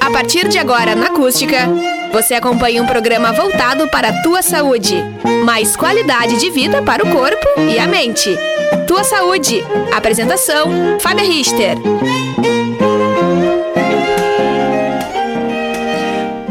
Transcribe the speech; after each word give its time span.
A 0.00 0.10
partir 0.10 0.48
de 0.48 0.58
agora, 0.58 0.94
na 0.94 1.06
Acústica, 1.06 1.56
você 2.12 2.34
acompanha 2.34 2.82
um 2.82 2.86
programa 2.86 3.32
voltado 3.32 3.88
para 3.88 4.08
a 4.08 4.22
tua 4.22 4.42
saúde. 4.42 4.94
Mais 5.46 5.74
qualidade 5.74 6.38
de 6.38 6.50
vida 6.50 6.82
para 6.82 7.02
o 7.02 7.10
corpo 7.10 7.46
e 7.58 7.78
a 7.78 7.86
mente. 7.86 8.36
Tua 8.86 9.02
Saúde. 9.02 9.64
Apresentação: 9.90 10.98
Fábia 11.00 11.24
Richter. 11.24 11.78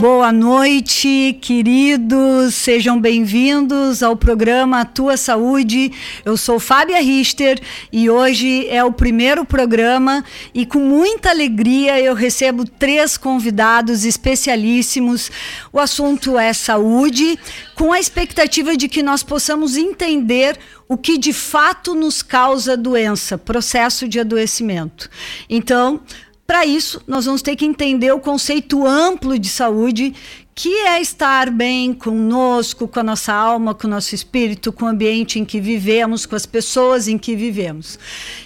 Boa 0.02 0.32
noite, 0.32 1.38
queridos. 1.40 2.56
Sejam 2.56 3.00
bem-vindos 3.00 4.02
ao 4.02 4.18
programa 4.18 4.84
Tua 4.84 5.16
Saúde. 5.16 5.92
Eu 6.26 6.36
sou 6.38 6.60
Fábia 6.60 7.00
Richter 7.00 7.62
e 7.94 8.10
hoje 8.10 8.68
é 8.68 8.84
o 8.84 8.92
primeiro 8.92 9.46
programa 9.46 10.26
e 10.56 10.66
com 10.66 10.80
muita 10.80 11.30
alegria 11.30 12.02
eu 12.02 12.16
recebo 12.16 12.66
três 12.66 13.16
convidados 13.16 14.04
especialíssimos. 14.04 15.30
O 15.72 15.80
assunto 15.80 16.36
é 16.36 16.52
saúde, 16.52 17.38
com 17.76 17.94
a 17.94 18.00
expectativa 18.00 18.76
de 18.76 18.90
que 18.90 19.04
nós 19.04 19.22
possamos 19.22 19.78
entender 19.78 20.58
o 20.90 20.98
que 20.98 21.16
de 21.16 21.32
fato 21.32 21.94
nos 21.94 22.24
causa 22.24 22.76
doença, 22.76 23.38
processo 23.38 24.08
de 24.08 24.20
adoecimento. 24.20 25.08
Então, 25.48 26.02
para 26.52 26.66
isso, 26.66 27.02
nós 27.08 27.24
vamos 27.24 27.42
ter 27.42 27.56
que 27.56 27.64
entender 27.64 28.12
o 28.12 28.20
conceito 28.20 28.86
amplo 28.86 29.40
de 29.40 29.48
saúde, 29.48 30.14
que 30.62 30.70
é 30.82 31.02
estar 31.02 31.50
bem 31.50 31.92
conosco, 31.92 32.88
com 32.88 33.00
a 33.00 33.04
nossa 33.04 33.34
alma, 33.34 33.74
com 33.74 33.88
o 33.88 33.90
nosso 33.90 34.14
espírito, 34.14 34.72
com 34.72 34.86
o 34.86 34.90
ambiente 34.90 35.40
em 35.40 35.44
que 35.44 35.60
vivemos, 35.60 36.28
com 36.28 36.36
as 36.36 36.46
pessoas 36.46 37.08
em 37.08 37.18
que 37.18 37.36
vivemos. 37.36 37.98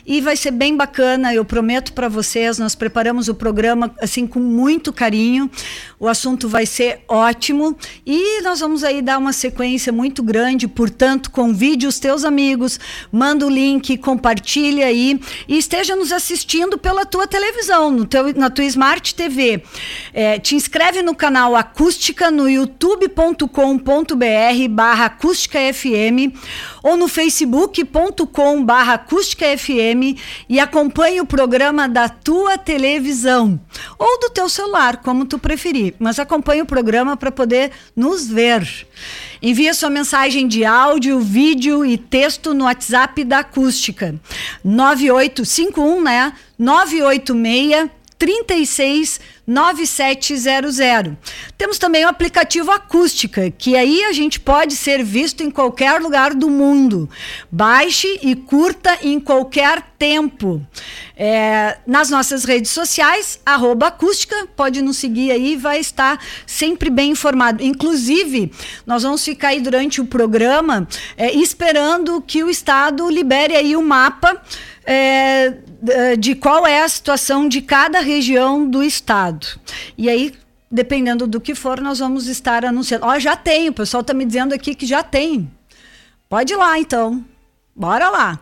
E 0.05 0.21
vai 0.21 0.37
ser 0.37 0.51
bem 0.51 0.77
bacana, 0.77 1.33
eu 1.33 1.43
prometo 1.43 1.91
para 1.91 2.07
vocês, 2.07 2.57
nós 2.57 2.73
preparamos 2.73 3.27
o 3.27 3.35
programa 3.35 3.93
assim 3.99 4.25
com 4.25 4.39
muito 4.39 4.93
carinho. 4.93 5.51
O 5.99 6.07
assunto 6.07 6.47
vai 6.47 6.65
ser 6.65 7.01
ótimo 7.05 7.77
e 8.05 8.41
nós 8.41 8.61
vamos 8.61 8.85
aí 8.85 9.01
dar 9.01 9.17
uma 9.17 9.33
sequência 9.33 9.91
muito 9.91 10.23
grande, 10.23 10.69
portanto, 10.69 11.29
convide 11.29 11.85
os 11.85 11.99
teus 11.99 12.23
amigos, 12.23 12.79
manda 13.11 13.45
o 13.45 13.49
link, 13.49 13.97
compartilha 13.97 14.85
aí 14.85 15.19
e 15.49 15.57
esteja 15.57 15.97
nos 15.97 16.13
assistindo 16.13 16.77
pela 16.77 17.05
tua 17.05 17.27
televisão, 17.27 18.05
teu, 18.05 18.33
na 18.35 18.49
tua 18.49 18.63
Smart 18.63 19.13
TV. 19.13 19.61
É, 20.13 20.39
te 20.39 20.55
inscreve 20.55 21.01
no 21.01 21.13
canal 21.13 21.57
Acústica 22.05 22.29
no 22.29 22.47
youtube.com.br 22.47 23.49
barra 24.69 25.05
acústica 25.05 25.57
FM 25.73 26.37
ou 26.83 26.95
no 26.95 27.07
facebook.com 27.07 28.63
barra 28.63 28.93
acústica 28.93 29.45
FM 29.57 30.15
e 30.47 30.59
acompanhe 30.59 31.19
o 31.19 31.25
programa 31.25 31.89
da 31.89 32.07
tua 32.07 32.59
televisão 32.59 33.59
ou 33.97 34.19
do 34.19 34.29
teu 34.29 34.47
celular, 34.47 34.97
como 34.97 35.25
tu 35.25 35.39
preferir, 35.39 35.95
mas 35.97 36.19
acompanhe 36.19 36.61
o 36.61 36.65
programa 36.67 37.17
para 37.17 37.31
poder 37.31 37.71
nos 37.95 38.27
ver. 38.27 38.87
Envie 39.41 39.73
sua 39.73 39.89
mensagem 39.89 40.47
de 40.47 40.63
áudio, 40.63 41.19
vídeo 41.19 41.83
e 41.83 41.97
texto 41.97 42.53
no 42.53 42.65
WhatsApp 42.65 43.23
da 43.23 43.39
Acústica. 43.39 44.13
9851, 44.63 46.03
né? 46.03 46.33
986 46.59 47.89
36 48.25 49.19
9700. 49.45 51.13
Temos 51.55 51.77
também 51.77 52.03
o 52.03 52.07
aplicativo 52.07 52.71
Acústica, 52.71 53.51
que 53.51 53.75
aí 53.75 54.03
a 54.05 54.11
gente 54.11 54.39
pode 54.39 54.75
ser 54.75 55.03
visto 55.03 55.43
em 55.43 55.51
qualquer 55.51 56.01
lugar 56.01 56.33
do 56.33 56.49
mundo. 56.49 57.07
Baixe 57.51 58.19
e 58.23 58.35
curta 58.35 58.97
em 59.03 59.19
qualquer 59.19 59.83
tempo. 59.99 60.65
É, 61.15 61.77
nas 61.85 62.09
nossas 62.09 62.43
redes 62.43 62.71
sociais, 62.71 63.39
arroba 63.45 63.87
acústica, 63.87 64.47
pode 64.55 64.81
nos 64.81 64.97
seguir 64.97 65.31
aí, 65.31 65.55
vai 65.55 65.79
estar 65.79 66.19
sempre 66.47 66.89
bem 66.89 67.11
informado. 67.11 67.63
Inclusive, 67.63 68.51
nós 68.87 69.03
vamos 69.03 69.23
ficar 69.23 69.49
aí 69.49 69.61
durante 69.61 70.01
o 70.01 70.05
programa 70.05 70.87
é, 71.15 71.31
esperando 71.31 72.19
que 72.19 72.43
o 72.43 72.49
Estado 72.49 73.07
libere 73.09 73.55
aí 73.55 73.75
o 73.75 73.81
mapa 73.83 74.41
é, 74.85 75.53
de 76.17 76.35
qual 76.35 76.65
é 76.65 76.83
a 76.83 76.87
situação 76.87 77.47
de 77.47 77.61
cada 77.61 77.99
região 77.99 78.69
do 78.69 78.83
estado. 78.83 79.47
E 79.97 80.09
aí, 80.09 80.33
dependendo 80.71 81.25
do 81.27 81.41
que 81.41 81.55
for, 81.55 81.81
nós 81.81 81.99
vamos 81.99 82.27
estar 82.27 82.63
anunciando. 82.63 83.05
Ó, 83.05 83.15
oh, 83.15 83.19
já 83.19 83.35
tem, 83.35 83.69
o 83.69 83.73
pessoal 83.73 84.01
está 84.01 84.13
me 84.13 84.25
dizendo 84.25 84.53
aqui 84.53 84.75
que 84.75 84.85
já 84.85 85.01
tem. 85.03 85.49
Pode 86.29 86.53
ir 86.53 86.57
lá, 86.57 86.79
então. 86.79 87.23
Bora 87.75 88.09
lá. 88.09 88.39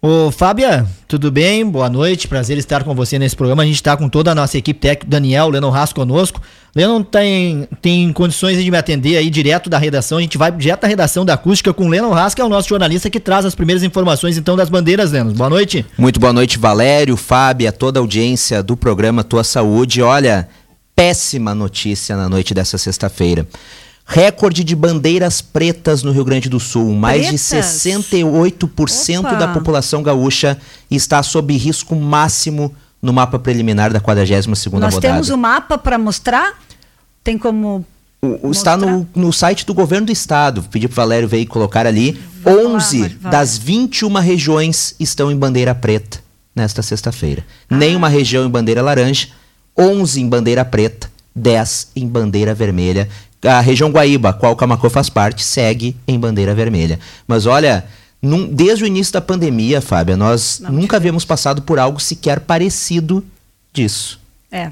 Ô, 0.00 0.30
Fábia, 0.30 0.86
tudo 1.08 1.32
bem? 1.32 1.68
Boa 1.68 1.88
noite, 1.88 2.28
prazer 2.28 2.56
estar 2.58 2.84
com 2.84 2.94
você 2.94 3.18
nesse 3.18 3.34
programa. 3.34 3.62
A 3.62 3.66
gente 3.66 3.76
está 3.76 3.96
com 3.96 4.08
toda 4.08 4.30
a 4.30 4.34
nossa 4.34 4.56
equipe 4.56 4.78
técnica, 4.78 5.08
Daniel, 5.08 5.48
Lennon 5.48 5.74
Haas 5.74 5.92
conosco. 5.92 6.40
Lennon 6.76 7.02
tem, 7.02 7.66
tem 7.80 8.12
condições 8.12 8.62
de 8.62 8.70
me 8.70 8.76
atender 8.76 9.16
aí 9.16 9.30
direto 9.30 9.70
da 9.70 9.78
redação. 9.78 10.18
A 10.18 10.20
gente 10.20 10.36
vai 10.36 10.52
direto 10.52 10.82
da 10.82 10.88
redação 10.88 11.24
da 11.24 11.32
acústica 11.32 11.72
com 11.72 11.86
o 11.86 11.88
Lennon 11.88 12.12
Haas, 12.12 12.34
que 12.34 12.42
é 12.42 12.44
o 12.44 12.50
nosso 12.50 12.68
jornalista 12.68 13.08
que 13.08 13.18
traz 13.18 13.46
as 13.46 13.54
primeiras 13.54 13.82
informações 13.82 14.36
então 14.36 14.54
das 14.54 14.68
bandeiras, 14.68 15.10
Lennon. 15.10 15.32
Boa 15.32 15.48
noite. 15.48 15.86
Muito 15.96 16.20
boa 16.20 16.34
noite, 16.34 16.58
Valério, 16.58 17.16
Fábia, 17.16 17.72
toda 17.72 17.98
a 17.98 18.02
audiência 18.02 18.62
do 18.62 18.76
programa 18.76 19.24
Tua 19.24 19.42
Saúde. 19.42 20.02
Olha, 20.02 20.50
péssima 20.94 21.54
notícia 21.54 22.14
na 22.14 22.28
noite 22.28 22.52
dessa 22.52 22.76
sexta-feira. 22.76 23.48
Recorde 24.04 24.62
de 24.62 24.76
bandeiras 24.76 25.40
pretas 25.40 26.02
no 26.02 26.12
Rio 26.12 26.26
Grande 26.26 26.50
do 26.50 26.60
Sul. 26.60 26.92
Mais 26.92 27.28
pretas? 27.28 27.82
de 27.82 27.96
68% 27.96 29.20
Opa. 29.20 29.34
da 29.34 29.48
população 29.48 30.02
gaúcha 30.02 30.58
está 30.90 31.22
sob 31.22 31.56
risco 31.56 31.96
máximo 31.96 32.76
no 33.00 33.12
mapa 33.12 33.38
preliminar 33.38 33.92
da 33.92 34.00
42ª 34.00 34.46
Nós 34.48 34.64
rodada. 34.66 34.90
Nós 34.90 34.98
temos 34.98 35.30
o 35.30 35.38
mapa 35.38 35.78
para 35.78 35.96
mostrar? 35.96 36.65
Tem 37.26 37.36
como 37.36 37.84
o, 38.22 38.50
está 38.50 38.76
no, 38.76 39.06
no 39.14 39.32
site 39.32 39.66
do 39.66 39.74
governo 39.74 40.06
do 40.06 40.12
estado. 40.12 40.62
Pedi 40.70 40.86
para 40.86 40.94
o 40.94 40.96
Valério 40.96 41.28
veio 41.28 41.46
colocar 41.46 41.86
ali. 41.86 42.18
Vai 42.40 42.54
11 42.54 43.00
lá, 43.00 43.08
vai, 43.20 43.32
das 43.32 43.58
21 43.58 44.14
regiões 44.14 44.94
estão 44.98 45.30
em 45.30 45.36
bandeira 45.36 45.74
preta 45.74 46.20
nesta 46.54 46.82
sexta-feira. 46.82 47.44
Ah. 47.68 47.76
Nenhuma 47.76 48.08
região 48.08 48.46
em 48.46 48.48
bandeira 48.48 48.80
laranja, 48.80 49.28
11 49.76 50.20
em 50.20 50.28
bandeira 50.28 50.64
preta, 50.64 51.10
10 51.34 51.88
em 51.96 52.06
bandeira 52.06 52.54
vermelha 52.54 53.08
a 53.44 53.60
região 53.60 53.90
Guaíba, 53.90 54.32
qual 54.32 54.52
o 54.52 54.56
Camacô 54.56 54.88
faz 54.88 55.08
parte, 55.08 55.44
segue 55.44 55.96
em 56.06 56.18
bandeira 56.18 56.54
vermelha. 56.54 56.98
Mas 57.26 57.46
olha, 57.46 57.84
num, 58.20 58.46
desde 58.46 58.84
o 58.84 58.86
início 58.86 59.12
da 59.12 59.20
pandemia, 59.20 59.80
Fábia, 59.80 60.16
nós 60.16 60.60
Não, 60.60 60.72
nunca 60.72 60.96
havíamos 60.96 61.24
passado 61.24 61.62
por 61.62 61.78
algo 61.78 62.00
sequer 62.00 62.40
parecido 62.40 63.24
disso. 63.72 64.20
É. 64.50 64.70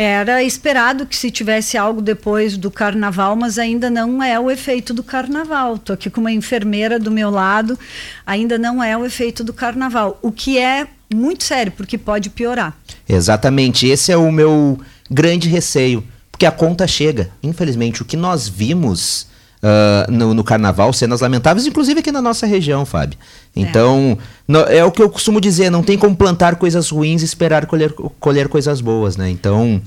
Era 0.00 0.44
esperado 0.44 1.06
que 1.06 1.16
se 1.16 1.28
tivesse 1.28 1.76
algo 1.76 2.00
depois 2.00 2.56
do 2.56 2.70
carnaval, 2.70 3.34
mas 3.34 3.58
ainda 3.58 3.90
não 3.90 4.22
é 4.22 4.38
o 4.38 4.48
efeito 4.48 4.94
do 4.94 5.02
carnaval. 5.02 5.74
Estou 5.74 5.94
aqui 5.94 6.08
com 6.08 6.20
uma 6.20 6.30
enfermeira 6.30 7.00
do 7.00 7.10
meu 7.10 7.30
lado, 7.30 7.76
ainda 8.24 8.56
não 8.56 8.80
é 8.80 8.96
o 8.96 9.04
efeito 9.04 9.42
do 9.42 9.52
carnaval. 9.52 10.16
O 10.22 10.30
que 10.30 10.56
é 10.56 10.86
muito 11.12 11.42
sério, 11.42 11.72
porque 11.72 11.98
pode 11.98 12.30
piorar. 12.30 12.76
Exatamente. 13.08 13.88
Esse 13.88 14.12
é 14.12 14.16
o 14.16 14.30
meu 14.30 14.78
grande 15.10 15.48
receio 15.48 16.04
porque 16.30 16.46
a 16.46 16.52
conta 16.52 16.86
chega. 16.86 17.30
Infelizmente, 17.42 18.00
o 18.00 18.04
que 18.04 18.16
nós 18.16 18.46
vimos 18.46 19.26
uh, 19.62 20.10
no, 20.10 20.34
no, 20.34 20.44
carnaval, 20.44 20.92
cenas 20.92 21.20
lamentáveis, 21.20 21.66
inclusive 21.66 22.00
aqui 22.00 22.12
na 22.12 22.22
nossa 22.22 22.46
região, 22.46 22.84
Fábio. 22.84 23.18
Então, 23.54 24.18
é. 24.20 24.24
No, 24.46 24.60
é 24.60 24.84
o 24.84 24.90
que 24.90 25.02
eu 25.02 25.10
costumo 25.10 25.40
dizer, 25.40 25.70
não 25.70 25.82
tem 25.82 25.98
como 25.98 26.16
plantar 26.16 26.56
coisas 26.56 26.90
ruins 26.90 27.22
e 27.22 27.24
esperar 27.24 27.66
colher, 27.66 27.92
colher 28.20 28.48
coisas 28.48 28.80
boas, 28.80 29.16
né? 29.16 29.30
Então, 29.30 29.80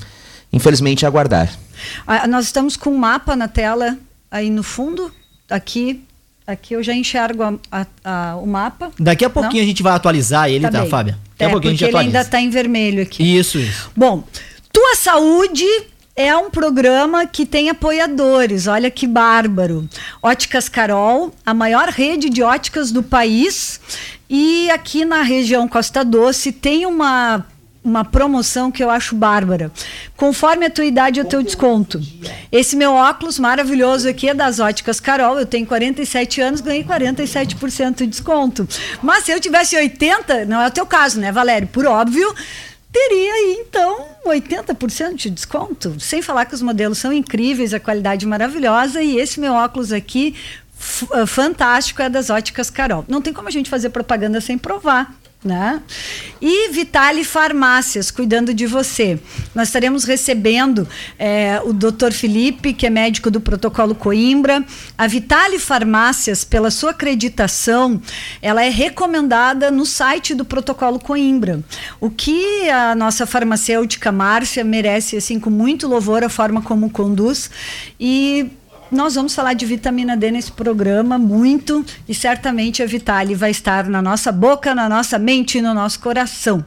infelizmente, 0.51 1.05
aguardar. 1.05 1.49
Ah, 2.05 2.27
nós 2.27 2.45
estamos 2.45 2.77
com 2.77 2.91
um 2.91 2.97
mapa 2.97 3.35
na 3.35 3.47
tela 3.47 3.97
aí 4.29 4.49
no 4.49 4.63
fundo, 4.63 5.11
aqui 5.49 6.03
Aqui 6.45 6.73
eu 6.73 6.83
já 6.83 6.93
enxergo 6.93 7.43
a, 7.43 7.53
a, 7.71 7.85
a, 8.03 8.35
o 8.35 8.47
mapa. 8.47 8.91
Daqui 8.99 9.23
a 9.23 9.29
pouquinho 9.29 9.61
Não? 9.61 9.63
a 9.63 9.67
gente 9.67 9.83
vai 9.83 9.93
atualizar 9.93 10.49
ele, 10.49 10.65
tá, 10.65 10.71
tá 10.71 10.85
Fábia? 10.85 11.17
Daqui 11.37 11.43
é, 11.43 11.45
a 11.45 11.49
pouquinho 11.49 11.71
a 11.71 11.75
gente 11.75 11.83
ele 11.83 11.89
atualiza. 11.91 12.17
ainda 12.17 12.27
está 12.27 12.41
em 12.41 12.49
vermelho 12.49 13.03
aqui. 13.03 13.37
Isso, 13.37 13.57
isso. 13.57 13.91
Bom, 13.95 14.23
tua 14.73 14.95
saúde 14.95 15.65
é 16.15 16.35
um 16.35 16.49
programa 16.49 17.25
que 17.25 17.45
tem 17.45 17.69
apoiadores, 17.69 18.67
olha 18.67 18.91
que 18.91 19.07
bárbaro. 19.07 19.87
Óticas 20.21 20.67
Carol, 20.67 21.33
a 21.45 21.53
maior 21.53 21.87
rede 21.89 22.29
de 22.29 22.43
óticas 22.43 22.91
do 22.91 23.01
país. 23.01 23.79
E 24.29 24.69
aqui 24.71 25.05
na 25.05 25.21
região 25.21 25.67
Costa 25.67 26.03
Doce 26.03 26.51
tem 26.51 26.85
uma 26.85 27.45
uma 27.83 28.05
promoção 28.05 28.71
que 28.71 28.83
eu 28.83 28.89
acho 28.89 29.15
bárbara. 29.15 29.71
Conforme 30.15 30.67
a 30.67 30.69
tua 30.69 30.85
idade, 30.85 31.19
o 31.19 31.25
teu 31.25 31.41
desconto. 31.41 31.99
Esse 32.51 32.75
meu 32.75 32.93
óculos 32.93 33.39
maravilhoso 33.39 34.07
aqui 34.07 34.29
é 34.29 34.33
das 34.33 34.59
Óticas 34.59 34.99
Carol. 34.99 35.39
Eu 35.39 35.45
tenho 35.45 35.65
47 35.65 36.41
anos, 36.41 36.61
ganhei 36.61 36.83
47% 36.83 37.95
de 37.95 38.07
desconto. 38.07 38.67
Mas 39.01 39.25
se 39.25 39.31
eu 39.31 39.39
tivesse 39.39 39.75
80, 39.75 40.45
não 40.45 40.61
é 40.61 40.67
o 40.67 40.71
teu 40.71 40.85
caso, 40.85 41.19
né, 41.19 41.31
Valério? 41.31 41.67
Por 41.67 41.87
óbvio, 41.87 42.33
teria 42.91 43.33
aí 43.33 43.57
então 43.59 44.05
80% 44.25 45.15
de 45.15 45.29
desconto. 45.29 45.99
Sem 45.99 46.21
falar 46.21 46.45
que 46.45 46.53
os 46.53 46.61
modelos 46.61 46.97
são 46.97 47.11
incríveis, 47.13 47.73
a 47.73 47.79
qualidade 47.79 48.25
maravilhosa 48.25 49.01
e 49.01 49.17
esse 49.17 49.39
meu 49.39 49.53
óculos 49.53 49.91
aqui 49.91 50.35
fantástico 51.27 52.01
é 52.01 52.09
das 52.09 52.29
óticas 52.29 52.69
Carol. 52.69 53.05
Não 53.07 53.21
tem 53.21 53.31
como 53.31 53.47
a 53.47 53.51
gente 53.51 53.69
fazer 53.69 53.89
propaganda 53.89 54.41
sem 54.41 54.57
provar. 54.57 55.15
Né? 55.43 55.81
E 56.39 56.69
Vitale 56.69 57.23
Farmácias, 57.23 58.11
cuidando 58.11 58.53
de 58.53 58.67
você. 58.67 59.19
Nós 59.55 59.69
estaremos 59.69 60.03
recebendo 60.03 60.87
é, 61.17 61.59
o 61.65 61.73
Dr. 61.73 62.11
Felipe, 62.11 62.73
que 62.73 62.85
é 62.85 62.91
médico 62.91 63.31
do 63.31 63.41
protocolo 63.41 63.95
Coimbra. 63.95 64.63
A 64.95 65.07
Vitale 65.07 65.57
Farmácias, 65.57 66.43
pela 66.43 66.69
sua 66.69 66.91
acreditação, 66.91 67.99
ela 68.39 68.63
é 68.63 68.69
recomendada 68.69 69.71
no 69.71 69.83
site 69.83 70.35
do 70.35 70.45
protocolo 70.45 70.99
Coimbra. 70.99 71.59
O 71.99 72.11
que 72.11 72.69
a 72.69 72.93
nossa 72.93 73.25
farmacêutica 73.25 74.11
Márcia 74.11 74.63
merece, 74.63 75.17
assim, 75.17 75.39
com 75.39 75.49
muito 75.49 75.87
louvor, 75.87 76.23
a 76.23 76.29
forma 76.29 76.61
como 76.61 76.91
conduz. 76.91 77.49
E 77.99 78.51
nós 78.91 79.15
vamos 79.15 79.33
falar 79.33 79.53
de 79.53 79.65
vitamina 79.65 80.17
D 80.17 80.31
nesse 80.31 80.51
programa 80.51 81.17
muito 81.17 81.85
e 82.07 82.13
certamente 82.13 82.83
a 82.83 82.85
Vitale 82.85 83.33
vai 83.33 83.51
estar 83.51 83.87
na 83.87 84.01
nossa 84.01 84.31
boca, 84.31 84.75
na 84.75 84.89
nossa 84.89 85.17
mente 85.17 85.57
e 85.57 85.61
no 85.61 85.73
nosso 85.73 85.99
coração. 85.99 86.65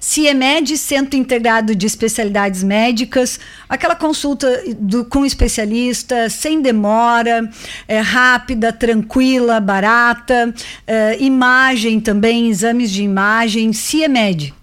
CIEMED, 0.00 0.78
Centro 0.78 1.18
Integrado 1.18 1.74
de 1.74 1.86
Especialidades 1.86 2.62
Médicas, 2.62 3.40
aquela 3.68 3.96
consulta 3.96 4.62
do, 4.78 5.04
com 5.04 5.26
especialista, 5.26 6.30
sem 6.30 6.62
demora, 6.62 7.50
é, 7.88 7.98
rápida, 8.00 8.72
tranquila, 8.72 9.58
barata, 9.58 10.54
é, 10.86 11.16
imagem 11.20 11.98
também, 11.98 12.48
exames 12.48 12.90
de 12.90 13.02
imagem, 13.02 13.72
CIEMED. 13.72 14.54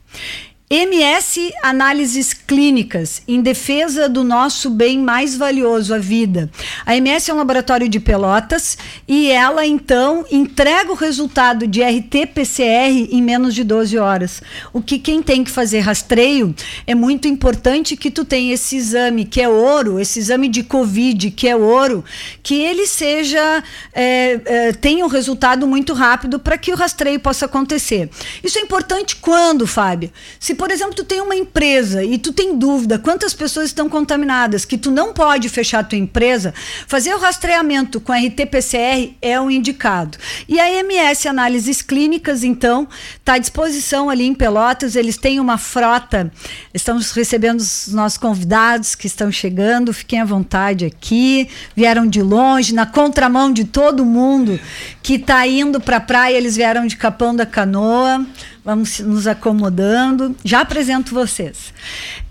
MS 0.67 1.53
Análises 1.61 2.33
Clínicas, 2.33 3.21
em 3.27 3.39
defesa 3.39 4.09
do 4.09 4.23
nosso 4.23 4.67
bem 4.67 4.97
mais 4.97 5.37
valioso, 5.37 5.93
a 5.93 5.99
vida. 5.99 6.49
A 6.83 6.97
MS 6.97 7.29
é 7.29 7.33
um 7.35 7.37
laboratório 7.37 7.87
de 7.87 7.99
pelotas 7.99 8.75
e 9.07 9.29
ela, 9.29 9.63
então, 9.63 10.25
entrega 10.31 10.91
o 10.91 10.95
resultado 10.95 11.67
de 11.67 11.83
RT-PCR 11.83 13.09
em 13.11 13.21
menos 13.21 13.53
de 13.53 13.63
12 13.63 13.95
horas. 13.99 14.41
O 14.73 14.81
que 14.81 14.97
quem 14.97 15.21
tem 15.21 15.43
que 15.43 15.51
fazer 15.51 15.81
rastreio 15.81 16.55
é 16.87 16.95
muito 16.95 17.27
importante 17.27 17.95
que 17.95 18.09
tu 18.09 18.25
tenha 18.25 18.55
esse 18.55 18.75
exame, 18.75 19.23
que 19.23 19.39
é 19.39 19.47
ouro, 19.47 19.99
esse 19.99 20.17
exame 20.17 20.47
de 20.47 20.63
Covid, 20.63 21.29
que 21.29 21.47
é 21.47 21.55
ouro, 21.55 22.03
que 22.41 22.55
ele 22.55 22.87
seja, 22.87 23.63
é, 23.93 24.41
é, 24.45 24.73
tenha 24.73 25.05
um 25.05 25.09
resultado 25.09 25.67
muito 25.67 25.93
rápido 25.93 26.39
para 26.39 26.57
que 26.57 26.73
o 26.73 26.75
rastreio 26.75 27.19
possa 27.19 27.45
acontecer. 27.45 28.09
Isso 28.43 28.57
é 28.57 28.61
importante 28.61 29.17
quando, 29.17 29.67
Fábio? 29.67 30.11
Se 30.39 30.54
por 30.55 30.71
exemplo, 30.71 30.95
tu 30.95 31.03
tem 31.03 31.21
uma 31.21 31.35
empresa 31.35 32.03
e 32.03 32.17
tu 32.17 32.33
tem 32.33 32.57
dúvida 32.57 32.97
quantas 32.97 33.33
pessoas 33.33 33.67
estão 33.67 33.87
contaminadas, 33.87 34.65
que 34.65 34.77
tu 34.77 34.89
não 34.89 35.13
pode 35.13 35.49
fechar 35.49 35.79
a 35.79 35.83
tua 35.83 35.97
empresa, 35.97 36.53
fazer 36.87 37.13
o 37.13 37.19
rastreamento 37.19 37.99
com 37.99 38.13
RT-PCR 38.13 39.13
é 39.21 39.39
o 39.39 39.51
indicado. 39.51 40.17
E 40.47 40.59
a 40.59 40.69
MS 40.69 41.27
Análises 41.27 41.81
Clínicas, 41.81 42.43
então, 42.43 42.87
está 43.17 43.33
à 43.33 43.37
disposição 43.37 44.09
ali 44.09 44.25
em 44.25 44.33
Pelotas, 44.33 44.95
eles 44.95 45.17
têm 45.17 45.39
uma 45.39 45.57
frota, 45.57 46.31
estamos 46.73 47.11
recebendo 47.11 47.59
os 47.59 47.87
nossos 47.89 48.17
convidados 48.17 48.95
que 48.95 49.07
estão 49.07 49.31
chegando, 49.31 49.93
fiquem 49.93 50.21
à 50.21 50.25
vontade 50.25 50.85
aqui, 50.85 51.49
vieram 51.75 52.07
de 52.07 52.21
longe, 52.21 52.73
na 52.73 52.85
contramão 52.85 53.51
de 53.51 53.65
todo 53.65 54.05
mundo 54.05 54.59
que 55.01 55.15
está 55.15 55.45
indo 55.47 55.79
para 55.79 55.97
a 55.97 56.01
praia, 56.01 56.35
eles 56.35 56.55
vieram 56.55 56.85
de 56.85 56.95
Capão 56.95 57.35
da 57.35 57.45
Canoa, 57.45 58.25
vamos 58.65 58.99
nos 58.99 59.27
acomodando. 59.27 60.35
Já 60.43 60.61
apresento 60.61 61.13
vocês. 61.13 61.71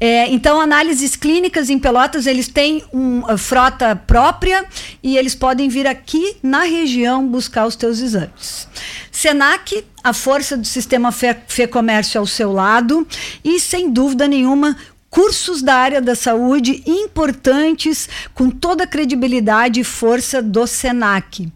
É, 0.01 0.29
então, 0.29 0.61
análises 0.61 1.15
clínicas 1.15 1.71
em 1.71 1.79
Pelotas, 1.79 2.27
eles 2.27 2.49
têm 2.49 2.83
uma 2.93 3.39
frota 3.39 3.95
própria 3.95 4.67
e 5.01 5.17
eles 5.17 5.37
podem 5.37 5.69
vir 5.69 5.87
aqui 5.87 6.37
na 6.43 6.65
região 6.65 7.27
buscar 7.27 7.67
os 7.67 7.77
teus 7.77 8.01
exames. 8.01 8.67
Senac, 9.13 9.85
a 10.03 10.13
força 10.13 10.57
do 10.57 10.67
sistema 10.67 11.13
Fê 11.13 11.67
Comércio 11.69 12.19
ao 12.19 12.27
seu 12.27 12.53
lado 12.53 13.07
e, 13.45 13.61
sem 13.61 13.89
dúvida 13.89 14.27
nenhuma, 14.27 14.77
cursos 15.09 15.63
da 15.63 15.77
área 15.77 16.03
da 16.03 16.17
saúde 16.17 16.83
importantes, 16.85 18.09
com 18.35 18.51
toda 18.51 18.83
a 18.83 18.87
credibilidade 18.89 19.79
e 19.79 19.85
força 19.85 20.43
do 20.43 20.67
SENAC. 20.67 21.49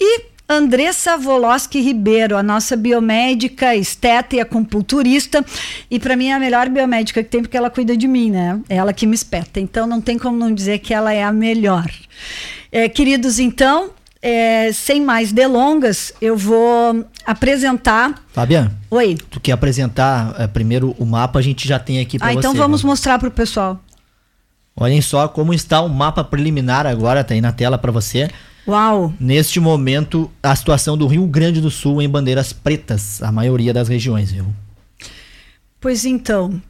E 0.00 0.31
Andressa 0.48 1.16
Voloski 1.16 1.80
Ribeiro, 1.80 2.36
a 2.36 2.42
nossa 2.42 2.76
biomédica, 2.76 3.74
esteta 3.74 4.36
e 4.36 4.40
acupunturista. 4.40 5.44
E 5.90 5.98
para 5.98 6.16
mim 6.16 6.28
é 6.28 6.34
a 6.34 6.38
melhor 6.38 6.68
biomédica 6.68 7.22
que 7.22 7.30
tem, 7.30 7.42
porque 7.42 7.56
ela 7.56 7.70
cuida 7.70 7.96
de 7.96 8.06
mim, 8.06 8.30
né? 8.30 8.60
É 8.68 8.76
ela 8.76 8.92
que 8.92 9.06
me 9.06 9.14
espeta. 9.14 9.60
Então 9.60 9.86
não 9.86 10.00
tem 10.00 10.18
como 10.18 10.36
não 10.36 10.52
dizer 10.52 10.78
que 10.80 10.92
ela 10.92 11.12
é 11.12 11.22
a 11.22 11.32
melhor. 11.32 11.90
É, 12.70 12.88
queridos, 12.88 13.38
então, 13.38 13.90
é, 14.20 14.70
sem 14.72 15.00
mais 15.00 15.32
delongas, 15.32 16.12
eu 16.20 16.36
vou 16.36 17.04
apresentar. 17.26 18.14
Fabiana. 18.32 18.72
Oi. 18.90 19.16
Tu 19.30 19.40
quer 19.40 19.52
apresentar 19.52 20.34
é, 20.38 20.46
primeiro 20.46 20.94
o 20.98 21.04
mapa? 21.04 21.38
A 21.38 21.42
gente 21.42 21.66
já 21.66 21.78
tem 21.78 22.00
aqui 22.00 22.18
para 22.18 22.28
ah, 22.28 22.32
então 22.32 22.50
você. 22.50 22.56
Então 22.56 22.62
vamos 22.62 22.84
mostrar 22.84 23.18
para 23.18 23.28
o 23.28 23.32
pessoal. 23.32 23.80
Olhem 24.76 25.02
só 25.02 25.28
como 25.28 25.52
está 25.52 25.80
o 25.80 25.88
mapa 25.88 26.24
preliminar 26.24 26.86
agora, 26.86 27.22
tá 27.22 27.34
aí 27.34 27.40
na 27.40 27.52
tela 27.52 27.76
para 27.76 27.92
você. 27.92 28.30
Uau! 28.66 29.12
Neste 29.18 29.58
momento, 29.58 30.30
a 30.42 30.54
situação 30.54 30.96
do 30.96 31.06
Rio 31.06 31.26
Grande 31.26 31.60
do 31.60 31.70
Sul 31.70 32.00
em 32.00 32.08
bandeiras 32.08 32.52
pretas, 32.52 33.22
a 33.22 33.32
maioria 33.32 33.74
das 33.74 33.88
regiões, 33.88 34.30
viu? 34.30 34.46
Pois 35.80 36.04
então, 36.04 36.62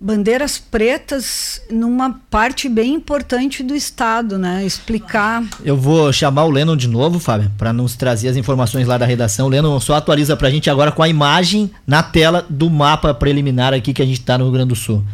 bandeiras 0.00 0.56
pretas 0.58 1.60
numa 1.68 2.20
parte 2.30 2.68
bem 2.68 2.94
importante 2.94 3.62
do 3.62 3.74
estado, 3.74 4.38
né? 4.38 4.64
Explicar. 4.64 5.44
Eu 5.64 5.76
vou 5.76 6.12
chamar 6.12 6.44
o 6.44 6.50
Lennon 6.50 6.76
de 6.76 6.86
novo, 6.86 7.18
Fábio, 7.18 7.50
para 7.58 7.72
nos 7.72 7.96
trazer 7.96 8.28
as 8.28 8.36
informações 8.36 8.86
lá 8.86 8.96
da 8.96 9.06
redação. 9.06 9.46
O 9.46 9.50
Lennon 9.50 9.80
só 9.80 9.94
atualiza 9.94 10.36
para 10.36 10.46
a 10.46 10.50
gente 10.50 10.70
agora 10.70 10.92
com 10.92 11.02
a 11.02 11.08
imagem 11.08 11.72
na 11.84 12.04
tela 12.04 12.46
do 12.48 12.70
mapa 12.70 13.12
preliminar 13.12 13.74
aqui 13.74 13.92
que 13.92 14.02
a 14.02 14.06
gente 14.06 14.20
está 14.20 14.38
no 14.38 14.44
Rio 14.44 14.52
Grande 14.52 14.68
do 14.68 14.76
Sul. 14.76 15.04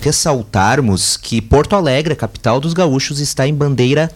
Ressaltarmos 0.00 1.16
que 1.16 1.40
Porto 1.40 1.76
Alegre, 1.76 2.12
a 2.14 2.16
capital 2.16 2.60
dos 2.60 2.74
gaúchos, 2.74 3.20
está 3.20 3.46
em 3.46 3.54
bandeira 3.54 4.10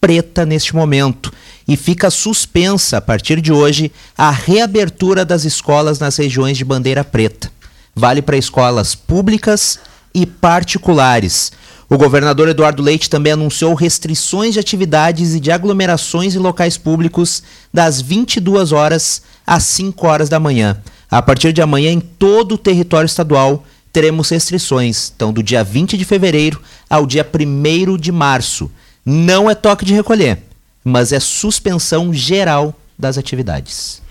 preta 0.00 0.46
neste 0.46 0.74
momento 0.74 1.32
e 1.68 1.76
fica 1.76 2.10
suspensa 2.10 2.96
a 2.96 3.00
partir 3.00 3.40
de 3.40 3.52
hoje 3.52 3.92
a 4.16 4.30
reabertura 4.30 5.24
das 5.24 5.44
escolas 5.44 5.98
nas 5.98 6.16
regiões 6.16 6.56
de 6.56 6.64
bandeira 6.64 7.04
preta. 7.04 7.50
Vale 7.94 8.22
para 8.22 8.36
escolas 8.36 8.94
públicas 8.94 9.78
e 10.14 10.24
particulares. 10.24 11.52
O 11.88 11.98
governador 11.98 12.48
Eduardo 12.48 12.82
Leite 12.82 13.10
também 13.10 13.32
anunciou 13.32 13.74
restrições 13.74 14.54
de 14.54 14.60
atividades 14.60 15.34
e 15.34 15.40
de 15.40 15.50
aglomerações 15.50 16.34
em 16.34 16.38
locais 16.38 16.78
públicos 16.78 17.42
das 17.74 18.00
22 18.00 18.70
horas 18.70 19.22
às 19.44 19.64
5 19.64 20.06
horas 20.06 20.28
da 20.28 20.38
manhã. 20.38 20.80
A 21.10 21.20
partir 21.20 21.52
de 21.52 21.60
amanhã, 21.60 21.90
em 21.90 21.98
todo 21.98 22.52
o 22.52 22.58
território 22.58 23.06
estadual, 23.06 23.64
teremos 23.92 24.28
restrições, 24.30 25.12
então 25.14 25.32
do 25.32 25.42
dia 25.42 25.64
20 25.64 25.98
de 25.98 26.04
fevereiro 26.04 26.60
ao 26.88 27.04
dia 27.06 27.26
1 27.26 27.96
de 27.96 28.12
março. 28.12 28.70
Não 29.04 29.50
é 29.50 29.54
toque 29.54 29.84
de 29.84 29.94
recolher, 29.94 30.42
mas 30.84 31.12
é 31.12 31.20
suspensão 31.20 32.12
geral 32.12 32.78
das 32.98 33.16
atividades. 33.16 34.02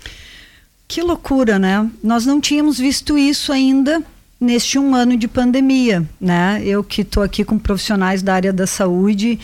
Que 0.88 1.02
loucura, 1.02 1.58
né? 1.58 1.88
Nós 2.02 2.26
não 2.26 2.40
tínhamos 2.40 2.78
visto 2.78 3.16
isso 3.16 3.52
ainda 3.52 4.02
neste 4.40 4.78
um 4.78 4.94
ano 4.94 5.16
de 5.16 5.28
pandemia, 5.28 6.04
né? 6.20 6.60
Eu 6.64 6.82
que 6.82 7.02
estou 7.02 7.22
aqui 7.22 7.44
com 7.44 7.58
profissionais 7.58 8.22
da 8.22 8.34
área 8.34 8.52
da 8.52 8.66
saúde, 8.66 9.38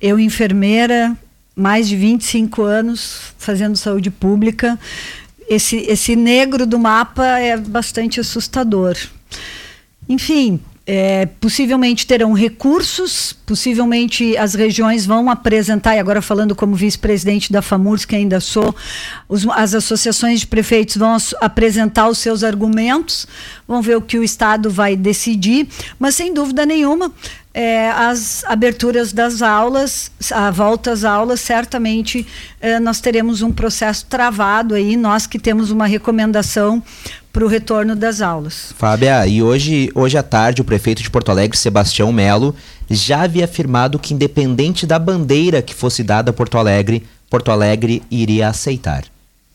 eu 0.00 0.18
enfermeira, 0.18 1.16
mais 1.56 1.88
de 1.88 1.96
25 1.96 2.62
anos 2.62 3.34
fazendo 3.38 3.76
saúde 3.76 4.10
pública, 4.10 4.78
esse, 5.48 5.76
esse 5.76 6.14
negro 6.14 6.66
do 6.66 6.78
mapa 6.78 7.38
é 7.38 7.56
bastante 7.56 8.20
assustador. 8.20 8.96
Enfim, 10.08 10.60
é, 10.84 11.26
possivelmente 11.40 12.06
terão 12.06 12.32
recursos, 12.32 13.32
possivelmente 13.46 14.36
as 14.36 14.54
regiões 14.54 15.06
vão 15.06 15.30
apresentar, 15.30 15.94
e 15.94 16.00
agora 16.00 16.20
falando 16.20 16.54
como 16.56 16.74
vice-presidente 16.74 17.52
da 17.52 17.62
FAMURS, 17.62 18.04
que 18.04 18.16
ainda 18.16 18.40
sou, 18.40 18.74
os, 19.28 19.46
as 19.50 19.74
associações 19.74 20.40
de 20.40 20.46
prefeitos 20.46 20.96
vão 20.96 21.16
apresentar 21.40 22.08
os 22.08 22.18
seus 22.18 22.42
argumentos, 22.42 23.26
vão 23.66 23.80
ver 23.80 23.96
o 23.96 24.02
que 24.02 24.18
o 24.18 24.24
Estado 24.24 24.70
vai 24.70 24.96
decidir, 24.96 25.68
mas 25.98 26.16
sem 26.16 26.34
dúvida 26.34 26.66
nenhuma, 26.66 27.12
é, 27.54 27.90
as 27.90 28.44
aberturas 28.44 29.12
das 29.12 29.42
aulas, 29.42 30.10
a 30.30 30.50
volta 30.50 30.90
às 30.90 31.04
aulas, 31.04 31.40
certamente 31.40 32.26
é, 32.60 32.80
nós 32.80 33.00
teremos 33.00 33.42
um 33.42 33.52
processo 33.52 34.06
travado 34.06 34.74
aí, 34.74 34.96
nós 34.96 35.26
que 35.26 35.38
temos 35.38 35.70
uma 35.70 35.86
recomendação 35.86 36.82
para 37.32 37.44
o 37.44 37.48
retorno 37.48 37.96
das 37.96 38.20
aulas. 38.20 38.74
Fábia, 38.76 39.26
e 39.26 39.42
hoje, 39.42 39.90
hoje 39.94 40.18
à 40.18 40.22
tarde 40.22 40.60
o 40.60 40.64
prefeito 40.64 41.02
de 41.02 41.10
Porto 41.10 41.30
Alegre, 41.30 41.56
Sebastião 41.56 42.12
Melo, 42.12 42.54
já 42.90 43.22
havia 43.22 43.46
afirmado 43.46 43.98
que 43.98 44.12
independente 44.12 44.86
da 44.86 44.98
bandeira 44.98 45.62
que 45.62 45.74
fosse 45.74 46.02
dada 46.02 46.30
a 46.30 46.34
Porto 46.34 46.58
Alegre, 46.58 47.06
Porto 47.30 47.50
Alegre 47.50 48.02
iria 48.10 48.48
aceitar. 48.48 49.04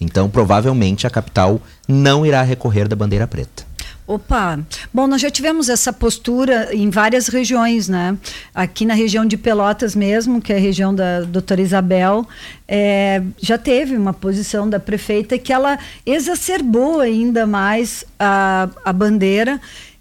Então, 0.01 0.29
provavelmente 0.29 1.05
a 1.05 1.09
capital 1.09 1.61
não 1.87 2.25
irá 2.25 2.41
recorrer 2.41 2.87
da 2.87 2.95
bandeira 2.95 3.27
preta. 3.27 3.65
Opa! 4.07 4.57
Bom, 4.93 5.05
nós 5.05 5.21
já 5.21 5.29
tivemos 5.29 5.67
essa 5.67 5.91
postura 5.91 6.73
em 6.73 6.89
várias 6.89 7.27
regiões, 7.27 7.89
né? 7.89 8.17
Aqui 8.55 8.85
na 8.85 8.93
região 8.93 9.25
de 9.25 9.35
Pelotas 9.35 9.93
mesmo, 9.93 10.41
que 10.41 10.53
é 10.53 10.55
a 10.55 10.59
região 10.59 10.95
da 10.95 11.23
doutora 11.23 11.61
Isabel, 11.61 12.25
é, 12.65 13.21
já 13.37 13.57
teve 13.57 13.97
uma 13.97 14.13
posição 14.13 14.69
da 14.69 14.79
prefeita 14.79 15.37
que 15.37 15.51
ela 15.51 15.77
exacerbou 16.05 17.01
ainda 17.01 17.45
mais 17.45 18.05
a, 18.17 18.69
a 18.85 18.93
bandeira 18.93 19.59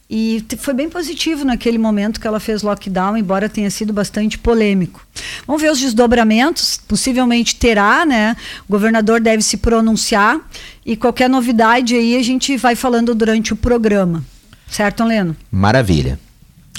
e 0.09 0.45
foi 0.59 0.73
bem 0.73 0.89
positivo 0.89 1.45
naquele 1.45 1.79
momento 1.79 2.21
que 2.21 2.27
ela 2.27 2.39
fez 2.39 2.63
lockdown, 2.63 3.17
embora 3.17 3.49
tenha 3.49 3.71
sido 3.71 3.93
bastante 3.93 4.39
polêmico. 4.39 5.05
Vamos 5.47 5.61
ver 5.61 5.71
os 5.71 5.81
desdobramentos, 5.81 6.81
possivelmente 6.87 7.57
terá, 7.57 8.07
né? 8.07 8.37
O 8.69 8.73
governador 8.73 9.21
deve 9.21 9.43
se 9.43 9.57
pronunciar 9.57 10.41
e 10.85 10.97
qualquer 10.97 11.29
novidade 11.29 11.95
aí 11.95 12.17
a 12.17 12.23
gente 12.23 12.57
vai 12.57 12.77
falando 12.77 13.15
durante 13.15 13.53
o 13.53 13.57
programa. 13.57 14.25
Certo, 14.69 15.05
Leno? 15.05 15.37
Maravilha. 15.51 16.19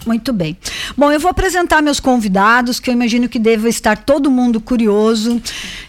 Muito 0.08 0.32
bem. 0.32 0.58
Bom, 0.96 1.12
eu 1.12 1.20
vou 1.20 1.30
apresentar 1.30 1.82
meus 1.82 2.00
convidados, 2.00 2.80
que 2.80 2.90
eu 2.90 2.94
imagino 2.94 3.28
que 3.28 3.38
deva 3.38 3.68
estar 3.68 3.98
todo 3.98 4.32
mundo 4.32 4.62
curioso. 4.62 5.42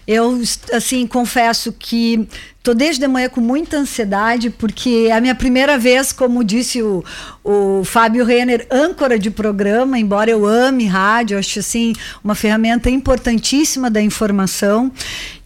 Eu, 0.05 0.41
assim, 0.73 1.07
confesso 1.07 1.71
que 1.71 2.27
estou 2.57 2.75
desde 2.75 2.99
de 2.99 3.07
manhã 3.07 3.29
com 3.29 3.39
muita 3.39 3.77
ansiedade, 3.77 4.49
porque 4.49 5.07
é 5.07 5.13
a 5.13 5.21
minha 5.21 5.33
primeira 5.33 5.77
vez, 5.77 6.11
como 6.11 6.43
disse 6.43 6.83
o, 6.83 7.01
o 7.41 7.85
Fábio 7.85 8.25
Renner, 8.25 8.67
âncora 8.69 9.17
de 9.17 9.31
programa, 9.31 9.97
embora 9.97 10.29
eu 10.29 10.45
ame 10.45 10.85
rádio, 10.85 11.39
acho 11.39 11.59
assim 11.59 11.93
uma 12.21 12.35
ferramenta 12.35 12.89
importantíssima 12.89 13.89
da 13.89 14.01
informação. 14.01 14.91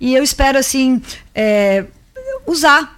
E 0.02 0.16
eu 0.16 0.24
espero, 0.24 0.58
assim, 0.58 1.00
é, 1.36 1.86
usar 2.46 2.98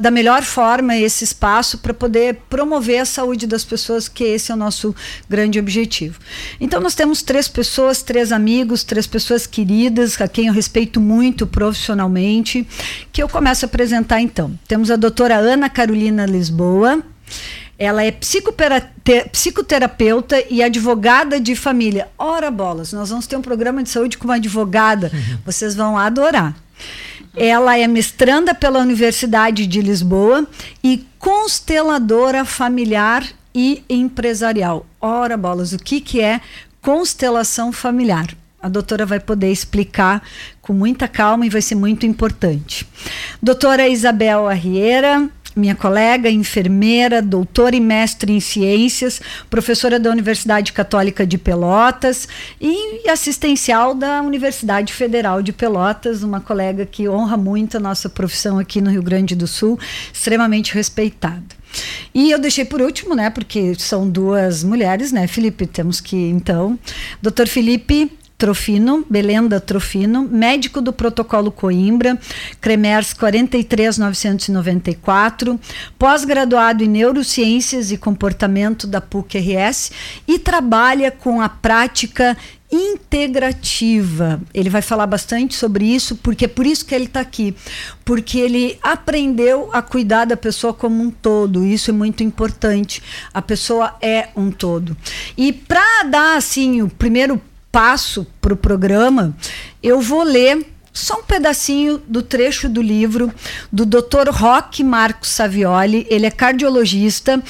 da 0.00 0.10
melhor 0.10 0.42
forma 0.42 0.96
esse 0.96 1.22
espaço 1.24 1.78
para 1.78 1.94
poder 1.94 2.40
promover 2.48 3.00
a 3.00 3.04
saúde 3.04 3.46
das 3.46 3.64
pessoas, 3.64 4.08
que 4.08 4.24
esse 4.24 4.50
é 4.50 4.54
o 4.54 4.58
nosso 4.58 4.94
grande 5.28 5.58
objetivo. 5.58 6.18
Então, 6.60 6.80
nós 6.80 6.94
temos 6.94 7.22
três 7.22 7.48
pessoas, 7.48 8.02
três 8.02 8.32
amigos, 8.32 8.84
três 8.84 9.06
pessoas 9.06 9.46
queridas, 9.46 10.20
a 10.20 10.28
quem 10.28 10.48
eu 10.48 10.52
respeito 10.52 11.00
muito 11.00 11.46
profissionalmente, 11.46 12.66
que 13.12 13.22
eu 13.22 13.28
começo 13.28 13.64
a 13.64 13.68
apresentar 13.68 14.20
então. 14.20 14.58
Temos 14.66 14.90
a 14.90 14.96
doutora 14.96 15.36
Ana 15.36 15.68
Carolina 15.68 16.26
Lisboa. 16.26 17.02
Ela 17.78 18.04
é 18.04 18.12
psicoterapeuta 18.12 20.44
e 20.50 20.62
advogada 20.62 21.40
de 21.40 21.56
família. 21.56 22.08
Ora 22.18 22.50
bolas, 22.50 22.92
nós 22.92 23.08
vamos 23.08 23.26
ter 23.26 23.36
um 23.36 23.42
programa 23.42 23.82
de 23.82 23.88
saúde 23.88 24.18
com 24.18 24.26
uma 24.26 24.34
advogada. 24.34 25.10
Uhum. 25.12 25.38
Vocês 25.46 25.74
vão 25.74 25.96
adorar. 25.96 26.54
Ela 27.36 27.78
é 27.78 27.86
mestranda 27.86 28.54
pela 28.54 28.80
Universidade 28.80 29.66
de 29.66 29.80
Lisboa 29.80 30.46
e 30.82 31.06
consteladora 31.18 32.44
familiar 32.44 33.24
e 33.54 33.84
empresarial. 33.88 34.86
Ora 35.00 35.36
bolas, 35.36 35.72
o 35.72 35.78
que, 35.78 36.00
que 36.00 36.20
é 36.20 36.40
constelação 36.80 37.72
familiar? 37.72 38.28
A 38.62 38.68
doutora 38.68 39.06
vai 39.06 39.18
poder 39.18 39.50
explicar 39.50 40.22
com 40.60 40.72
muita 40.72 41.08
calma 41.08 41.46
e 41.46 41.50
vai 41.50 41.62
ser 41.62 41.74
muito 41.74 42.04
importante. 42.04 42.86
Doutora 43.42 43.88
Isabel 43.88 44.46
Arrieira, 44.46 45.30
minha 45.60 45.76
colega, 45.76 46.28
enfermeira, 46.28 47.22
doutora 47.22 47.76
e 47.76 47.80
mestre 47.80 48.32
em 48.32 48.40
ciências, 48.40 49.20
professora 49.48 50.00
da 50.00 50.10
Universidade 50.10 50.72
Católica 50.72 51.26
de 51.26 51.38
Pelotas 51.38 52.26
e 52.60 53.08
assistencial 53.08 53.94
da 53.94 54.22
Universidade 54.22 54.92
Federal 54.92 55.42
de 55.42 55.52
Pelotas, 55.52 56.22
uma 56.22 56.40
colega 56.40 56.84
que 56.86 57.08
honra 57.08 57.36
muito 57.36 57.76
a 57.76 57.80
nossa 57.80 58.08
profissão 58.08 58.58
aqui 58.58 58.80
no 58.80 58.90
Rio 58.90 59.02
Grande 59.02 59.36
do 59.36 59.46
Sul, 59.46 59.78
extremamente 60.12 60.74
respeitada. 60.74 61.60
E 62.12 62.30
eu 62.30 62.38
deixei 62.38 62.64
por 62.64 62.80
último, 62.80 63.14
né, 63.14 63.30
porque 63.30 63.74
são 63.78 64.08
duas 64.08 64.64
mulheres, 64.64 65.12
né, 65.12 65.26
Felipe, 65.26 65.66
temos 65.66 66.00
que 66.00 66.16
então, 66.16 66.78
doutor 67.22 67.46
Felipe 67.46 68.10
Trofino, 68.40 69.06
Belenda 69.08 69.60
Trofino, 69.60 70.22
médico 70.22 70.80
do 70.80 70.92
protocolo 70.94 71.52
Coimbra, 71.52 72.18
Cremers 72.58 73.12
43994, 73.12 75.60
pós-graduado 75.98 76.82
em 76.82 76.88
neurociências 76.88 77.92
e 77.92 77.98
comportamento 77.98 78.86
da 78.86 78.98
PUC-RS 78.98 79.92
e 80.26 80.38
trabalha 80.38 81.10
com 81.10 81.42
a 81.42 81.50
prática 81.50 82.34
integrativa. 82.72 84.40
Ele 84.54 84.70
vai 84.70 84.80
falar 84.80 85.06
bastante 85.06 85.54
sobre 85.54 85.84
isso, 85.84 86.16
porque 86.16 86.46
é 86.46 86.48
por 86.48 86.66
isso 86.66 86.86
que 86.86 86.94
ele 86.94 87.04
está 87.04 87.20
aqui. 87.20 87.54
Porque 88.04 88.38
ele 88.38 88.78
aprendeu 88.82 89.68
a 89.72 89.82
cuidar 89.82 90.24
da 90.24 90.36
pessoa 90.36 90.72
como 90.72 91.02
um 91.02 91.10
todo. 91.10 91.66
Isso 91.66 91.90
é 91.90 91.92
muito 91.92 92.22
importante. 92.22 93.02
A 93.34 93.42
pessoa 93.42 93.96
é 94.00 94.28
um 94.34 94.50
todo. 94.50 94.96
E 95.36 95.52
para 95.52 96.04
dar 96.04 96.38
assim 96.38 96.80
o 96.80 96.88
primeiro 96.88 97.38
passo 97.70 98.26
para 98.40 98.54
o 98.54 98.56
programa, 98.56 99.36
eu 99.82 100.00
vou 100.00 100.22
ler 100.22 100.66
só 100.92 101.20
um 101.20 101.22
pedacinho 101.22 102.02
do 102.06 102.20
trecho 102.20 102.68
do 102.68 102.82
livro 102.82 103.32
do 103.70 103.86
Dr. 103.86 104.28
Roque 104.30 104.82
Marcos 104.82 105.30
Savioli. 105.30 106.06
Ele 106.10 106.26
é 106.26 106.30
cardiologista, 106.30 107.42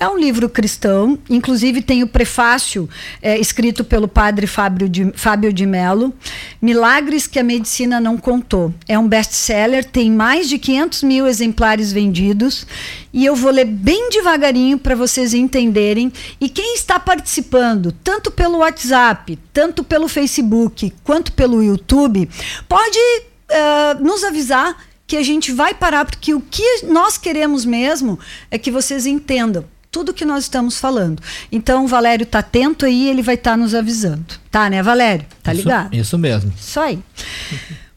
é 0.00 0.08
um 0.08 0.16
livro 0.16 0.48
cristão, 0.48 1.18
inclusive 1.28 1.82
tem 1.82 2.04
o 2.04 2.06
prefácio 2.06 2.88
é, 3.20 3.36
escrito 3.36 3.82
pelo 3.82 4.06
padre 4.06 4.46
Fábio 4.46 4.88
de, 4.88 5.12
Fábio 5.16 5.52
de 5.52 5.66
Mello, 5.66 6.14
Milagres 6.62 7.26
que 7.26 7.36
a 7.36 7.42
Medicina 7.42 7.98
Não 7.98 8.16
Contou. 8.16 8.72
É 8.86 8.96
um 8.96 9.08
best-seller, 9.08 9.84
tem 9.84 10.08
mais 10.08 10.48
de 10.48 10.56
500 10.56 11.02
mil 11.02 11.26
exemplares 11.26 11.92
vendidos 11.92 12.64
e 13.12 13.24
eu 13.24 13.34
vou 13.34 13.50
ler 13.50 13.64
bem 13.64 14.08
devagarinho 14.08 14.78
para 14.78 14.94
vocês 14.94 15.34
entenderem. 15.34 16.12
E 16.40 16.48
quem 16.48 16.76
está 16.76 17.00
participando, 17.00 17.90
tanto 17.90 18.30
pelo 18.30 18.58
WhatsApp, 18.58 19.36
tanto 19.52 19.82
pelo 19.82 20.06
Facebook, 20.06 20.92
quanto 21.02 21.32
pelo 21.32 21.60
YouTube, 21.60 22.28
pode 22.68 22.98
uh, 22.98 24.00
nos 24.00 24.22
avisar 24.22 24.76
que 25.08 25.16
a 25.16 25.22
gente 25.24 25.50
vai 25.50 25.74
parar, 25.74 26.04
porque 26.04 26.34
o 26.34 26.40
que 26.40 26.84
nós 26.84 27.18
queremos 27.18 27.64
mesmo 27.64 28.16
é 28.48 28.58
que 28.58 28.70
vocês 28.70 29.04
entendam 29.04 29.64
tudo 29.90 30.14
que 30.14 30.24
nós 30.24 30.44
estamos 30.44 30.78
falando. 30.78 31.22
Então, 31.50 31.84
o 31.84 31.88
Valério 31.88 32.24
está 32.24 32.40
atento 32.40 32.84
aí, 32.84 33.08
ele 33.08 33.22
vai 33.22 33.34
estar 33.34 33.52
tá 33.52 33.56
nos 33.56 33.74
avisando. 33.74 34.34
Tá, 34.50 34.68
né, 34.68 34.82
Valério? 34.82 35.26
Tá 35.42 35.52
ligado? 35.52 35.92
Isso, 35.94 36.02
isso 36.02 36.18
mesmo. 36.18 36.52
Isso 36.56 36.78
aí. 36.80 36.98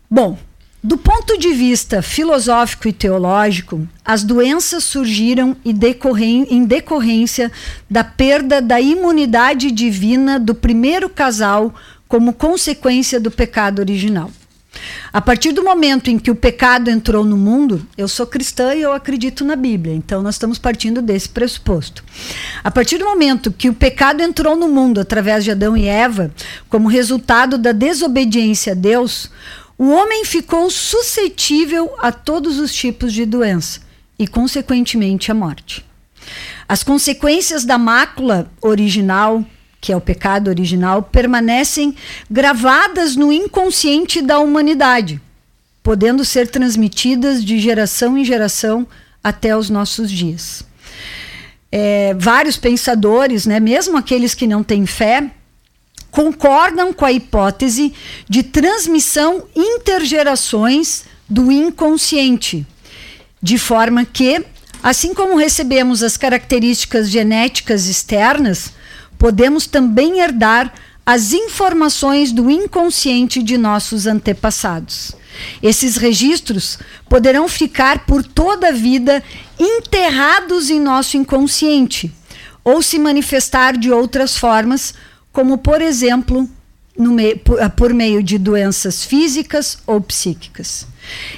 Bom, 0.10 0.38
do 0.84 0.98
ponto 0.98 1.38
de 1.38 1.54
vista 1.54 2.02
filosófico 2.02 2.88
e 2.88 2.94
teológico, 2.94 3.88
as 4.04 4.24
doenças 4.24 4.84
surgiram 4.84 5.56
em 5.64 6.66
decorrência 6.66 7.52
da 7.90 8.04
perda 8.04 8.62
da 8.62 8.82
imunidade 8.82 9.70
divina 9.70 10.40
do 10.40 10.56
primeiro 10.56 11.08
casal 11.08 11.74
como 12.08 12.34
consequência 12.34 13.20
do 13.20 13.30
pecado 13.30 13.80
original. 13.80 14.32
A 15.14 15.22
partir 15.22 15.52
do 15.52 15.64
momento 15.64 16.10
em 16.10 16.18
que 16.18 16.32
o 16.32 16.36
pecado 16.36 16.90
entrou 16.90 17.26
no 17.26 17.36
mundo, 17.36 17.86
eu 17.98 18.08
sou 18.08 18.26
cristã 18.26 18.74
e 18.74 18.82
eu 18.82 18.94
acredito 18.94 19.44
na 19.44 19.56
Bíblia, 19.56 19.94
então 19.94 20.22
nós 20.22 20.36
estamos 20.36 20.58
partindo 20.58 21.02
desse 21.02 21.30
pressuposto. 21.30 22.04
A 22.64 22.72
partir 22.72 22.98
do 22.98 23.06
momento 23.06 23.52
que 23.52 23.70
o 23.70 23.74
pecado 23.74 24.22
entrou 24.22 24.56
no 24.56 24.68
mundo 24.68 25.00
através 25.00 25.44
de 25.44 25.52
Adão 25.52 25.76
e 25.76 25.88
Eva, 25.88 26.34
como 26.70 26.88
resultado 26.88 27.58
da 27.58 27.72
desobediência 27.72 28.74
a 28.74 28.76
Deus, 28.76 29.30
o 29.78 29.90
homem 29.90 30.24
ficou 30.24 30.70
suscetível 30.70 31.92
a 32.00 32.12
todos 32.12 32.60
os 32.60 32.74
tipos 32.74 33.12
de 33.12 33.26
doença 33.26 33.82
e, 34.18 34.28
consequentemente, 34.28 35.32
à 35.32 35.34
morte. 35.34 35.84
As 36.70 36.84
consequências 36.84 37.66
da 37.66 37.78
mácula 37.78 38.52
original 38.62 39.44
que 39.82 39.92
é 39.92 39.98
o 39.98 40.00
pecado 40.00 40.48
original, 40.48 41.02
permanecem 41.02 41.96
gravadas 42.30 43.16
no 43.16 43.34
inconsciente 43.34 44.22
da 44.22 44.40
humanidade, 44.40 45.20
podendo 45.82 46.24
ser 46.24 46.48
transmitidas 46.48 47.44
de 47.44 47.60
geração 47.60 48.16
em 48.16 48.24
geração 48.24 48.88
até 49.24 49.58
os 49.58 49.72
nossos 49.72 50.12
dias. 50.12 50.64
É, 51.72 52.14
vários 52.14 52.58
pensadores, 52.58 53.48
né, 53.48 53.60
mesmo 53.60 53.98
aqueles 53.98 54.36
que 54.36 54.46
não 54.46 54.64
têm 54.64 54.86
fé, 54.86 55.32
concordam 56.12 56.94
com 56.94 57.06
a 57.06 57.12
hipótese 57.12 57.94
de 58.30 58.44
transmissão 58.44 59.46
intergerações 59.56 61.06
do 61.28 61.52
inconsciente, 61.52 62.68
de 63.42 63.58
forma 63.58 64.06
que, 64.06 64.46
assim 64.84 65.14
como 65.14 65.38
recebemos 65.38 66.04
as 66.04 66.18
características 66.18 67.10
genéticas 67.10 67.88
externas, 67.88 68.74
podemos 69.22 69.68
também 69.68 70.20
herdar 70.20 70.74
as 71.06 71.32
informações 71.32 72.32
do 72.32 72.50
inconsciente 72.50 73.44
de 73.44 73.56
nossos 73.56 74.08
antepassados. 74.08 75.12
Esses 75.62 75.96
registros 75.96 76.80
poderão 77.08 77.48
ficar 77.48 78.08
por 78.08 78.24
toda 78.24 78.70
a 78.70 78.72
vida 78.72 79.24
enterrados 79.60 80.72
em 80.72 80.80
nosso 80.80 81.18
inconsciente 81.18 82.12
ou 82.64 82.82
se 82.82 82.98
manifestar 82.98 83.78
de 83.78 83.92
outras 83.92 84.36
formas, 84.36 84.96
como, 85.32 85.60
por 85.60 85.84
exemplo, 85.84 86.50
me, 86.98 87.36
por, 87.36 87.70
por 87.70 87.94
meio 87.94 88.24
de 88.24 88.40
doenças 88.40 89.06
físicas 89.06 89.78
ou 89.86 90.02
psíquicas. 90.02 90.88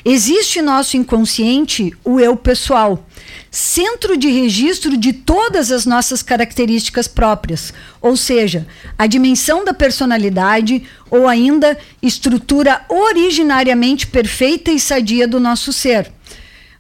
Existe 0.04 0.60
em 0.60 0.62
nosso 0.62 0.98
inconsciente 0.98 1.94
o 2.04 2.20
eu 2.20 2.36
pessoal, 2.36 3.06
centro 3.50 4.18
de 4.18 4.30
registro 4.30 4.98
de 4.98 5.14
todas 5.14 5.72
as 5.72 5.86
nossas 5.86 6.22
características 6.22 7.08
próprias, 7.08 7.74
ou 8.02 8.18
seja, 8.18 8.68
a 8.98 9.08
dimensão 9.08 9.64
da 9.64 9.74
personalidade 9.74 10.84
ou 11.10 11.28
ainda 11.28 11.78
estrutura 12.02 12.84
originariamente 12.90 14.08
perfeita 14.08 14.72
e 14.72 14.80
sadia 14.80 15.28
do 15.28 15.40
nosso 15.40 15.72
ser. 15.72 16.12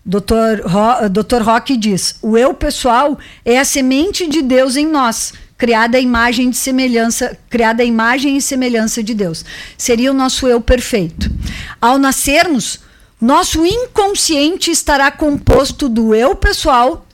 Dr. 0.05 0.65
Ro, 0.65 1.09
Dr. 1.09 1.41
Rock 1.41 1.77
diz: 1.77 2.17
o 2.21 2.37
eu 2.37 2.53
pessoal 2.53 3.17
é 3.45 3.57
a 3.57 3.63
semente 3.63 4.27
de 4.27 4.41
Deus 4.41 4.75
em 4.75 4.85
nós, 4.85 5.33
criada 5.63 5.97
a 5.97 6.01
imagem 6.01 6.49
de 6.49 6.57
semelhança, 6.57 7.37
criada 7.49 7.83
a 7.83 7.85
imagem 7.85 8.35
e 8.35 8.41
semelhança 8.41 9.01
de 9.01 9.13
Deus. 9.13 9.45
Seria 9.77 10.11
o 10.11 10.13
nosso 10.13 10.45
eu 10.45 10.59
perfeito. 10.59 11.31
Ao 11.79 11.97
nascermos, 11.97 12.81
nosso 13.21 13.65
inconsciente 13.65 14.69
estará 14.71 15.09
composto 15.09 15.87
do 15.87 16.13
eu 16.13 16.35
pessoal, 16.35 17.07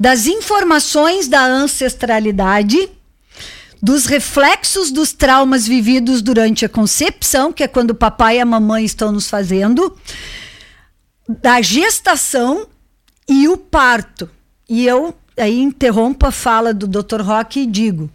das 0.00 0.26
informações 0.26 1.28
da 1.28 1.44
ancestralidade, 1.44 2.88
dos 3.82 4.06
reflexos 4.06 4.90
dos 4.90 5.12
traumas 5.12 5.66
vividos 5.68 6.22
durante 6.22 6.64
a 6.64 6.70
concepção, 6.70 7.52
que 7.52 7.64
é 7.64 7.68
quando 7.68 7.90
o 7.90 7.94
papai 7.94 8.38
e 8.38 8.40
a 8.40 8.46
mamãe 8.46 8.82
estão 8.86 9.12
nos 9.12 9.28
fazendo, 9.28 9.94
da 11.28 11.60
gestação 11.60 12.66
e 13.28 13.46
o 13.46 13.58
parto. 13.58 14.30
E 14.66 14.86
eu 14.86 15.14
aí 15.36 15.60
interrompo 15.60 16.26
a 16.26 16.30
fala 16.30 16.72
do 16.72 16.86
Dr. 16.86 17.20
Rock 17.20 17.60
e 17.60 17.66
digo: 17.66 18.10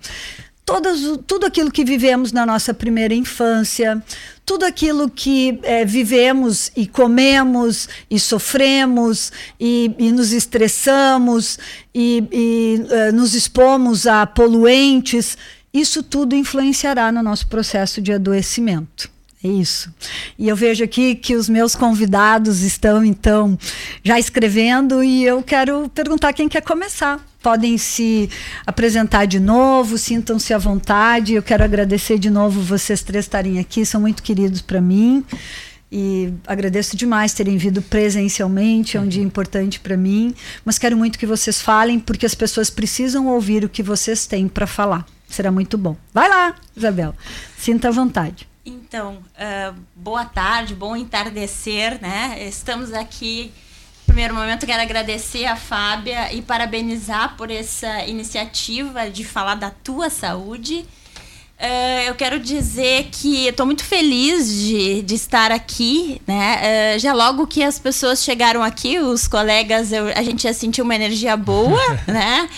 todas, 0.70 1.00
tudo 1.26 1.48
aquilo 1.48 1.72
que 1.72 1.84
vivemos 1.84 2.32
na 2.32 2.46
nossa 2.46 2.76
primeira 2.76 3.16
infância, 3.16 4.04
tudo 4.46 4.66
aquilo 4.66 5.10
que 5.10 5.60
é, 5.64 5.84
vivemos 5.84 6.72
e 6.76 6.86
comemos 6.86 7.90
e 8.10 8.20
sofremos 8.20 9.32
e, 9.60 9.92
e 9.98 10.12
nos 10.12 10.32
estressamos 10.32 11.58
e, 11.94 12.24
e 12.32 12.82
uh, 12.84 13.16
nos 13.16 13.34
expomos 13.34 14.06
a 14.06 14.28
poluentes, 14.28 15.36
isso 15.74 16.04
tudo 16.04 16.36
influenciará 16.36 17.12
no 17.12 17.24
nosso 17.24 17.48
processo 17.48 18.00
de 18.00 18.14
adoecimento. 18.14 19.10
É 19.42 19.48
isso. 19.48 19.94
E 20.38 20.50
eu 20.50 20.56
vejo 20.56 20.84
aqui 20.84 21.16
que 21.16 21.34
os 21.34 21.48
meus 21.48 21.74
convidados 21.74 22.62
estão, 22.62 23.06
então, 23.06 23.58
já 24.04 24.20
escrevendo 24.20 25.02
e 25.02 25.24
eu 25.24 25.42
quero 25.42 25.88
perguntar 25.90 26.34
quem 26.34 26.50
quer 26.50 26.62
começar. 26.62 27.26
Podem 27.42 27.78
se 27.78 28.30
apresentar 28.68 29.26
de 29.26 29.40
novo, 29.40 29.98
sintam-se 29.98 30.54
à 30.54 30.58
vontade. 30.58 31.36
Eu 31.36 31.42
quero 31.42 31.64
agradecer 31.64 32.20
de 32.20 32.30
novo 32.30 32.62
vocês 32.62 33.02
três 33.02 33.26
estarem 33.26 33.60
aqui, 33.60 33.86
são 33.86 34.02
muito 34.02 34.22
queridos 34.22 34.62
para 34.62 34.82
mim. 34.82 35.24
E 35.90 36.34
agradeço 36.46 36.98
demais 36.98 37.34
terem 37.34 37.58
vindo 37.58 37.82
presencialmente, 37.82 38.98
é 38.98 39.00
um 39.00 39.08
dia 39.08 39.24
importante 39.24 39.80
para 39.80 39.96
mim. 39.96 40.36
Mas 40.66 40.78
quero 40.78 40.98
muito 40.98 41.18
que 41.18 41.26
vocês 41.26 41.62
falem, 41.62 41.98
porque 41.98 42.26
as 42.26 42.36
pessoas 42.36 42.70
precisam 42.70 43.28
ouvir 43.28 43.64
o 43.64 43.70
que 43.70 43.82
vocês 43.82 44.28
têm 44.28 44.50
para 44.50 44.68
falar. 44.68 45.06
Será 45.30 45.50
muito 45.50 45.78
bom. 45.78 45.96
Vai 46.14 46.28
lá, 46.28 46.56
Isabel. 46.76 47.16
Sinta 47.58 47.88
à 47.88 47.92
vontade. 47.92 48.49
Então, 48.66 49.24
uh, 49.36 49.76
boa 49.96 50.26
tarde, 50.26 50.76
bom 50.76 50.96
entardecer, 50.96 52.00
né? 52.02 52.38
Estamos 52.48 52.94
aqui. 52.94 53.52
Primeiro 54.06 54.36
momento, 54.36 54.66
quero 54.66 54.82
agradecer 54.82 55.46
a 55.46 55.56
Fábia 55.56 56.34
e 56.34 56.42
parabenizar 56.42 57.38
por 57.38 57.50
essa 57.50 58.06
iniciativa 58.06 59.10
de 59.10 59.24
falar 59.24 59.56
da 59.56 59.70
tua 59.70 60.10
saúde. 60.10 60.86
Uh, 61.58 62.02
eu 62.08 62.16
quero 62.16 62.40
dizer 62.40 63.10
que 63.12 63.48
estou 63.48 63.66
muito 63.66 63.84
feliz 63.84 64.54
de, 64.54 65.04
de 65.04 65.16
estar 65.16 65.52
aqui, 65.52 66.22
né? 66.28 66.96
Uh, 66.96 67.00
já 67.00 67.14
logo 67.14 67.48
que 67.48 67.64
as 67.64 67.80
pessoas 67.80 68.24
chegaram 68.24 68.62
aqui, 68.62 69.00
os 69.00 69.28
colegas, 69.28 69.92
eu, 69.92 70.08
a 70.08 70.22
gente 70.22 70.44
já 70.44 70.54
sentiu 70.54 70.84
uma 70.84 70.96
energia 70.96 71.38
boa, 71.38 71.80
né? 72.08 72.50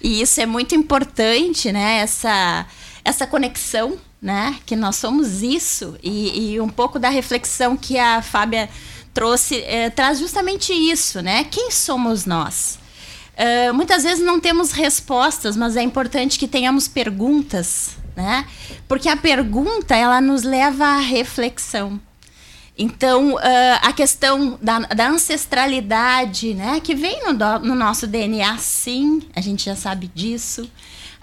E 0.00 0.20
isso 0.20 0.40
é 0.40 0.46
muito 0.46 0.74
importante, 0.74 1.72
né? 1.72 1.98
Essa, 1.98 2.64
essa 3.04 3.26
conexão 3.26 3.98
né? 4.20 4.56
Que 4.66 4.74
nós 4.74 4.96
somos 4.96 5.42
isso 5.42 5.96
e, 6.02 6.54
e 6.54 6.60
um 6.60 6.68
pouco 6.68 6.98
da 6.98 7.08
reflexão 7.08 7.76
que 7.76 7.98
a 7.98 8.20
Fábia 8.20 8.68
trouxe 9.14 9.62
é, 9.62 9.90
traz 9.90 10.18
justamente 10.18 10.72
isso, 10.72 11.22
né? 11.22 11.44
Quem 11.44 11.70
somos 11.70 12.26
nós? 12.26 12.78
Uh, 13.38 13.72
muitas 13.72 14.02
vezes 14.02 14.24
não 14.24 14.40
temos 14.40 14.72
respostas, 14.72 15.56
mas 15.56 15.76
é 15.76 15.82
importante 15.82 16.38
que 16.38 16.48
tenhamos 16.48 16.88
perguntas, 16.88 17.96
né? 18.16 18.44
Porque 18.88 19.08
a 19.08 19.16
pergunta 19.16 19.94
ela 19.94 20.20
nos 20.20 20.42
leva 20.42 20.84
à 20.84 20.98
reflexão. 20.98 22.00
Então, 22.76 23.34
uh, 23.34 23.40
a 23.82 23.92
questão 23.92 24.58
da, 24.60 24.80
da, 24.80 25.08
ancestralidade, 25.08 26.54
né, 26.54 26.80
que 26.80 26.94
vem 26.94 27.20
no, 27.24 27.32
no 27.60 27.74
nosso 27.74 28.06
DNA, 28.06 28.56
sim, 28.58 29.20
a 29.34 29.40
gente 29.40 29.64
já 29.64 29.74
sabe 29.74 30.08
disso 30.14 30.70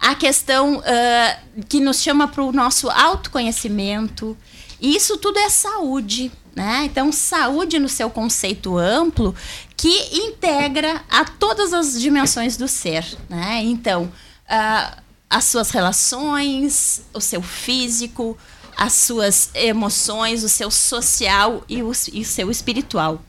a 0.05 0.13
questão 0.13 0.77
uh, 0.77 1.65
que 1.67 1.79
nos 1.79 1.99
chama 1.99 2.27
para 2.27 2.43
o 2.43 2.51
nosso 2.51 2.91
autoconhecimento. 2.91 4.37
E 4.79 4.95
isso 4.95 5.17
tudo 5.17 5.39
é 5.39 5.49
saúde. 5.49 6.31
Né? 6.55 6.83
Então, 6.85 7.11
saúde 7.11 7.79
no 7.79 7.89
seu 7.89 8.07
conceito 8.07 8.77
amplo 8.77 9.35
que 9.75 9.89
integra 10.13 11.03
a 11.09 11.25
todas 11.25 11.73
as 11.73 11.99
dimensões 11.99 12.55
do 12.55 12.67
ser. 12.67 13.03
Né? 13.27 13.63
Então, 13.63 14.03
uh, 14.03 15.01
as 15.27 15.45
suas 15.45 15.71
relações, 15.71 17.01
o 17.11 17.19
seu 17.19 17.41
físico, 17.41 18.37
as 18.77 18.93
suas 18.93 19.49
emoções, 19.55 20.43
o 20.43 20.49
seu 20.49 20.69
social 20.69 21.63
e 21.67 21.81
o, 21.81 21.91
e 22.13 22.21
o 22.21 22.25
seu 22.25 22.51
espiritual. 22.51 23.19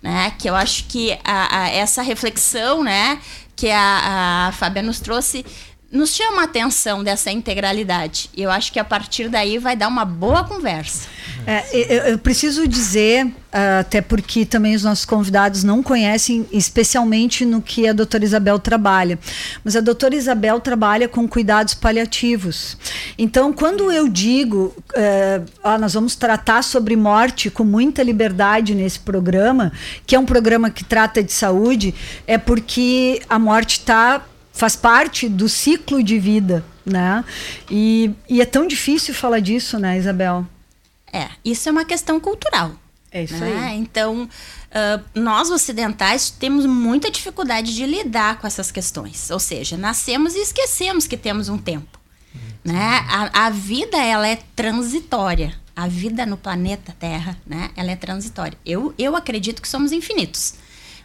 Né? 0.00 0.32
Que 0.38 0.48
eu 0.48 0.54
acho 0.54 0.84
que 0.84 1.18
a, 1.24 1.62
a, 1.62 1.68
essa 1.70 2.02
reflexão 2.02 2.84
né, 2.84 3.20
que 3.56 3.68
a, 3.68 4.46
a 4.46 4.52
Fábia 4.52 4.80
nos 4.80 5.00
trouxe 5.00 5.44
nos 5.92 6.14
chama 6.14 6.42
a 6.42 6.44
atenção 6.44 7.02
dessa 7.02 7.32
integralidade. 7.32 8.30
E 8.36 8.42
eu 8.42 8.50
acho 8.50 8.72
que 8.72 8.78
a 8.78 8.84
partir 8.84 9.28
daí 9.28 9.58
vai 9.58 9.74
dar 9.74 9.88
uma 9.88 10.04
boa 10.04 10.44
conversa. 10.44 11.08
É, 11.44 11.64
eu, 11.72 12.12
eu, 12.12 12.18
preciso 12.18 12.68
dizer, 12.68 13.26
uh, 13.26 13.80
até 13.80 14.00
porque 14.00 14.44
também 14.44 14.74
os 14.76 14.84
nossos 14.84 15.04
convidados 15.04 15.64
não 15.64 15.82
conhecem 15.82 16.46
especialmente 16.52 17.44
no 17.44 17.60
que 17.60 17.88
a 17.88 17.92
doutora 17.92 18.24
Isabel 18.24 18.58
trabalha, 18.58 19.18
mas 19.64 19.74
a 19.74 19.80
doutora 19.80 20.14
Isabel 20.14 20.60
trabalha 20.60 21.08
com 21.08 21.26
cuidados 21.26 21.74
paliativos. 21.74 22.76
Então, 23.18 23.52
quando 23.52 23.90
eu 23.90 24.08
digo, 24.08 24.74
uh, 24.90 25.44
ah, 25.64 25.78
nós 25.78 25.94
vamos 25.94 26.14
tratar 26.14 26.62
sobre 26.62 26.94
morte 26.94 27.50
com 27.50 27.64
muita 27.64 28.02
liberdade 28.02 28.74
nesse 28.74 29.00
programa, 29.00 29.72
que 30.06 30.14
é 30.14 30.18
um 30.18 30.26
programa 30.26 30.70
que 30.70 30.84
trata 30.84 31.20
de 31.22 31.32
saúde, 31.32 31.94
é 32.26 32.38
porque 32.38 33.20
a 33.28 33.38
morte 33.38 33.78
está 33.78 34.22
faz 34.60 34.76
parte 34.76 35.26
do 35.26 35.48
ciclo 35.48 36.02
de 36.02 36.18
vida, 36.18 36.62
né? 36.84 37.24
E, 37.70 38.10
e 38.28 38.42
é 38.42 38.44
tão 38.44 38.66
difícil 38.66 39.14
falar 39.14 39.40
disso, 39.40 39.78
né, 39.78 39.96
Isabel? 39.96 40.46
É, 41.10 41.30
isso 41.42 41.66
é 41.66 41.72
uma 41.72 41.84
questão 41.86 42.20
cultural. 42.20 42.72
É 43.10 43.24
isso 43.24 43.38
né? 43.38 43.70
aí. 43.70 43.78
Então, 43.78 44.24
uh, 44.24 45.04
nós 45.18 45.50
ocidentais 45.50 46.28
temos 46.28 46.66
muita 46.66 47.10
dificuldade 47.10 47.74
de 47.74 47.86
lidar 47.86 48.38
com 48.38 48.46
essas 48.46 48.70
questões. 48.70 49.30
Ou 49.30 49.40
seja, 49.40 49.78
nascemos 49.78 50.34
e 50.34 50.40
esquecemos 50.40 51.06
que 51.06 51.16
temos 51.16 51.48
um 51.48 51.56
tempo. 51.56 51.98
Né? 52.62 53.00
A, 53.08 53.46
a 53.46 53.50
vida, 53.50 53.96
ela 53.96 54.28
é 54.28 54.36
transitória. 54.54 55.54
A 55.74 55.88
vida 55.88 56.26
no 56.26 56.36
planeta 56.36 56.94
Terra, 57.00 57.34
né? 57.46 57.70
Ela 57.74 57.92
é 57.92 57.96
transitória. 57.96 58.58
Eu, 58.66 58.92
eu 58.98 59.16
acredito 59.16 59.62
que 59.62 59.68
somos 59.68 59.90
infinitos 59.90 60.54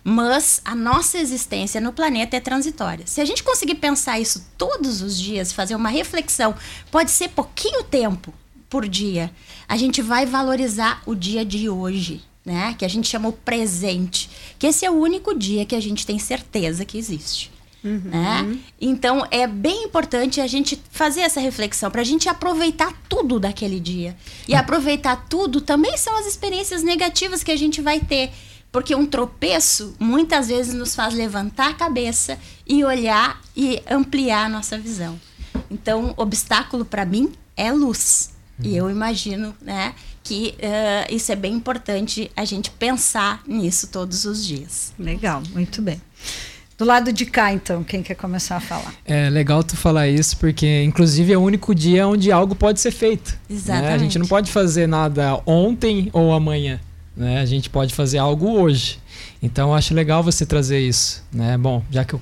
mas 0.08 0.62
a 0.64 0.76
nossa 0.76 1.18
existência 1.18 1.82
no 1.82 1.92
planeta 1.92 2.38
é 2.38 2.40
transitória. 2.40 3.08
Se 3.08 3.20
a 3.20 3.26
gente 3.26 3.42
conseguir 3.42 3.74
pensar 3.74 4.20
isso 4.20 4.46
todos 4.56 5.02
os 5.02 5.20
dias, 5.20 5.52
fazer 5.52 5.74
uma 5.74 5.90
reflexão, 5.90 6.54
pode 6.92 7.10
ser 7.10 7.30
pouquinho 7.30 7.84
tempo 7.84 8.32
por 8.70 8.88
dia, 8.88 9.32
a 9.68 9.76
gente 9.76 10.04
vai 10.04 10.24
valorizar 10.28 11.02
o 11.08 11.16
dia 11.16 11.44
de 11.44 11.68
hoje, 11.68 12.22
né? 12.46 12.76
Que 12.78 12.86
a 12.86 12.88
gente 12.88 13.08
chama 13.08 13.30
o 13.30 13.34
presente, 13.34 14.30
que 14.60 14.68
esse 14.68 14.86
é 14.86 14.92
o 14.92 14.94
único 14.94 15.34
dia 15.34 15.66
que 15.66 15.76
a 15.76 15.80
gente 15.80 16.06
tem 16.06 16.20
certeza 16.20 16.86
que 16.86 17.00
existe. 17.00 17.52
Uhum. 17.84 18.02
Né? 18.06 18.60
Então 18.80 19.26
é 19.32 19.48
bem 19.48 19.86
importante 19.86 20.40
a 20.40 20.48
gente 20.48 20.80
fazer 20.92 21.22
essa 21.22 21.40
reflexão 21.40 21.90
para 21.90 22.02
a 22.02 22.06
gente 22.06 22.30
aproveitar 22.30 22.94
tudo 23.10 23.40
daquele 23.40 23.80
dia. 23.80 24.16
E 24.48 24.54
ah. 24.54 24.60
aproveitar 24.60 25.26
tudo 25.28 25.62
também 25.62 25.98
são 25.98 26.16
as 26.16 26.28
experiências 26.28 26.84
negativas 26.84 27.44
que 27.44 27.52
a 27.52 27.56
gente 27.56 27.82
vai 27.82 28.00
ter. 28.00 28.32
Porque 28.76 28.94
um 28.94 29.06
tropeço 29.06 29.96
muitas 29.98 30.50
vezes 30.50 30.74
nos 30.74 30.94
faz 30.94 31.14
levantar 31.14 31.70
a 31.70 31.74
cabeça 31.74 32.38
e 32.68 32.84
olhar 32.84 33.42
e 33.56 33.82
ampliar 33.90 34.48
a 34.48 34.50
nossa 34.50 34.78
visão. 34.78 35.18
Então, 35.72 36.14
obstáculo 36.18 36.84
para 36.84 37.06
mim 37.06 37.32
é 37.56 37.72
luz. 37.72 38.32
Uhum. 38.60 38.66
E 38.66 38.76
eu 38.76 38.90
imagino 38.90 39.56
né, 39.62 39.94
que 40.22 40.56
uh, 40.58 41.16
isso 41.16 41.32
é 41.32 41.38
bem 41.38 41.54
importante 41.54 42.30
a 42.36 42.44
gente 42.44 42.70
pensar 42.70 43.42
nisso 43.48 43.88
todos 43.88 44.26
os 44.26 44.46
dias. 44.46 44.92
Legal, 45.00 45.42
muito 45.54 45.82
bem. 45.82 46.02
Do 46.78 46.84
lado 46.84 47.14
de 47.14 47.26
cá, 47.26 47.54
então, 47.54 47.82
quem 47.82 48.04
quer 48.04 48.16
começar 48.16 48.58
a 48.58 48.60
falar? 48.60 48.94
É 49.06 49.30
legal 49.30 49.64
tu 49.64 49.78
falar 49.78 50.10
isso, 50.10 50.36
porque 50.36 50.84
inclusive 50.84 51.32
é 51.32 51.38
o 51.38 51.42
único 51.42 51.74
dia 51.74 52.06
onde 52.06 52.30
algo 52.30 52.54
pode 52.54 52.82
ser 52.82 52.92
feito. 52.92 53.40
Exatamente. 53.50 53.88
Né? 53.88 53.94
A 53.94 53.98
gente 53.98 54.20
não 54.20 54.28
pode 54.28 54.52
fazer 54.52 54.86
nada 54.86 55.42
ontem 55.46 56.10
ou 56.12 56.34
amanhã. 56.34 56.78
Né? 57.16 57.40
A 57.40 57.46
gente 57.46 57.70
pode 57.70 57.94
fazer 57.94 58.18
algo 58.18 58.60
hoje. 58.60 59.00
Então 59.42 59.70
eu 59.70 59.76
acho 59.76 59.94
legal 59.94 60.24
você 60.24 60.46
trazer 60.46 60.80
isso. 60.80 61.24
Né? 61.32 61.58
Bom, 61.58 61.84
já 61.90 62.04
que 62.04 62.14
eu 62.14 62.22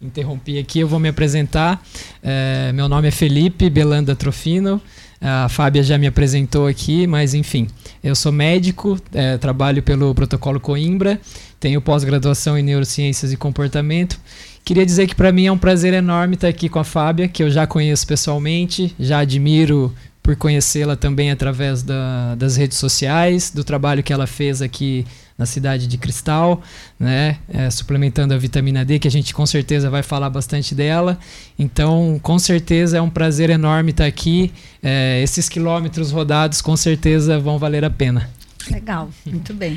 interrompi 0.00 0.58
aqui, 0.58 0.80
eu 0.80 0.88
vou 0.88 0.98
me 0.98 1.08
apresentar. 1.08 1.82
É, 2.22 2.72
meu 2.72 2.88
nome 2.88 3.08
é 3.08 3.10
Felipe 3.10 3.68
Belanda 3.68 4.16
Trofino. 4.16 4.80
A 5.20 5.50
Fábia 5.50 5.82
já 5.82 5.98
me 5.98 6.06
apresentou 6.06 6.66
aqui, 6.66 7.06
mas 7.06 7.34
enfim, 7.34 7.68
eu 8.02 8.14
sou 8.14 8.32
médico, 8.32 8.98
é, 9.12 9.36
trabalho 9.36 9.82
pelo 9.82 10.14
protocolo 10.14 10.58
Coimbra, 10.58 11.20
tenho 11.58 11.78
pós-graduação 11.82 12.56
em 12.56 12.62
neurociências 12.62 13.30
e 13.30 13.36
comportamento. 13.36 14.18
Queria 14.64 14.86
dizer 14.86 15.06
que 15.06 15.14
para 15.14 15.30
mim 15.30 15.44
é 15.44 15.52
um 15.52 15.58
prazer 15.58 15.92
enorme 15.92 16.36
estar 16.36 16.48
aqui 16.48 16.70
com 16.70 16.78
a 16.78 16.84
Fábia, 16.84 17.28
que 17.28 17.42
eu 17.42 17.50
já 17.50 17.66
conheço 17.66 18.06
pessoalmente, 18.06 18.94
já 18.98 19.18
admiro 19.18 19.94
por 20.30 20.36
conhecê-la 20.36 20.94
também 20.94 21.32
através 21.32 21.82
da, 21.82 22.36
das 22.36 22.56
redes 22.56 22.78
sociais, 22.78 23.50
do 23.50 23.64
trabalho 23.64 24.00
que 24.00 24.12
ela 24.12 24.28
fez 24.28 24.62
aqui 24.62 25.04
na 25.36 25.44
cidade 25.44 25.88
de 25.88 25.98
Cristal, 25.98 26.62
né? 27.00 27.38
É, 27.52 27.68
suplementando 27.68 28.32
a 28.32 28.38
vitamina 28.38 28.84
D, 28.84 29.00
que 29.00 29.08
a 29.08 29.10
gente 29.10 29.34
com 29.34 29.44
certeza 29.44 29.90
vai 29.90 30.04
falar 30.04 30.30
bastante 30.30 30.72
dela. 30.72 31.18
Então, 31.58 32.20
com 32.22 32.38
certeza 32.38 32.98
é 32.98 33.02
um 33.02 33.10
prazer 33.10 33.50
enorme 33.50 33.90
estar 33.90 34.06
aqui. 34.06 34.52
É, 34.80 35.20
esses 35.20 35.48
quilômetros 35.48 36.12
rodados 36.12 36.60
com 36.60 36.76
certeza 36.76 37.40
vão 37.40 37.58
valer 37.58 37.84
a 37.84 37.90
pena. 37.90 38.30
Legal, 38.70 39.10
muito 39.26 39.52
bem. 39.52 39.76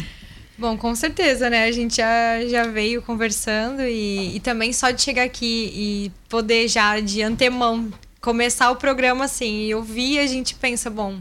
Bom, 0.55 0.77
com 0.77 0.93
certeza, 0.93 1.49
né? 1.49 1.65
A 1.65 1.71
gente 1.71 1.97
já, 1.97 2.45
já 2.45 2.67
veio 2.67 3.01
conversando 3.01 3.81
e, 3.81 4.35
e 4.35 4.39
também 4.39 4.71
só 4.71 4.91
de 4.91 5.01
chegar 5.01 5.23
aqui 5.23 5.71
e 5.73 6.11
poder 6.29 6.67
já 6.67 6.99
de 6.99 7.23
antemão 7.23 7.89
começar 8.23 8.71
o 8.71 8.77
programa 8.77 9.25
assim 9.25 9.65
e 9.65 9.75
ouvir, 9.75 10.17
a 10.17 10.25
gente 10.25 10.55
pensa, 10.55 10.89
bom, 10.89 11.19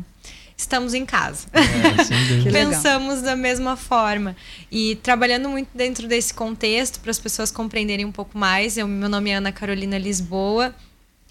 estamos 0.57 0.95
em 0.95 1.05
casa. 1.05 1.49
É, 1.53 2.47
Pensamos 2.49 3.21
da 3.21 3.35
mesma 3.35 3.77
forma. 3.77 4.37
E 4.71 4.95
trabalhando 4.95 5.49
muito 5.49 5.69
dentro 5.75 6.07
desse 6.07 6.33
contexto, 6.33 7.01
para 7.01 7.11
as 7.11 7.19
pessoas 7.19 7.51
compreenderem 7.51 8.07
um 8.07 8.13
pouco 8.13 8.39
mais, 8.39 8.79
eu, 8.79 8.87
meu 8.87 9.09
nome 9.09 9.31
é 9.31 9.35
Ana 9.35 9.51
Carolina 9.51 9.99
Lisboa. 9.99 10.73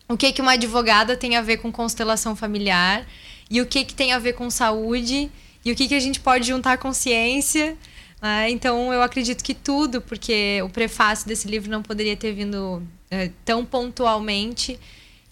O 0.10 0.18
que, 0.18 0.34
que 0.34 0.42
uma 0.42 0.52
advogada 0.54 1.16
tem 1.16 1.38
a 1.38 1.42
ver 1.42 1.58
com 1.58 1.72
constelação 1.72 2.36
familiar 2.36 3.08
e 3.50 3.62
o 3.62 3.66
que, 3.66 3.86
que 3.86 3.96
tem 3.96 4.12
a 4.12 4.20
ver 4.20 4.34
com 4.34 4.50
saúde 4.50 5.32
e 5.64 5.72
o 5.72 5.76
que, 5.76 5.88
que 5.88 5.96
a 5.96 6.02
gente 6.02 6.20
pode 6.20 6.48
juntar 6.48 6.80
com 6.80 6.92
ciência. 6.92 7.78
Né? 8.22 8.50
Então, 8.50 8.92
eu 8.92 9.02
acredito 9.02 9.42
que 9.42 9.54
tudo, 9.54 10.02
porque 10.02 10.62
o 10.66 10.70
prefácio 10.70 11.26
desse 11.30 11.48
livro 11.48 11.72
não 11.72 11.82
poderia 11.82 12.18
ter 12.18 12.34
vindo 12.34 12.84
é, 13.10 13.32
tão 13.46 13.64
pontualmente 13.66 14.78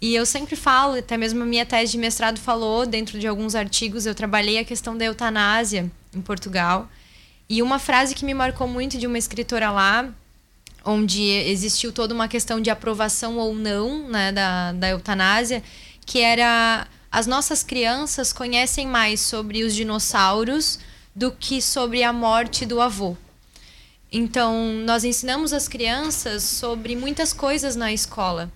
e 0.02 0.16
eu 0.16 0.26
sempre 0.26 0.56
falo, 0.56 0.98
até 0.98 1.18
mesmo 1.18 1.44
a 1.44 1.46
minha 1.46 1.66
tese 1.66 1.92
de 1.92 1.98
mestrado 1.98 2.40
falou, 2.40 2.86
dentro 2.86 3.20
de 3.20 3.28
alguns 3.28 3.54
artigos, 3.54 4.06
eu 4.06 4.16
trabalhei 4.16 4.58
a 4.58 4.64
questão 4.64 4.98
da 4.98 5.04
eutanásia 5.04 5.92
em 6.16 6.22
Portugal. 6.22 6.90
E 7.50 7.62
uma 7.62 7.80
frase 7.80 8.16
que 8.16 8.24
me 8.24 8.34
marcou 8.34 8.68
muito 8.68 8.98
de 8.98 9.06
uma 9.06 9.18
escritora 9.18 9.72
lá, 9.72 10.10
onde 10.86 11.22
existiu 11.22 11.92
toda 11.92 12.14
uma 12.14 12.30
questão 12.30 12.62
de 12.62 12.70
aprovação 12.70 13.38
ou 13.38 13.54
não 13.54 14.08
né, 14.08 14.32
da, 14.32 14.72
da 14.72 14.90
eutanásia, 14.90 15.62
que 16.06 16.20
era 16.22 16.88
as 17.12 17.28
nossas 17.28 17.62
crianças 17.62 18.32
conhecem 18.32 18.88
mais 18.88 19.20
sobre 19.20 19.64
os 19.64 19.76
dinossauros 19.76 20.80
do 21.14 21.32
que 21.32 21.62
sobre 21.62 22.04
a 22.04 22.14
morte 22.14 22.66
do 22.66 22.80
avô. 22.80 23.18
Então, 24.12 24.74
nós 24.86 25.04
ensinamos 25.04 25.52
as 25.52 25.68
crianças 25.68 26.44
sobre 26.44 26.96
muitas 26.96 27.34
coisas 27.34 27.76
na 27.76 27.92
escola. 27.92 28.52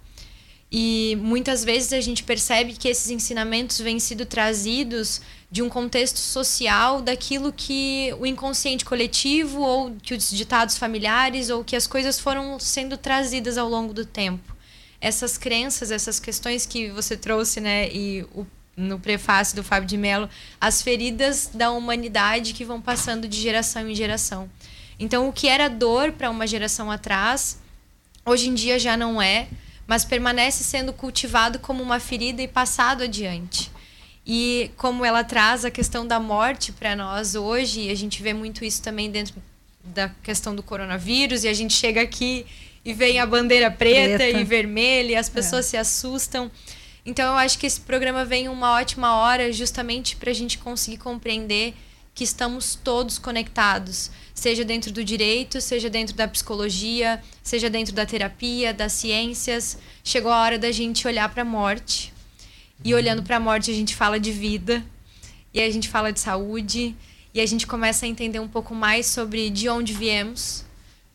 E 0.76 1.16
muitas 1.22 1.64
vezes 1.64 1.94
a 1.94 2.02
gente 2.02 2.24
percebe 2.24 2.74
que 2.74 2.88
esses 2.88 3.12
ensinamentos 3.12 3.80
vêm 3.80 4.00
sido 4.00 4.26
trazidos 4.26 5.22
de 5.52 5.62
um 5.62 5.70
contexto 5.70 6.18
social 6.18 7.00
daquilo 7.00 7.54
que 7.54 8.12
o 8.20 8.26
inconsciente 8.26 8.84
coletivo 8.84 9.62
ou 9.62 9.96
que 10.02 10.16
os 10.16 10.32
ditados 10.32 10.76
familiares 10.76 11.52
ou 11.52 11.64
que 11.64 11.76
as 11.76 11.86
coisas 11.86 12.20
foram 12.20 12.60
sendo 12.60 12.98
trazidas 12.98 13.56
ao 13.56 13.70
longo 13.70 13.94
do 13.94 14.04
tempo. 14.04 14.52
Essas 15.00 15.38
crenças, 15.38 15.92
essas 15.92 16.20
questões 16.20 16.66
que 16.66 16.90
você 16.90 17.16
trouxe, 17.16 17.62
né, 17.62 17.88
e 17.94 18.24
o, 18.34 18.44
no 18.76 18.98
prefácio 18.98 19.56
do 19.56 19.64
Fábio 19.64 19.88
de 19.88 19.96
Mello, 19.96 20.28
as 20.60 20.82
feridas 20.82 21.52
da 21.54 21.70
humanidade 21.70 22.52
que 22.54 22.66
vão 22.66 22.82
passando 22.82 23.28
de 23.28 23.40
geração 23.40 23.88
em 23.88 23.94
geração. 23.94 24.50
Então, 24.98 25.30
o 25.30 25.34
que 25.34 25.48
era 25.48 25.68
dor 25.68 26.14
para 26.14 26.32
uma 26.32 26.48
geração 26.48 26.90
atrás, 26.90 27.60
hoje 28.26 28.50
em 28.50 28.56
dia 28.56 28.80
já 28.80 28.98
não 28.98 29.22
é 29.22 29.48
mas 29.88 30.06
permanece 30.06 30.64
sendo 30.64 30.94
cultivado 30.94 31.60
como 31.60 31.84
uma 31.84 32.00
ferida 32.00 32.42
e 32.42 32.48
passado 32.48 33.04
adiante. 33.04 33.72
E 34.26 34.72
como 34.78 35.04
ela 35.04 35.24
traz 35.24 35.66
a 35.66 35.72
questão 35.72 36.08
da 36.08 36.20
morte 36.20 36.72
para 36.72 36.96
nós 36.96 37.36
hoje, 37.36 37.90
a 37.90 37.96
gente 37.96 38.24
vê 38.24 38.34
muito 38.34 38.64
isso 38.64 38.82
também 38.82 39.12
dentro 39.12 39.36
da 39.84 40.10
questão 40.24 40.56
do 40.56 40.64
coronavírus, 40.64 41.44
e 41.44 41.48
a 41.50 41.54
gente 41.54 41.74
chega 41.74 42.02
aqui 42.02 42.46
e 42.86 42.94
vem 42.94 43.20
a 43.20 43.26
bandeira 43.26 43.70
preta, 43.70 44.18
preta. 44.18 44.40
e 44.40 44.44
vermelha, 44.44 45.12
e 45.12 45.16
as 45.16 45.28
pessoas 45.28 45.66
é. 45.66 45.70
se 45.70 45.78
assustam. 45.78 46.50
Então 47.06 47.34
eu 47.34 47.38
acho 47.38 47.60
que 47.60 47.66
esse 47.66 47.82
programa 47.82 48.24
vem 48.24 48.48
uma 48.48 48.74
ótima 48.74 49.16
hora 49.18 49.52
justamente 49.52 50.16
para 50.16 50.32
a 50.32 50.34
gente 50.34 50.58
conseguir 50.58 50.98
compreender 50.98 51.74
que 52.14 52.24
estamos 52.24 52.76
todos 52.76 53.18
conectados 53.18 54.12
seja 54.44 54.66
dentro 54.66 54.92
do 54.92 55.04
direito, 55.04 55.62
seja 55.62 55.90
dentro 55.90 56.16
da 56.16 56.28
psicologia, 56.28 57.24
seja 57.42 57.70
dentro 57.70 57.94
da 57.94 58.06
terapia, 58.06 58.74
das 58.74 58.92
ciências. 58.92 59.78
Chegou 60.04 60.32
a 60.32 60.42
hora 60.42 60.60
da 60.60 60.72
gente 60.72 61.08
olhar 61.08 61.30
para 61.30 61.44
a 61.44 61.46
morte. 61.46 62.14
E 62.84 62.94
olhando 62.94 63.24
para 63.24 63.38
a 63.38 63.40
morte, 63.40 63.72
a 63.72 63.74
gente 63.74 63.96
fala 63.96 64.20
de 64.20 64.32
vida, 64.32 64.84
e 65.54 65.62
a 65.62 65.72
gente 65.72 65.88
fala 65.88 66.12
de 66.12 66.20
saúde, 66.20 66.94
e 67.34 67.40
a 67.40 67.46
gente 67.46 67.66
começa 67.66 68.06
a 68.06 68.10
entender 68.10 68.40
um 68.40 68.48
pouco 68.48 68.76
mais 68.76 69.06
sobre 69.06 69.50
de 69.50 69.70
onde 69.70 69.94
viemos, 69.94 70.66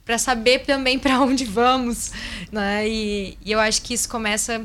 para 0.07 0.17
saber 0.17 0.61
também 0.61 0.99
para 0.99 1.21
onde 1.21 1.45
vamos. 1.45 2.13
Né? 2.51 2.89
E, 2.89 3.39
e 3.45 3.53
eu 3.53 3.61
acho 3.61 3.83
que 3.83 3.93
isso 3.93 4.09
começa 4.09 4.65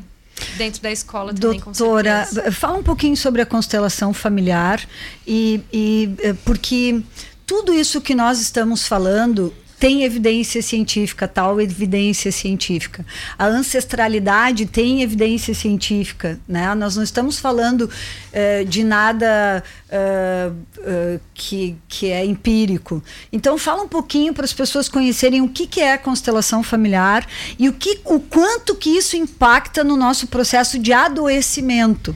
dentro 0.58 0.82
da 0.82 0.92
escola 0.92 1.34
também, 1.34 1.60
Doutora, 1.60 2.28
fala 2.52 2.78
um 2.78 2.84
pouquinho 2.84 3.16
sobre 3.16 3.42
a 3.42 3.46
constelação 3.46 4.14
familiar 4.14 4.82
e, 5.28 5.62
e 5.72 6.16
eh, 6.20 6.34
porque 6.46 7.02
tudo 7.46 7.74
isso 7.74 8.02
que 8.02 8.16
nós 8.16 8.40
estamos 8.40 8.88
falando 8.88 9.54
tem 9.80 10.04
evidência 10.04 10.62
científica, 10.62 11.28
tal 11.28 11.60
evidência 11.60 12.32
científica. 12.32 13.06
A 13.38 13.46
ancestralidade 13.46 14.66
tem 14.66 15.02
evidência 15.02 15.54
científica, 15.54 16.40
né? 16.48 16.74
Nós 16.76 16.96
não 16.96 17.04
estamos 17.04 17.40
falando 17.40 17.82
uh, 17.82 18.66
de 18.66 18.84
nada 18.84 19.64
uh, 19.90 20.54
uh, 20.80 21.20
que, 21.34 21.76
que 21.88 22.10
é 22.10 22.26
empírico. 22.26 23.04
Então, 23.32 23.58
fala 23.58 23.84
um 23.84 23.88
pouquinho 23.88 24.34
para 24.34 24.46
as 24.46 24.54
pessoas 24.54 24.88
conhecerem 24.88 25.42
o 25.42 25.50
que, 25.50 25.68
que 25.68 25.82
é 25.82 25.94
a 25.94 25.98
constelação 25.98 26.64
familiar 26.64 27.28
e 27.60 27.68
o, 27.70 27.74
que, 27.74 28.00
o 28.06 28.20
quanto 28.20 28.76
que 28.76 28.90
isso 28.90 29.16
impacta 29.16 29.84
no 29.84 29.96
nosso 29.98 30.28
processo 30.28 30.80
de 30.80 30.94
adoecimento. 30.94 32.16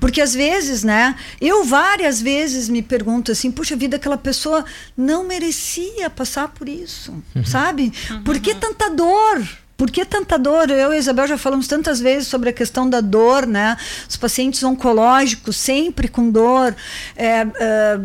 Porque 0.00 0.20
às 0.20 0.34
vezes, 0.34 0.84
né, 0.84 1.16
eu 1.40 1.64
várias 1.64 2.20
vezes 2.20 2.68
me 2.68 2.82
pergunto 2.82 3.32
assim, 3.32 3.50
puxa 3.50 3.76
vida, 3.76 3.96
aquela 3.96 4.18
pessoa 4.18 4.64
não 4.96 5.24
merecia 5.24 6.08
passar 6.10 6.48
por 6.48 6.68
isso, 6.68 7.05
uhum. 7.12 7.44
sabe? 7.44 7.92
Por 8.24 8.38
que 8.38 8.54
tanta 8.54 8.90
dor? 8.90 9.46
Por 9.76 9.90
que 9.90 10.04
tanta 10.06 10.38
dor? 10.38 10.70
Eu 10.70 10.92
e 10.92 10.96
a 10.96 10.98
Isabel 10.98 11.26
já 11.26 11.36
falamos 11.36 11.68
tantas 11.68 12.00
vezes 12.00 12.28
sobre 12.28 12.48
a 12.48 12.52
questão 12.52 12.88
da 12.88 13.02
dor, 13.02 13.46
né? 13.46 13.76
Os 14.08 14.16
pacientes 14.16 14.62
oncológicos 14.62 15.56
sempre 15.56 16.08
com 16.08 16.30
dor. 16.30 16.74
É, 17.14 17.46
é, 17.58 18.00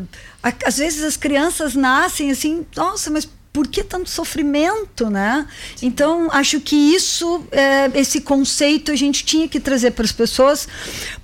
às 0.65 0.77
vezes 0.77 1.03
as 1.03 1.15
crianças 1.15 1.73
nascem 1.73 2.29
assim, 2.29 2.65
nossa, 2.75 3.09
mas 3.09 3.27
por 3.53 3.67
que 3.67 3.83
tanto 3.83 4.09
sofrimento, 4.09 5.09
né? 5.09 5.45
Então, 5.81 6.29
acho 6.31 6.61
que 6.61 6.75
isso, 6.75 7.43
é, 7.51 7.91
esse 7.99 8.21
conceito 8.21 8.91
a 8.91 8.95
gente 8.95 9.25
tinha 9.25 9.47
que 9.47 9.59
trazer 9.59 9.91
para 9.91 10.05
as 10.05 10.11
pessoas, 10.11 10.67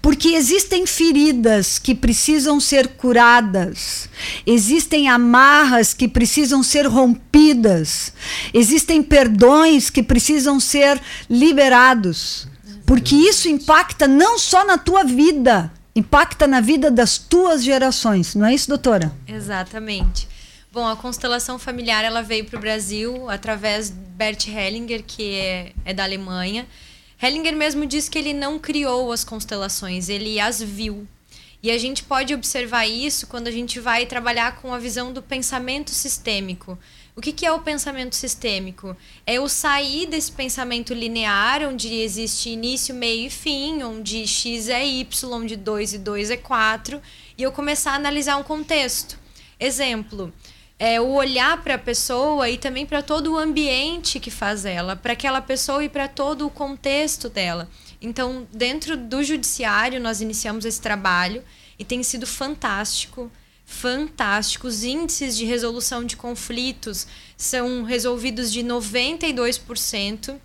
porque 0.02 0.30
existem 0.30 0.86
feridas 0.86 1.80
que 1.80 1.96
precisam 1.96 2.60
ser 2.60 2.90
curadas, 2.90 4.10
existem 4.46 5.08
amarras 5.08 5.94
que 5.94 6.08
precisam 6.08 6.62
ser 6.62 6.86
rompidas, 6.86 8.12
existem 8.54 9.02
perdões 9.02 9.90
que 9.90 10.04
precisam 10.04 10.60
ser 10.60 11.02
liberados, 11.30 12.46
porque 12.86 13.16
isso 13.16 13.48
impacta 13.48 14.06
não 14.06 14.38
só 14.38 14.66
na 14.66 14.78
tua 14.78 15.06
vida, 15.06 15.72
impacta 15.96 16.46
na 16.46 16.60
vida 16.60 16.92
das 16.92 17.18
tuas 17.18 17.64
gerações, 17.64 18.36
não 18.36 18.48
é 18.48 18.54
isso, 18.54 18.68
doutora? 18.68 19.14
Exatamente. 19.26 20.28
Bom, 20.72 20.86
a 20.86 20.96
constelação 20.96 21.58
familiar 21.58 22.04
ela 22.04 22.22
veio 22.22 22.46
para 22.46 22.58
o 22.58 22.62
Brasil 22.62 23.30
através 23.30 23.90
de 23.90 23.96
Bert 23.96 24.48
Hellinger, 24.48 25.04
que 25.04 25.36
é, 25.36 25.74
é 25.86 25.94
da 25.94 26.04
Alemanha. 26.04 26.68
Hellinger 27.22 27.56
mesmo 27.56 27.86
diz 27.86 28.10
que 28.10 28.20
ele 28.20 28.34
não 28.34 28.60
criou 28.60 29.12
as 29.12 29.24
constelações, 29.24 30.10
ele 30.10 30.40
as 30.40 30.62
viu. 30.62 31.08
E 31.64 31.72
a 31.72 31.78
gente 31.78 32.04
pode 32.04 32.34
observar 32.34 32.86
isso 32.86 33.26
quando 33.28 33.48
a 33.48 33.52
gente 33.52 33.80
vai 33.80 34.06
trabalhar 34.06 34.58
com 34.58 34.74
a 34.74 34.78
visão 34.78 35.12
do 35.12 35.24
pensamento 35.24 35.90
sistêmico. 35.90 36.78
O 37.16 37.22
que, 37.22 37.32
que 37.32 37.48
é 37.48 37.52
o 37.52 37.60
pensamento 37.62 38.16
sistêmico? 38.16 38.96
É 39.26 39.36
eu 39.36 39.50
sair 39.50 40.06
desse 40.06 40.32
pensamento 40.32 40.94
linear, 40.94 41.64
onde 41.64 41.92
existe 41.96 42.50
início, 42.50 42.94
meio 42.94 43.26
e 43.26 43.30
fim, 43.32 43.82
onde 43.82 44.28
x 44.28 44.70
é 44.70 44.86
y, 44.86 45.34
onde 45.34 45.56
2 45.56 45.94
e 45.94 45.98
2 45.98 46.30
é 46.30 46.38
4, 46.38 47.02
e 47.36 47.42
eu 47.42 47.52
começar 47.52 47.94
a 47.94 47.96
analisar 47.96 48.38
um 48.38 48.44
contexto. 48.44 49.18
Exemplo, 49.60 50.32
é 50.80 51.02
o 51.02 51.10
olhar 51.14 51.64
para 51.64 51.76
a 51.76 51.80
pessoa 51.80 52.50
e 52.50 52.58
também 52.58 52.86
para 52.86 53.02
todo 53.02 53.34
o 53.34 53.38
ambiente 53.38 54.20
que 54.20 54.30
faz 54.30 54.66
ela, 54.66 54.96
para 54.96 55.14
aquela 55.14 55.42
pessoa 55.42 55.84
e 55.84 55.90
para 55.90 56.08
todo 56.08 56.46
o 56.46 56.50
contexto 56.50 57.30
dela. 57.30 57.68
Então, 58.02 58.48
dentro 58.54 58.96
do 58.96 59.24
judiciário, 59.24 60.00
nós 60.00 60.22
iniciamos 60.22 60.66
esse 60.66 60.80
trabalho 60.80 61.44
e 61.80 61.84
tem 61.84 62.04
sido 62.04 62.28
fantástico 62.28 63.32
fantástico. 63.68 64.66
Os 64.66 64.84
índices 64.84 65.38
de 65.38 65.46
resolução 65.46 66.06
de 66.06 66.16
conflitos 66.16 67.06
são 67.36 67.84
resolvidos 67.84 68.52
de 68.52 68.64
92% 68.64 70.36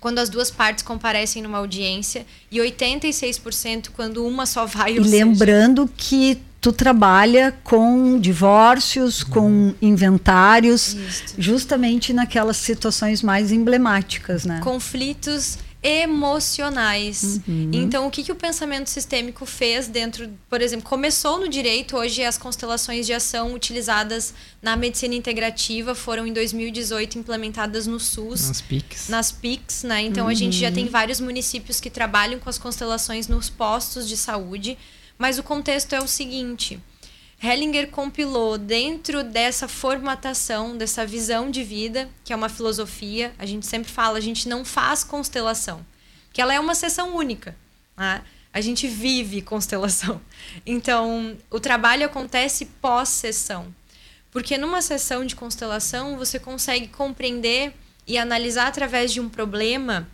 quando 0.00 0.18
as 0.18 0.28
duas 0.28 0.50
partes 0.50 0.82
comparecem 0.82 1.42
numa 1.42 1.58
audiência 1.58 2.26
e 2.50 2.58
86% 2.58 3.90
quando 3.94 4.26
uma 4.26 4.46
só 4.46 4.66
vai. 4.66 4.94
E 4.94 4.98
lembrando 4.98 5.82
seja... 5.82 5.94
que 5.96 6.42
tu 6.62 6.72
trabalha 6.72 7.52
com 7.64 8.20
divórcios, 8.20 9.24
com 9.24 9.74
inventários, 9.82 10.94
Isso. 10.94 11.34
justamente 11.36 12.12
naquelas 12.12 12.56
situações 12.56 13.20
mais 13.20 13.50
emblemáticas, 13.50 14.44
né? 14.44 14.60
Conflitos 14.62 15.58
emocionais. 15.82 17.40
Uhum. 17.48 17.70
Então, 17.72 18.06
o 18.06 18.10
que, 18.12 18.22
que 18.22 18.30
o 18.30 18.36
pensamento 18.36 18.88
sistêmico 18.88 19.44
fez 19.44 19.88
dentro, 19.88 20.30
por 20.48 20.62
exemplo, 20.62 20.88
começou 20.88 21.40
no 21.40 21.48
direito, 21.48 21.96
hoje 21.96 22.22
as 22.22 22.38
constelações 22.38 23.06
de 23.06 23.12
ação 23.12 23.52
utilizadas 23.52 24.32
na 24.62 24.76
medicina 24.76 25.16
integrativa 25.16 25.96
foram 25.96 26.24
em 26.24 26.32
2018 26.32 27.18
implementadas 27.18 27.88
no 27.88 27.98
SUS. 27.98 28.46
Nas 28.46 28.60
PICs. 28.60 29.08
Nas 29.08 29.32
PICs, 29.32 29.82
né? 29.82 30.02
Então, 30.02 30.26
uhum. 30.26 30.30
a 30.30 30.34
gente 30.34 30.56
já 30.56 30.70
tem 30.70 30.84
uhum. 30.84 30.90
vários 30.92 31.18
municípios 31.18 31.80
que 31.80 31.90
trabalham 31.90 32.38
com 32.38 32.48
as 32.48 32.58
constelações 32.58 33.26
nos 33.26 33.50
postos 33.50 34.08
de 34.08 34.16
saúde, 34.16 34.78
mas 35.22 35.38
o 35.38 35.42
contexto 35.44 35.92
é 35.92 36.00
o 36.00 36.08
seguinte. 36.08 36.80
Hellinger 37.40 37.90
compilou 37.90 38.58
dentro 38.58 39.22
dessa 39.22 39.68
formatação, 39.68 40.76
dessa 40.76 41.06
visão 41.06 41.48
de 41.48 41.62
vida, 41.62 42.10
que 42.24 42.32
é 42.32 42.36
uma 42.36 42.48
filosofia, 42.48 43.32
a 43.38 43.46
gente 43.46 43.64
sempre 43.64 43.88
fala, 43.88 44.18
a 44.18 44.20
gente 44.20 44.48
não 44.48 44.64
faz 44.64 45.04
constelação, 45.04 45.86
que 46.32 46.42
ela 46.42 46.52
é 46.52 46.58
uma 46.58 46.74
sessão 46.74 47.14
única. 47.14 47.54
Né? 47.96 48.20
A 48.52 48.60
gente 48.60 48.88
vive 48.88 49.40
constelação. 49.42 50.20
Então, 50.66 51.36
o 51.48 51.60
trabalho 51.60 52.04
acontece 52.04 52.66
pós-sessão. 52.80 53.72
Porque 54.32 54.58
numa 54.58 54.82
sessão 54.82 55.24
de 55.24 55.36
constelação, 55.36 56.18
você 56.18 56.40
consegue 56.40 56.88
compreender 56.88 57.72
e 58.08 58.18
analisar 58.18 58.66
através 58.66 59.12
de 59.12 59.20
um 59.20 59.28
problema 59.28 60.08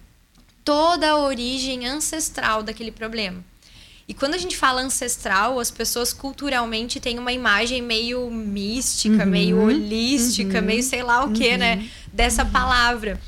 toda 0.63 1.09
a 1.09 1.17
origem 1.17 1.87
ancestral 1.87 2.63
daquele 2.63 2.93
problema. 2.93 3.43
E 4.09 4.15
quando 4.15 4.33
a 4.33 4.39
gente 4.39 4.57
fala 4.57 4.81
ancestral, 4.81 5.61
as 5.61 5.71
pessoas 5.71 6.15
culturalmente 6.15 6.99
têm 6.99 7.19
uma 7.19 7.31
imagem 7.31 7.83
meio 7.83 8.31
mística, 8.31 9.25
uhum, 9.25 9.31
meio 9.31 9.61
holística, 9.61 10.61
uhum, 10.61 10.65
meio 10.65 10.83
sei 10.83 11.03
lá 11.03 11.27
o 11.27 11.33
que, 11.33 11.59
né? 11.59 11.75
uhum, 11.75 11.83
né? 11.83 11.91
Dessa 12.11 12.43
palavra. 12.43 13.21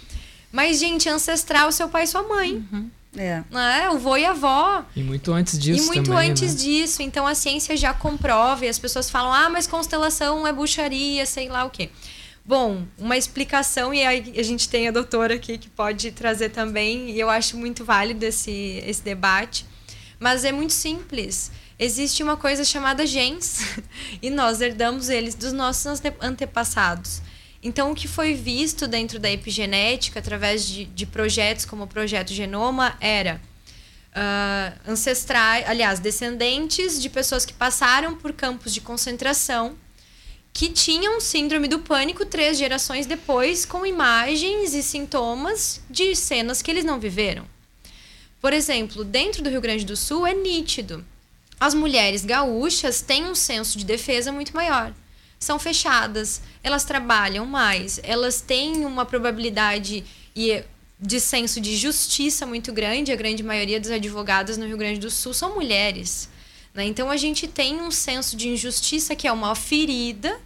Mas, 0.51 0.81
gente, 0.81 1.07
ancestral, 1.07 1.71
seu 1.71 1.89
pai 1.89 2.05
e 2.05 2.07
sua 2.07 2.23
mãe. 2.23 2.55
Uhum. 2.73 2.91
É. 3.17 3.43
Né? 3.51 3.91
O 3.91 3.99
vô 3.99 4.17
e 4.17 4.25
a 4.25 4.31
avó. 4.31 4.85
E 4.97 5.03
muito 5.03 5.33
antes 5.33 5.59
disso. 5.59 5.85
E 5.85 5.87
muito 5.87 6.11
também, 6.11 6.31
antes 6.31 6.55
né? 6.55 6.61
disso. 6.61 7.03
Então 7.03 7.27
a 7.27 7.35
ciência 7.35 7.77
já 7.77 7.93
comprova 7.93 8.65
e 8.65 8.69
as 8.69 8.79
pessoas 8.79 9.11
falam: 9.11 9.33
ah, 9.33 9.51
mas 9.51 9.67
constelação 9.67 10.47
é 10.47 10.53
bruxaria, 10.53 11.27
sei 11.27 11.49
lá 11.49 11.65
o 11.65 11.71
quê. 11.71 11.91
Bom, 12.45 12.85
uma 12.99 13.17
explicação, 13.17 13.93
e 13.93 14.03
aí 14.03 14.33
a 14.37 14.43
gente 14.43 14.69
tem 14.69 14.89
a 14.89 14.91
doutora 14.91 15.35
aqui 15.35 15.59
que 15.59 15.69
pode 15.69 16.11
trazer 16.13 16.49
também, 16.49 17.11
e 17.11 17.21
eu 17.21 17.29
acho 17.29 17.57
muito 17.57 17.85
válido 17.85 18.25
esse, 18.25 18.83
esse 18.87 19.03
debate. 19.03 19.67
Mas 20.21 20.45
é 20.45 20.53
muito 20.53 20.75
simples. 20.75 21.51
Existe 21.79 22.23
uma 22.23 22.37
coisa 22.37 22.63
chamada 22.63 23.07
genes 23.07 23.61
e 24.21 24.29
nós 24.29 24.61
herdamos 24.61 25.09
eles 25.09 25.35
dos 25.35 25.53
nossos 25.53 26.01
antepassados. 26.21 27.23
Então, 27.63 27.91
o 27.91 27.95
que 27.95 28.07
foi 28.07 28.35
visto 28.35 28.87
dentro 28.87 29.19
da 29.19 29.31
epigenética, 29.31 30.19
através 30.19 30.67
de, 30.67 30.85
de 30.85 31.07
projetos 31.07 31.65
como 31.65 31.85
o 31.85 31.87
Projeto 31.87 32.33
Genoma, 32.33 32.97
era 33.01 33.41
uh, 34.11 34.91
ancestrais, 34.91 35.69
aliás, 35.69 35.99
descendentes 35.99 37.01
de 37.01 37.09
pessoas 37.09 37.45
que 37.45 37.53
passaram 37.53 38.15
por 38.15 38.33
campos 38.33 38.73
de 38.73 38.81
concentração 38.81 39.77
que 40.53 40.69
tinham 40.69 41.21
síndrome 41.21 41.69
do 41.69 41.79
pânico 41.79 42.27
três 42.27 42.59
gerações 42.59 43.07
depois, 43.07 43.65
com 43.65 43.87
imagens 43.87 44.75
e 44.75 44.83
sintomas 44.83 45.81
de 45.89 46.15
cenas 46.15 46.61
que 46.61 46.71
eles 46.71 46.85
não 46.85 46.99
viveram. 46.99 47.47
Por 48.41 48.53
exemplo, 48.53 49.05
dentro 49.05 49.43
do 49.43 49.51
Rio 49.51 49.61
Grande 49.61 49.85
do 49.85 49.97
Sul 49.97 50.27
é 50.27 50.33
nítido. 50.33 51.05
As 51.59 51.75
mulheres 51.75 52.25
gaúchas 52.25 53.03
têm 53.03 53.27
um 53.27 53.35
senso 53.35 53.77
de 53.77 53.85
defesa 53.85 54.33
muito 54.33 54.55
maior. 54.55 54.95
São 55.39 55.59
fechadas, 55.59 56.41
elas 56.63 56.85
trabalham 56.85 57.45
mais, 57.45 58.01
elas 58.03 58.41
têm 58.41 58.85
uma 58.87 59.05
probabilidade 59.05 60.05
de 60.99 61.21
senso 61.21 61.61
de 61.61 61.77
justiça 61.77 62.47
muito 62.47 62.73
grande. 62.73 63.13
A 63.13 63.17
grande 63.17 63.43
maioria 63.43 63.79
dos 63.79 63.91
advogados 63.91 64.57
no 64.57 64.67
Rio 64.67 64.79
Grande 64.79 65.01
do 65.01 65.11
Sul 65.11 65.35
são 65.35 65.55
mulheres. 65.55 66.31
Né? 66.73 66.85
Então 66.85 67.11
a 67.11 67.17
gente 67.17 67.47
tem 67.47 67.81
um 67.81 67.91
senso 67.91 68.37
de 68.37 68.49
injustiça 68.49 69.15
que 69.15 69.29
é 69.29 69.33
uma 69.33 69.55
ferida 69.55 70.41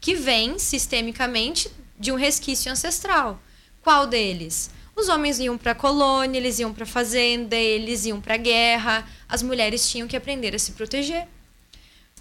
que 0.00 0.14
vem 0.14 0.58
sistemicamente 0.58 1.70
de 1.98 2.10
um 2.10 2.16
resquício 2.16 2.70
ancestral. 2.70 3.40
Qual 3.82 4.06
deles? 4.06 4.70
Os 4.96 5.10
homens 5.10 5.38
iam 5.38 5.58
para 5.58 5.72
a 5.72 5.74
colônia, 5.74 6.38
eles 6.38 6.58
iam 6.58 6.72
para 6.72 6.84
a 6.84 6.86
fazenda, 6.86 7.54
eles 7.54 8.06
iam 8.06 8.18
para 8.18 8.32
a 8.32 8.38
guerra. 8.38 9.06
As 9.28 9.42
mulheres 9.42 9.86
tinham 9.90 10.08
que 10.08 10.16
aprender 10.16 10.54
a 10.54 10.58
se 10.58 10.72
proteger. 10.72 11.28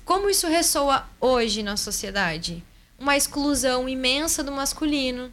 Como 0.03 0.29
isso 0.29 0.45
ressoa 0.47 1.07
hoje 1.21 1.63
na 1.63 1.77
sociedade? 1.77 2.61
Uma 2.99 3.15
exclusão 3.15 3.87
imensa 3.87 4.43
do 4.43 4.51
masculino, 4.51 5.31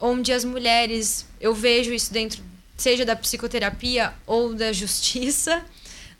onde 0.00 0.32
as 0.32 0.44
mulheres, 0.44 1.26
eu 1.40 1.54
vejo 1.54 1.92
isso 1.92 2.12
dentro, 2.12 2.42
seja 2.76 3.04
da 3.04 3.14
psicoterapia 3.14 4.12
ou 4.26 4.52
da 4.52 4.72
justiça, 4.72 5.64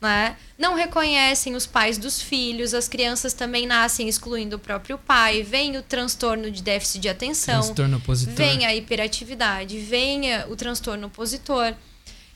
né? 0.01 0.35
não 0.57 0.73
reconhecem 0.73 1.55
os 1.55 1.67
pais 1.67 1.97
dos 1.97 2.19
filhos, 2.21 2.73
as 2.73 2.87
crianças 2.87 3.33
também 3.33 3.67
nascem 3.67 4.09
excluindo 4.09 4.55
o 4.55 4.59
próprio 4.59 4.97
pai, 4.97 5.43
vem 5.43 5.77
o 5.77 5.83
transtorno 5.83 6.49
de 6.49 6.63
déficit 6.63 6.99
de 6.99 7.09
atenção, 7.09 7.61
transtorno 7.61 7.97
opositor. 7.97 8.35
vem 8.35 8.65
a 8.65 8.75
hiperatividade, 8.75 9.79
vem 9.79 10.23
o 10.49 10.55
transtorno 10.55 11.07
opositor. 11.07 11.75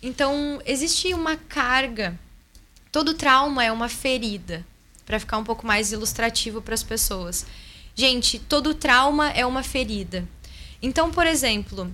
Então, 0.01 0.61
existe 0.65 1.13
uma 1.13 1.35
carga. 1.35 2.17
Todo 2.91 3.15
trauma 3.15 3.63
é 3.63 3.71
uma 3.71 3.89
ferida, 3.89 4.63
para 5.05 5.19
ficar 5.19 5.37
um 5.37 5.43
pouco 5.43 5.65
mais 5.65 5.91
ilustrativo 5.91 6.61
para 6.61 6.75
as 6.75 6.83
pessoas. 6.83 7.45
Gente, 7.95 8.37
todo 8.37 8.73
trauma 8.73 9.31
é 9.31 9.45
uma 9.45 9.63
ferida. 9.63 10.27
Então, 10.81 11.09
por 11.09 11.25
exemplo, 11.25 11.91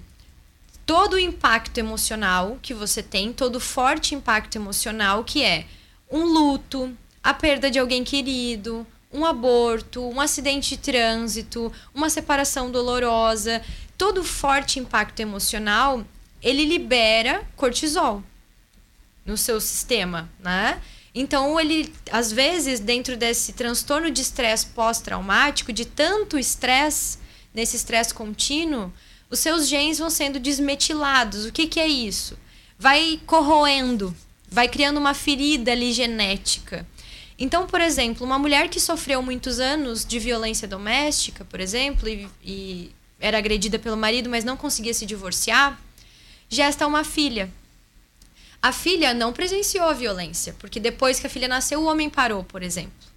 todo 0.86 1.14
o 1.14 1.20
impacto 1.20 1.78
emocional 1.78 2.58
que 2.62 2.74
você 2.74 3.02
tem, 3.02 3.32
todo 3.32 3.56
o 3.56 3.60
forte 3.60 4.16
impacto 4.16 4.56
emocional 4.56 5.24
que 5.24 5.44
é 5.44 5.66
um 6.12 6.26
luto, 6.26 6.96
a 7.24 7.34
perda 7.34 7.72
de 7.72 7.80
alguém 7.80 8.04
querido, 8.04 8.86
um 9.14 9.26
aborto, 9.26 10.02
um 10.08 10.20
acidente 10.20 10.72
de 10.72 10.78
trânsito, 10.78 11.72
uma 11.94 12.10
separação 12.10 12.72
dolorosa, 12.72 13.62
todo 13.98 14.24
forte 14.24 14.80
impacto 14.80 15.20
emocional, 15.20 16.04
ele 16.42 16.66
libera 16.66 17.44
cortisol 17.56 18.24
no 19.26 19.38
seu 19.38 19.62
sistema, 19.62 20.30
né? 20.40 20.82
Então, 21.14 21.60
ele, 21.60 21.94
às 22.10 22.32
vezes, 22.32 22.80
dentro 22.80 23.18
desse 23.18 23.54
transtorno 23.54 24.10
de 24.10 24.22
estresse 24.22 24.68
pós-traumático, 24.68 25.74
de 25.74 25.86
tanto 25.86 26.40
estresse, 26.40 27.20
nesse 27.54 27.76
estresse 27.76 28.14
contínuo, 28.14 28.92
os 29.32 29.40
seus 29.40 29.68
genes 29.68 29.98
vão 29.98 30.10
sendo 30.10 30.40
desmetilados. 30.40 31.46
O 31.46 31.54
que, 31.54 31.66
que 31.66 31.80
é 31.80 31.88
isso? 31.88 32.38
Vai 32.78 33.20
corroendo, 33.26 34.16
vai 34.50 34.68
criando 34.68 34.98
uma 34.98 35.14
ferida 35.14 35.72
ali 35.72 35.94
genética. 35.94 36.86
Então, 37.40 37.66
por 37.66 37.80
exemplo, 37.80 38.26
uma 38.26 38.38
mulher 38.38 38.68
que 38.68 38.80
sofreu 38.80 39.22
muitos 39.24 39.60
anos 39.60 40.06
de 40.06 40.20
violência 40.20 40.68
doméstica, 40.68 41.46
por 41.46 41.62
exemplo, 41.62 42.10
e, 42.10 42.28
e 42.44 42.92
era 43.20 43.38
agredida 43.38 43.80
pelo 43.80 43.96
marido, 43.96 44.30
mas 44.30 44.44
não 44.44 44.58
conseguia 44.58 44.94
se 44.94 45.06
divorciar, 45.06 45.80
gesta 46.50 46.86
uma 46.86 47.06
filha. 47.06 47.50
A 48.62 48.72
filha 48.72 49.14
não 49.14 49.32
presenciou 49.34 49.86
a 49.86 49.94
violência, 49.94 50.56
porque 50.60 50.80
depois 50.80 51.20
que 51.20 51.26
a 51.26 51.30
filha 51.30 51.48
nasceu, 51.48 51.82
o 51.82 51.86
homem 51.86 52.10
parou, 52.10 52.44
por 52.44 52.62
exemplo 52.62 53.11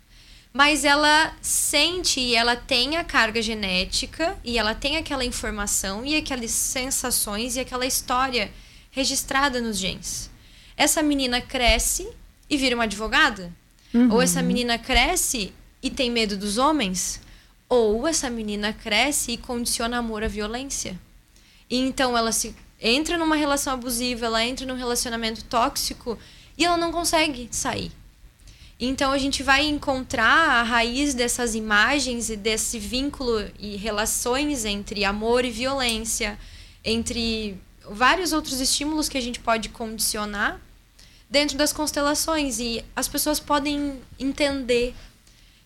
mas 0.54 0.84
ela 0.84 1.34
sente 1.42 2.20
e 2.20 2.36
ela 2.36 2.54
tem 2.54 2.96
a 2.96 3.02
carga 3.02 3.42
genética 3.42 4.38
e 4.44 4.56
ela 4.56 4.72
tem 4.72 4.96
aquela 4.96 5.24
informação 5.24 6.06
e 6.06 6.14
aquelas 6.14 6.52
sensações 6.52 7.56
e 7.56 7.60
aquela 7.60 7.84
história 7.84 8.52
registrada 8.92 9.60
nos 9.60 9.76
genes. 9.76 10.30
Essa 10.76 11.02
menina 11.02 11.40
cresce 11.40 12.08
e 12.48 12.56
vira 12.56 12.76
uma 12.76 12.84
advogada? 12.84 13.52
Uhum. 13.92 14.12
Ou 14.12 14.22
essa 14.22 14.40
menina 14.42 14.78
cresce 14.78 15.52
e 15.82 15.90
tem 15.90 16.08
medo 16.08 16.36
dos 16.36 16.56
homens? 16.56 17.20
Ou 17.68 18.06
essa 18.06 18.30
menina 18.30 18.72
cresce 18.72 19.32
e 19.32 19.36
condiciona 19.36 19.98
amor 19.98 20.22
à 20.22 20.28
violência. 20.28 20.96
E 21.68 21.78
então 21.78 22.16
ela 22.16 22.30
se 22.30 22.54
entra 22.80 23.18
numa 23.18 23.34
relação 23.34 23.72
abusiva, 23.72 24.26
ela 24.26 24.44
entra 24.44 24.64
num 24.64 24.76
relacionamento 24.76 25.42
tóxico 25.44 26.16
e 26.56 26.64
ela 26.64 26.76
não 26.76 26.92
consegue 26.92 27.48
sair. 27.50 27.90
Então 28.78 29.12
a 29.12 29.18
gente 29.18 29.42
vai 29.42 29.64
encontrar 29.64 30.60
a 30.60 30.62
raiz 30.62 31.14
dessas 31.14 31.54
imagens 31.54 32.28
e 32.28 32.36
desse 32.36 32.78
vínculo 32.78 33.48
e 33.58 33.76
relações 33.76 34.64
entre 34.64 35.04
amor 35.04 35.44
e 35.44 35.50
violência, 35.50 36.38
entre 36.84 37.56
vários 37.88 38.32
outros 38.32 38.60
estímulos 38.60 39.08
que 39.08 39.16
a 39.16 39.20
gente 39.20 39.38
pode 39.38 39.68
condicionar 39.68 40.60
dentro 41.30 41.56
das 41.56 41.72
constelações. 41.72 42.58
E 42.58 42.84
as 42.96 43.06
pessoas 43.06 43.38
podem 43.38 44.00
entender 44.18 44.94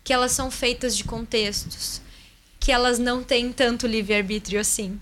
que 0.05 0.12
elas 0.12 0.33
são 0.33 0.51
feitas 0.51 0.97
de 0.97 1.05
contextos, 1.05 2.03
que 2.61 2.71
elas 2.71 2.99
não 2.99 3.25
têm 3.25 3.53
tanto 3.53 3.87
livre-arbítrio 3.87 4.61
assim 4.61 5.01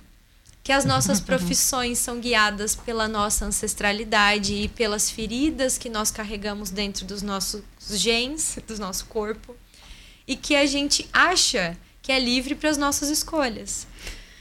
que 0.67 0.73
as 0.73 0.85
nossas 0.85 1.21
profissões 1.21 1.97
são 1.97 2.19
guiadas 2.19 2.75
pela 2.75 3.07
nossa 3.07 3.45
ancestralidade 3.45 4.53
e 4.53 4.67
pelas 4.67 5.09
feridas 5.09 5.79
que 5.79 5.89
nós 5.89 6.11
carregamos 6.11 6.71
dentro 6.71 7.07
dos 7.07 7.23
nossos 7.23 7.63
genes, 7.89 8.59
do 8.67 8.77
nosso 8.77 9.05
corpo, 9.05 9.55
e 10.27 10.35
que 10.35 10.57
a 10.57 10.67
gente 10.67 11.09
acha 11.13 11.77
que 12.03 12.11
é 12.11 12.19
livre 12.19 12.57
para 12.57 12.69
as 12.69 12.77
nossas 12.77 13.11
escolhas. 13.11 13.87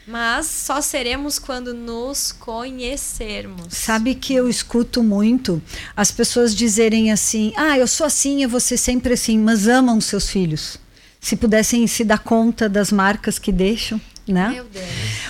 Mas 0.08 0.48
só 0.48 0.82
seremos 0.82 1.38
quando 1.38 1.76
nos 1.76 2.32
conhecermos. 2.32 3.68
Sabe 3.70 4.16
que 4.16 4.34
eu 4.34 4.50
escuto 4.50 5.04
muito 5.04 5.62
as 5.96 6.10
pessoas 6.10 6.56
dizerem 6.56 7.12
assim: 7.12 7.54
ah, 7.56 7.78
eu 7.78 7.86
sou 7.86 8.08
assim, 8.08 8.42
eu 8.42 8.50
vou 8.50 8.60
ser 8.60 8.78
sempre 8.78 9.14
assim, 9.14 9.38
mas 9.38 9.68
amam 9.68 10.02
seus 10.02 10.28
filhos. 10.28 10.80
Se 11.22 11.36
pudessem 11.36 11.86
se 11.86 12.04
dar 12.04 12.18
conta 12.18 12.68
das 12.68 12.92
marcas 12.92 13.38
que 13.38 13.52
deixam 13.52 14.02
né? 14.28 14.50
Meu 14.50 14.64
Deus. 14.66 14.86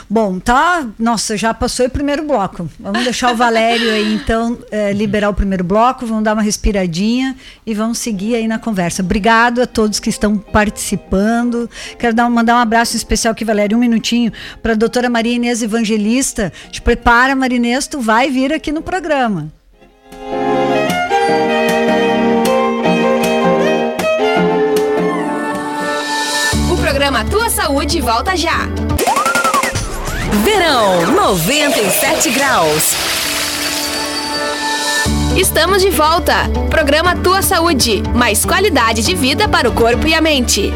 Bom, 0.09 0.39
tá. 0.39 0.87
Nossa, 0.99 1.35
já 1.35 1.53
passou 1.53 1.85
o 1.85 1.89
primeiro 1.89 2.23
bloco. 2.23 2.69
Vamos 2.79 3.03
deixar 3.03 3.33
o 3.33 3.35
Valério 3.35 3.89
aí, 3.89 4.13
então, 4.13 4.57
é, 4.71 4.93
liberar 4.93 5.29
o 5.29 5.33
primeiro 5.33 5.63
bloco, 5.63 6.05
vamos 6.05 6.23
dar 6.23 6.33
uma 6.33 6.41
respiradinha 6.41 7.35
e 7.65 7.73
vamos 7.73 7.97
seguir 7.97 8.35
aí 8.35 8.47
na 8.47 8.59
conversa. 8.59 9.01
Obrigado 9.01 9.61
a 9.61 9.67
todos 9.67 9.99
que 9.99 10.09
estão 10.09 10.37
participando. 10.37 11.69
Quero 11.97 12.13
dar, 12.13 12.29
mandar 12.29 12.55
um 12.55 12.59
abraço 12.59 12.95
especial 12.95 13.31
aqui, 13.31 13.43
Valério, 13.43 13.77
um 13.77 13.81
minutinho, 13.81 14.31
para 14.61 14.73
a 14.73 14.75
doutora 14.75 15.09
Maria 15.09 15.35
Inês 15.35 15.63
Evangelista. 15.63 16.53
Te 16.69 16.81
prepara, 16.81 17.35
Marinês, 17.35 17.87
tu 17.87 17.99
vai 17.99 18.29
vir 18.29 18.53
aqui 18.53 18.71
no 18.71 18.81
programa. 18.81 19.51
programa 27.05 27.25
Tua 27.25 27.49
Saúde 27.49 27.99
volta 27.99 28.35
já. 28.35 28.69
Verão 30.43 31.13
97 31.13 32.29
graus. 32.31 32.93
Estamos 35.37 35.81
de 35.81 35.89
volta. 35.89 36.33
Programa 36.69 37.15
Tua 37.15 37.41
Saúde. 37.41 38.03
Mais 38.13 38.43
qualidade 38.43 39.01
de 39.01 39.15
vida 39.15 39.47
para 39.47 39.69
o 39.69 39.71
corpo 39.71 40.05
e 40.07 40.13
a 40.13 40.19
mente. 40.19 40.73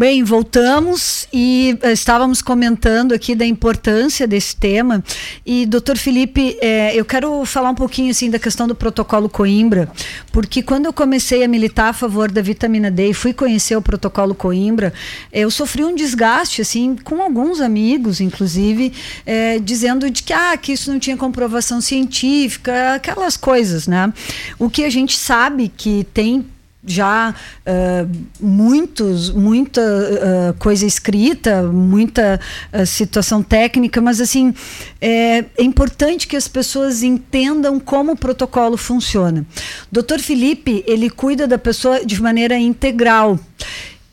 Bem, 0.00 0.24
voltamos 0.24 1.28
e 1.30 1.78
eh, 1.82 1.92
estávamos 1.92 2.40
comentando 2.40 3.12
aqui 3.12 3.34
da 3.34 3.44
importância 3.44 4.26
desse 4.26 4.56
tema. 4.56 5.04
E, 5.44 5.66
doutor 5.66 5.98
Felipe, 5.98 6.56
é, 6.62 6.98
eu 6.98 7.04
quero 7.04 7.44
falar 7.44 7.68
um 7.68 7.74
pouquinho 7.74 8.10
assim 8.10 8.30
da 8.30 8.38
questão 8.38 8.66
do 8.66 8.74
protocolo 8.74 9.28
Coimbra, 9.28 9.92
porque 10.32 10.62
quando 10.62 10.86
eu 10.86 10.92
comecei 10.94 11.44
a 11.44 11.48
militar 11.48 11.90
a 11.90 11.92
favor 11.92 12.30
da 12.30 12.40
vitamina 12.40 12.90
D 12.90 13.10
e 13.10 13.12
fui 13.12 13.34
conhecer 13.34 13.76
o 13.76 13.82
protocolo 13.82 14.34
Coimbra, 14.34 14.90
eu 15.30 15.50
sofri 15.50 15.84
um 15.84 15.94
desgaste 15.94 16.62
assim 16.62 16.96
com 17.04 17.20
alguns 17.20 17.60
amigos, 17.60 18.22
inclusive, 18.22 18.94
é, 19.26 19.58
dizendo 19.58 20.10
de 20.10 20.22
que, 20.22 20.32
ah, 20.32 20.56
que 20.56 20.72
isso 20.72 20.90
não 20.90 20.98
tinha 20.98 21.14
comprovação 21.14 21.78
científica, 21.78 22.94
aquelas 22.94 23.36
coisas, 23.36 23.86
né? 23.86 24.10
O 24.58 24.70
que 24.70 24.82
a 24.82 24.88
gente 24.88 25.14
sabe 25.18 25.68
que 25.68 26.06
tem 26.14 26.46
já 26.84 27.34
uh, 27.34 28.10
muitos, 28.40 29.30
muita 29.30 29.80
uh, 29.82 30.54
coisa 30.58 30.86
escrita, 30.86 31.62
muita 31.62 32.40
uh, 32.72 32.86
situação 32.86 33.42
técnica, 33.42 34.00
mas 34.00 34.20
assim 34.20 34.54
é, 35.00 35.44
é, 35.58 35.62
importante 35.62 36.26
que 36.26 36.36
as 36.36 36.48
pessoas 36.48 37.02
entendam 37.02 37.78
como 37.78 38.12
o 38.12 38.16
protocolo 38.16 38.76
funciona. 38.76 39.44
Doutor 39.92 40.20
Felipe 40.20 40.82
ele 40.86 41.10
cuida 41.10 41.46
da 41.46 41.58
pessoa 41.58 42.04
de 42.04 42.20
maneira 42.20 42.58
integral 42.58 43.38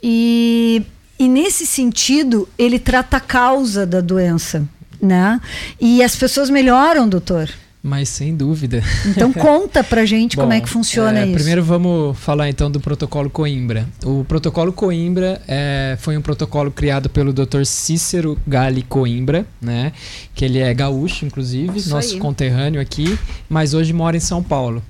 e, 0.03 0.84
e 1.17 1.30
nesse 1.30 1.65
sentido 1.65 2.49
ele 2.58 2.80
trata 2.80 3.17
a 3.17 3.21
causa 3.21 3.86
da 3.86 4.01
doença, 4.01 4.67
né? 5.01 5.39
E 5.80 6.03
as 6.03 6.15
pessoas 6.15 6.49
melhoram, 6.49 7.08
doutor. 7.08 7.49
Mas 7.82 8.10
sem 8.10 8.36
dúvida. 8.36 8.84
Então 9.06 9.32
conta 9.34 9.84
pra 9.84 10.06
gente 10.06 10.36
Bom, 10.36 10.44
como 10.44 10.54
é 10.54 10.60
que 10.60 10.68
funciona 10.68 11.20
é, 11.20 11.26
isso. 11.26 11.34
Primeiro 11.34 11.63
vamos 11.63 12.18
falar 12.18 12.50
então 12.50 12.70
do 12.70 12.80
protocolo 12.80 13.30
Coimbra. 13.30 13.88
O 14.04 14.26
protocolo 14.26 14.74
Coimbra 14.74 15.42
é, 15.48 15.96
foi 16.00 16.18
um 16.18 16.22
protocolo 16.22 16.72
criado 16.72 17.10
pelo 17.10 17.32
Dr. 17.32 17.63
Cícero 17.66 18.38
Gali 18.46 18.82
Coimbra, 18.82 19.46
né? 19.62 19.94
Que 20.34 20.46
ele 20.46 20.60
é 20.60 20.74
gaúcho, 20.74 21.26
inclusive, 21.26 21.78
isso 21.78 21.90
nosso 21.90 22.16
aí. 22.16 22.20
conterrâneo 22.20 22.82
aqui, 22.82 23.18
mas 23.48 23.74
hoje 23.74 23.94
mora 23.94 24.18
em 24.18 24.22
São 24.22 24.44
Paulo. 24.44 24.84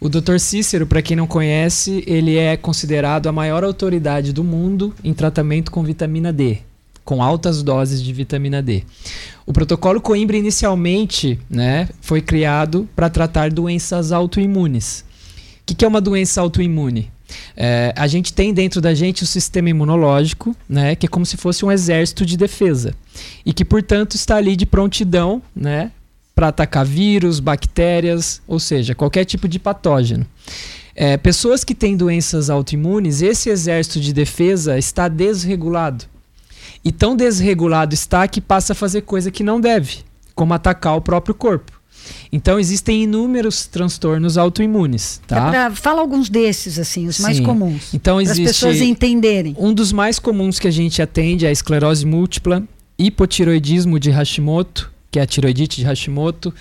O 0.00 0.08
Dr. 0.08 0.38
Cícero, 0.38 0.86
para 0.86 1.00
quem 1.00 1.16
não 1.16 1.26
conhece, 1.26 2.04
ele 2.06 2.36
é 2.36 2.56
considerado 2.58 3.26
a 3.26 3.32
maior 3.32 3.64
autoridade 3.64 4.32
do 4.34 4.44
mundo 4.44 4.94
em 5.02 5.14
tratamento 5.14 5.70
com 5.70 5.82
vitamina 5.82 6.30
D, 6.30 6.58
com 7.04 7.22
altas 7.22 7.62
doses 7.62 8.02
de 8.02 8.12
vitamina 8.12 8.62
D. 8.62 8.82
O 9.46 9.52
protocolo 9.52 10.00
Coimbra 10.00 10.36
inicialmente 10.36 11.38
né, 11.50 11.88
foi 12.00 12.20
criado 12.20 12.88
para 12.96 13.10
tratar 13.10 13.50
doenças 13.50 14.10
autoimunes. 14.10 15.04
O 15.60 15.66
que, 15.66 15.74
que 15.74 15.84
é 15.84 15.88
uma 15.88 16.00
doença 16.00 16.40
autoimune? 16.40 17.10
É, 17.56 17.92
a 17.96 18.06
gente 18.06 18.32
tem 18.32 18.52
dentro 18.52 18.80
da 18.80 18.94
gente 18.94 19.22
o 19.22 19.26
sistema 19.26 19.70
imunológico, 19.70 20.54
né, 20.68 20.94
que 20.94 21.06
é 21.06 21.08
como 21.08 21.24
se 21.24 21.36
fosse 21.36 21.64
um 21.64 21.72
exército 21.72 22.24
de 22.24 22.36
defesa 22.36 22.94
e 23.44 23.52
que, 23.52 23.64
portanto, 23.64 24.14
está 24.14 24.36
ali 24.36 24.56
de 24.56 24.66
prontidão, 24.66 25.42
né, 25.54 25.90
para 26.34 26.48
atacar 26.48 26.84
vírus, 26.84 27.38
bactérias, 27.38 28.42
ou 28.46 28.58
seja, 28.58 28.94
qualquer 28.94 29.24
tipo 29.24 29.46
de 29.46 29.58
patógeno. 29.58 30.26
É, 30.96 31.16
pessoas 31.16 31.64
que 31.64 31.74
têm 31.74 31.96
doenças 31.96 32.50
autoimunes, 32.50 33.22
esse 33.22 33.48
exército 33.48 34.00
de 34.00 34.12
defesa 34.12 34.78
está 34.78 35.08
desregulado. 35.08 36.04
E 36.84 36.92
tão 36.92 37.16
desregulado 37.16 37.94
está 37.94 38.28
que 38.28 38.40
passa 38.40 38.72
a 38.72 38.76
fazer 38.76 39.02
coisa 39.02 39.30
que 39.30 39.42
não 39.42 39.60
deve, 39.60 39.98
como 40.34 40.52
atacar 40.52 40.96
o 40.96 41.00
próprio 41.00 41.34
corpo. 41.34 41.72
Então 42.30 42.58
existem 42.58 43.04
inúmeros 43.04 43.66
transtornos 43.66 44.36
autoimunes, 44.36 45.20
tá? 45.26 45.48
É 45.48 45.50
pra, 45.50 45.70
fala 45.70 46.00
alguns 46.00 46.28
desses 46.28 46.78
assim, 46.78 47.06
os 47.06 47.16
Sim. 47.16 47.22
mais 47.22 47.40
comuns. 47.40 47.94
Então 47.94 48.20
existe 48.20 48.42
para 48.42 48.50
as 48.50 48.56
pessoas 48.56 48.80
entenderem. 48.80 49.56
Um 49.58 49.72
dos 49.72 49.92
mais 49.92 50.18
comuns 50.18 50.58
que 50.58 50.68
a 50.68 50.70
gente 50.70 51.00
atende 51.00 51.46
é 51.46 51.48
a 51.48 51.52
esclerose 51.52 52.04
múltipla, 52.04 52.62
hipotiroidismo 52.98 53.98
de 53.98 54.10
Hashimoto, 54.10 54.92
que 55.10 55.18
é 55.18 55.22
a 55.22 55.26
tiroidite 55.26 55.80
de 55.80 55.86
Hashimoto, 55.86 56.52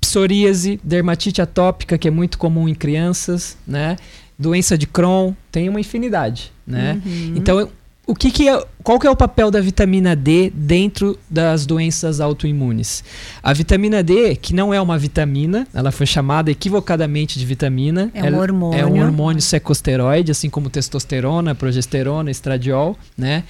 psoríase, 0.00 0.78
dermatite 0.84 1.42
atópica, 1.42 1.98
que 1.98 2.06
é 2.06 2.10
muito 2.10 2.38
comum 2.38 2.68
em 2.68 2.74
crianças, 2.74 3.56
né? 3.66 3.96
Doença 4.38 4.76
de 4.76 4.86
Crohn, 4.86 5.32
tem 5.50 5.68
uma 5.68 5.80
infinidade, 5.80 6.52
né? 6.66 7.00
Uhum. 7.04 7.34
Então 7.36 7.70
o 8.06 8.14
que, 8.14 8.30
que 8.30 8.48
é, 8.48 8.64
qual 8.84 9.00
que 9.00 9.06
é 9.06 9.10
o 9.10 9.16
papel 9.16 9.50
da 9.50 9.60
vitamina 9.60 10.14
D 10.14 10.50
dentro 10.54 11.18
das 11.28 11.66
doenças 11.66 12.20
autoimunes? 12.20 13.02
A 13.42 13.52
vitamina 13.52 14.00
D, 14.00 14.36
que 14.36 14.54
não 14.54 14.72
é 14.72 14.80
uma 14.80 14.96
vitamina, 14.96 15.66
ela 15.74 15.90
foi 15.90 16.06
chamada 16.06 16.48
equivocadamente 16.48 17.36
de 17.36 17.44
vitamina. 17.44 18.08
É 18.14 18.22
um 18.30 18.38
hormônio. 18.38 18.78
É 18.78 18.86
um 18.86 19.02
hormônio 19.02 19.42
secosteroide, 19.42 20.30
assim 20.30 20.48
como 20.48 20.70
testosterona, 20.70 21.52
progesterona, 21.52 22.30
estradiol, 22.30 22.96
né? 23.18 23.42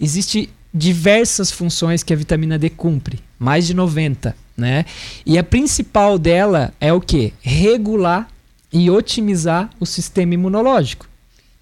Existe 0.00 0.48
diversas 0.72 1.50
funções 1.50 2.02
que 2.02 2.14
a 2.14 2.16
vitamina 2.16 2.58
D 2.58 2.70
cumpre, 2.70 3.20
mais 3.38 3.66
de 3.66 3.74
90, 3.74 4.34
né? 4.56 4.86
E 5.26 5.36
a 5.36 5.44
principal 5.44 6.18
dela 6.18 6.72
é 6.80 6.90
o 6.90 7.02
que? 7.02 7.34
Regular 7.42 8.26
e 8.72 8.88
otimizar 8.90 9.68
o 9.78 9.84
sistema 9.84 10.32
imunológico 10.32 11.09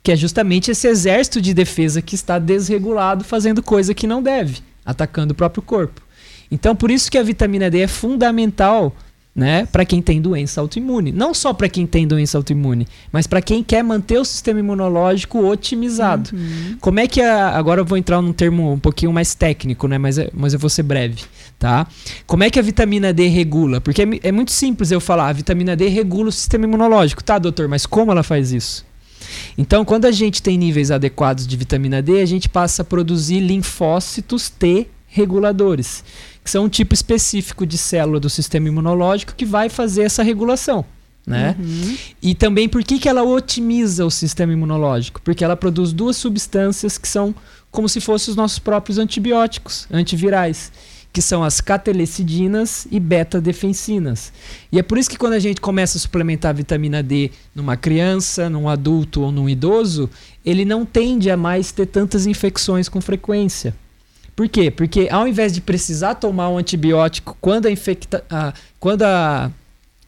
que 0.02 0.12
é 0.12 0.16
justamente 0.16 0.70
esse 0.70 0.86
exército 0.88 1.40
de 1.40 1.52
defesa 1.52 2.00
que 2.00 2.14
está 2.14 2.38
desregulado, 2.38 3.24
fazendo 3.24 3.62
coisa 3.62 3.94
que 3.94 4.06
não 4.06 4.22
deve, 4.22 4.58
atacando 4.84 5.32
o 5.32 5.36
próprio 5.36 5.62
corpo. 5.62 6.00
Então, 6.50 6.74
por 6.74 6.90
isso 6.90 7.10
que 7.10 7.18
a 7.18 7.22
vitamina 7.22 7.70
D 7.70 7.80
é 7.80 7.86
fundamental 7.86 8.94
né, 9.38 9.66
para 9.66 9.84
quem 9.84 10.02
tem 10.02 10.20
doença 10.20 10.60
autoimune. 10.60 11.12
Não 11.12 11.32
só 11.32 11.52
para 11.52 11.68
quem 11.68 11.86
tem 11.86 12.08
doença 12.08 12.36
autoimune, 12.36 12.88
mas 13.12 13.24
para 13.24 13.40
quem 13.40 13.62
quer 13.62 13.84
manter 13.84 14.18
o 14.18 14.24
sistema 14.24 14.58
imunológico 14.58 15.46
otimizado. 15.46 16.30
Uhum. 16.32 16.76
Como 16.80 16.98
é 16.98 17.06
que 17.06 17.20
a, 17.20 17.50
agora 17.50 17.80
eu 17.80 17.84
vou 17.84 17.96
entrar 17.96 18.20
num 18.20 18.32
termo 18.32 18.72
um 18.72 18.78
pouquinho 18.80 19.12
mais 19.12 19.36
técnico, 19.36 19.86
né, 19.86 19.96
mas, 19.96 20.18
é, 20.18 20.28
mas 20.34 20.54
eu 20.54 20.58
vou 20.58 20.68
ser 20.68 20.82
breve, 20.82 21.22
tá? 21.56 21.86
Como 22.26 22.42
é 22.42 22.50
que 22.50 22.58
a 22.58 22.62
vitamina 22.62 23.12
D 23.12 23.28
regula? 23.28 23.80
Porque 23.80 24.02
é, 24.02 24.06
é 24.24 24.32
muito 24.32 24.50
simples 24.50 24.90
eu 24.90 25.00
falar, 25.00 25.28
a 25.28 25.32
vitamina 25.32 25.76
D 25.76 25.86
regula 25.86 26.30
o 26.30 26.32
sistema 26.32 26.64
imunológico. 26.64 27.22
Tá, 27.22 27.38
doutor, 27.38 27.68
mas 27.68 27.86
como 27.86 28.10
ela 28.10 28.24
faz 28.24 28.50
isso? 28.50 28.87
Então, 29.56 29.84
quando 29.84 30.04
a 30.04 30.12
gente 30.12 30.42
tem 30.42 30.56
níveis 30.58 30.90
adequados 30.90 31.46
de 31.46 31.56
vitamina 31.56 32.00
D, 32.02 32.20
a 32.20 32.26
gente 32.26 32.48
passa 32.48 32.82
a 32.82 32.84
produzir 32.84 33.40
linfócitos 33.40 34.48
T 34.48 34.86
reguladores 35.06 36.04
que 36.48 36.52
são 36.52 36.64
um 36.64 36.68
tipo 36.68 36.94
específico 36.94 37.66
de 37.66 37.76
célula 37.76 38.18
do 38.18 38.30
sistema 38.30 38.68
imunológico 38.68 39.34
que 39.34 39.44
vai 39.44 39.68
fazer 39.68 40.04
essa 40.04 40.22
regulação. 40.22 40.82
Né? 41.26 41.54
Uhum. 41.58 41.96
E 42.22 42.34
também 42.34 42.66
por 42.66 42.82
que, 42.82 42.98
que 42.98 43.06
ela 43.06 43.22
otimiza 43.22 44.06
o 44.06 44.10
sistema 44.10 44.54
imunológico? 44.54 45.20
Porque 45.20 45.44
ela 45.44 45.54
produz 45.54 45.92
duas 45.92 46.16
substâncias 46.16 46.96
que 46.96 47.06
são 47.06 47.34
como 47.70 47.86
se 47.86 48.00
fossem 48.00 48.30
os 48.32 48.36
nossos 48.36 48.58
próprios 48.58 48.96
antibióticos, 48.96 49.86
antivirais, 49.92 50.72
que 51.12 51.22
são 51.22 51.42
as 51.42 51.60
catelecidinas 51.60 52.86
e 52.90 53.00
beta-defensinas. 53.00 54.32
E 54.70 54.78
é 54.78 54.82
por 54.82 54.98
isso 54.98 55.10
que 55.10 55.16
quando 55.16 55.32
a 55.32 55.38
gente 55.38 55.60
começa 55.60 55.98
a 55.98 56.00
suplementar 56.00 56.50
a 56.50 56.52
vitamina 56.52 57.02
D 57.02 57.30
numa 57.54 57.76
criança, 57.76 58.48
num 58.48 58.68
adulto 58.68 59.22
ou 59.22 59.32
num 59.32 59.48
idoso, 59.48 60.08
ele 60.44 60.64
não 60.64 60.84
tende 60.84 61.30
a 61.30 61.36
mais 61.36 61.72
ter 61.72 61.86
tantas 61.86 62.26
infecções 62.26 62.88
com 62.88 63.00
frequência. 63.00 63.74
Por 64.36 64.48
quê? 64.48 64.70
Porque 64.70 65.08
ao 65.10 65.26
invés 65.26 65.52
de 65.52 65.60
precisar 65.60 66.14
tomar 66.14 66.48
um 66.50 66.58
antibiótico 66.58 67.36
quando 67.40 67.66
a, 67.66 67.70
infecta, 67.70 68.24
a, 68.30 68.52
quando 68.78 69.02
a, 69.02 69.50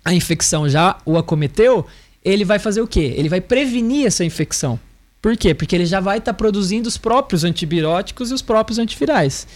a 0.05 0.15
infecção 0.15 0.69
já 0.69 0.97
o 1.05 1.19
acometeu, 1.19 1.85
ele 2.25 2.45
vai 2.45 2.59
fazer 2.59 2.81
o 2.81 2.87
quê? 2.87 3.15
Ele 3.17 3.29
vai 3.29 3.41
prevenir 3.41 4.07
essa 4.07 4.25
infecção. 4.25 4.79
Por 5.21 5.37
quê? 5.37 5.53
Porque 5.53 5.75
ele 5.75 5.85
já 5.85 6.01
vai 6.01 6.19
estar 6.19 6.33
tá 6.33 6.37
produzindo 6.37 6.89
os 6.89 6.97
próprios 6.97 7.43
antibióticos 7.43 8.31
e 8.31 8.35
os 8.35 8.41
próprios 8.41 8.79
antivirais. 8.79 9.47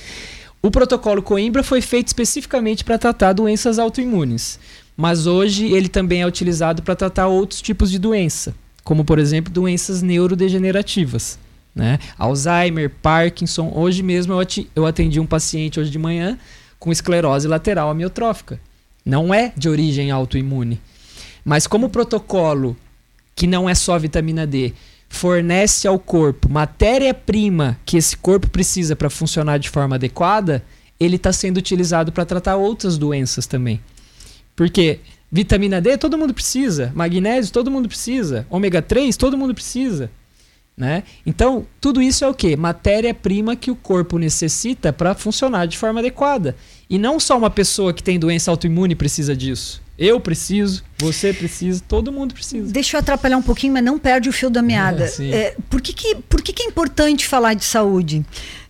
O 0.65 0.71
protocolo 0.71 1.23
Coimbra 1.23 1.63
foi 1.63 1.83
feito 1.83 2.07
especificamente 2.07 2.85
para 2.85 2.97
tratar 2.97 3.35
doenças 3.35 3.79
autoimunes, 3.79 4.59
mas 4.97 5.27
hoje 5.27 5.67
ele 5.67 5.91
também 5.91 6.23
é 6.23 6.27
utilizado 6.27 6.83
para 6.83 6.97
tratar 6.97 7.27
outros 7.27 7.61
tipos 7.61 7.91
de 7.91 7.99
doença, 7.99 8.55
como 8.83 9.05
por 9.05 9.19
exemplo 9.19 9.53
doenças 9.53 10.01
neurodegenerativas. 10.01 11.39
Né? 11.75 11.99
Alzheimer, 12.17 12.91
Parkinson. 13.03 13.73
Hoje 13.75 14.03
mesmo 14.03 14.33
eu 14.75 14.87
atendi 14.87 15.21
um 15.21 15.27
paciente 15.27 15.79
hoje 15.79 15.91
de 15.91 15.99
manhã 15.99 16.39
com 16.79 16.91
esclerose 16.91 17.47
lateral 17.47 17.91
amiotrófica. 17.91 18.59
Não 19.05 19.35
é 19.35 19.53
de 19.55 19.69
origem 19.69 20.11
autoimune. 20.11 20.81
Mas 21.45 21.67
como 21.67 21.89
o 21.89 21.91
protocolo, 21.91 22.75
que 23.37 23.47
não 23.47 23.69
é 23.69 23.75
só 23.75 23.99
vitamina 23.99 24.47
D, 24.47 24.73
fornece 25.15 25.87
ao 25.87 25.99
corpo 25.99 26.51
matéria-prima 26.51 27.79
que 27.87 27.97
esse 27.97 28.17
corpo 28.17 28.51
precisa 28.51 28.97
para 28.97 29.09
funcionar 29.09 29.59
de 29.59 29.71
forma 29.71 29.95
adequada, 29.95 30.65
ele 30.99 31.17
está 31.17 31.33
sendo 31.33 31.57
utilizado 31.57 32.11
para 32.11 32.25
tratar 32.25 32.57
outras 32.57 32.99
doenças 32.99 33.47
também. 33.47 33.81
Porque 34.57 35.01
vitamina 35.31 35.81
D 35.81 35.97
todo 35.97 36.19
mundo 36.19 36.35
precisa, 36.35 36.93
magnésio 36.95 37.53
todo 37.53 37.71
mundo 37.71 37.89
precisa, 37.89 38.47
ômega 38.51 38.83
3 38.83 39.17
todo 39.17 39.39
mundo 39.39 39.55
precisa. 39.55 40.11
Né? 40.77 41.05
Então, 41.25 41.65
tudo 41.81 42.03
isso 42.03 42.25
é 42.25 42.29
o 42.29 42.35
que? 42.35 42.57
Matéria-prima 42.57 43.55
que 43.55 43.71
o 43.71 43.77
corpo 43.77 44.19
necessita 44.19 44.93
para 44.93 45.15
funcionar 45.15 45.67
de 45.67 45.79
forma 45.79 46.01
adequada. 46.01 46.57
E 46.89 46.99
não 46.99 47.19
só 47.19 47.37
uma 47.37 47.51
pessoa 47.51 47.93
que 47.93 48.03
tem 48.03 48.19
doença 48.19 48.51
autoimune 48.51 48.95
precisa 48.95 49.35
disso. 49.37 49.83
Eu 49.97 50.19
preciso, 50.19 50.83
você 50.99 51.33
precisa, 51.33 51.81
todo 51.87 52.11
mundo 52.11 52.35
precisa. 52.35 52.73
Deixa 52.73 52.97
eu 52.97 53.01
atrapalhar 53.01 53.37
um 53.37 53.43
pouquinho, 53.43 53.73
mas 53.73 53.85
não 53.85 53.97
perde 53.97 54.29
o 54.29 54.33
fio 54.33 54.51
da 54.51 54.61
meada. 54.61 55.05
É, 55.21 55.37
é, 55.37 55.57
por 55.71 55.81
que, 55.81 55.93
que, 55.93 56.17
por 56.29 56.43
que, 56.43 56.53
que 56.53 56.65
é 56.65 56.67
importante 56.67 57.27
falar 57.27 57.55
de 57.55 57.65
saúde? 57.65 58.25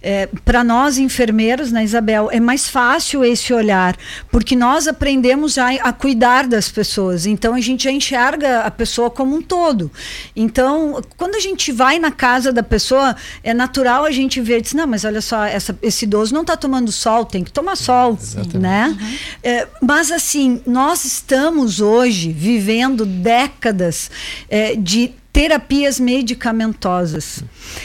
É, 0.07 0.29
para 0.45 0.63
nós 0.63 0.99
enfermeiros, 0.99 1.73
né, 1.73 1.83
Isabel, 1.83 2.29
é 2.31 2.39
mais 2.39 2.69
fácil 2.69 3.25
esse 3.25 3.55
olhar, 3.55 3.97
porque 4.31 4.55
nós 4.55 4.87
aprendemos 4.87 5.55
já 5.55 5.71
a 5.77 5.95
cuidar 5.95 6.47
das 6.47 6.71
pessoas. 6.71 7.25
Então 7.25 7.55
a 7.55 7.61
gente 7.61 7.85
já 7.85 7.91
enxerga 7.91 8.61
a 8.61 8.71
pessoa 8.71 9.11
como 9.11 9.35
um 9.35 9.41
todo. 9.41 9.91
Então, 10.37 11.01
quando 11.17 11.37
a 11.37 11.41
gente 11.41 11.73
vai 11.73 11.99
na 11.99 12.11
casa 12.11 12.53
da 12.53 12.63
pessoa, 12.63 13.17
é 13.43 13.55
natural 13.55 14.05
a 14.05 14.11
gente 14.11 14.43
ver, 14.43 14.61
diz, 14.61 14.75
não, 14.75 14.87
mas 14.87 15.07
olha 15.07 15.23
só, 15.23 15.43
essa, 15.45 15.75
esse 15.81 16.05
idoso 16.05 16.35
não 16.35 16.43
está 16.43 16.55
tomando 16.55 16.93
sol, 16.93 17.25
tem 17.25 17.43
que 17.43 17.51
tomar 17.51 17.75
sol, 17.75 18.19
Exatamente. 18.21 18.59
né? 18.59 18.97
Uhum. 19.01 19.17
É, 19.43 19.69
mas 19.81 20.13
assim, 20.13 20.61
nós 20.67 21.07
estamos 21.07 21.81
hoje 21.81 22.31
vivendo 22.31 23.07
décadas 23.07 24.11
é, 24.51 24.77
de 24.77 25.15
terapias 25.35 25.99
medicamentosas. 25.99 27.43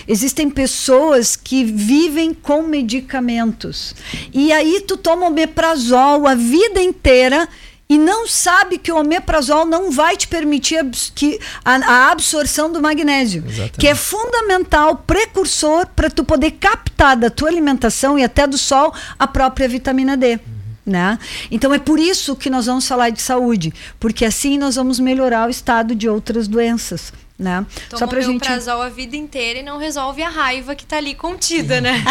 Existem 0.07 0.51
pessoas 0.51 1.35
que 1.35 1.63
vivem 1.65 2.31
com 2.31 2.61
medicamentos. 2.61 3.95
E 4.31 4.53
aí 4.53 4.81
tu 4.87 4.95
toma 4.95 5.25
omeprazol 5.25 6.27
a 6.27 6.35
vida 6.35 6.79
inteira 6.79 7.49
e 7.89 7.97
não 7.97 8.27
sabe 8.27 8.77
que 8.77 8.91
o 8.91 8.99
omeprazol 8.99 9.65
não 9.65 9.89
vai 9.89 10.15
te 10.15 10.27
permitir 10.27 10.85
que 11.15 11.39
a, 11.65 11.73
a 11.77 12.11
absorção 12.11 12.71
do 12.71 12.79
magnésio, 12.79 13.43
Exatamente. 13.43 13.79
que 13.79 13.87
é 13.87 13.95
fundamental, 13.95 14.97
precursor 15.07 15.87
para 15.95 16.11
tu 16.11 16.23
poder 16.23 16.51
captar 16.51 17.17
da 17.17 17.31
tua 17.31 17.49
alimentação 17.49 18.19
e 18.19 18.23
até 18.23 18.45
do 18.45 18.59
sol 18.59 18.93
a 19.17 19.25
própria 19.25 19.67
vitamina 19.67 20.15
D. 20.15 20.33
Uhum. 20.33 20.39
Né? 20.85 21.17
Então 21.49 21.73
é 21.73 21.79
por 21.79 21.99
isso 21.99 22.35
que 22.35 22.49
nós 22.49 22.67
vamos 22.67 22.87
falar 22.87 23.09
de 23.09 23.23
saúde, 23.23 23.73
porque 23.99 24.23
assim 24.23 24.55
nós 24.59 24.75
vamos 24.75 24.99
melhorar 24.99 25.47
o 25.47 25.49
estado 25.49 25.95
de 25.95 26.07
outras 26.07 26.47
doenças 26.47 27.11
né? 27.39 27.65
Toma 27.89 27.99
Só 27.99 28.05
pra 28.05 28.19
gente 28.19 28.45
a 28.45 28.89
vida 28.89 29.15
inteira 29.15 29.59
e 29.59 29.63
não 29.63 29.77
resolve 29.77 30.21
a 30.21 30.27
raiva 30.27 30.75
que 30.75 30.85
tá 30.85 30.97
ali 30.97 31.15
contida, 31.15 31.79
né? 31.79 32.03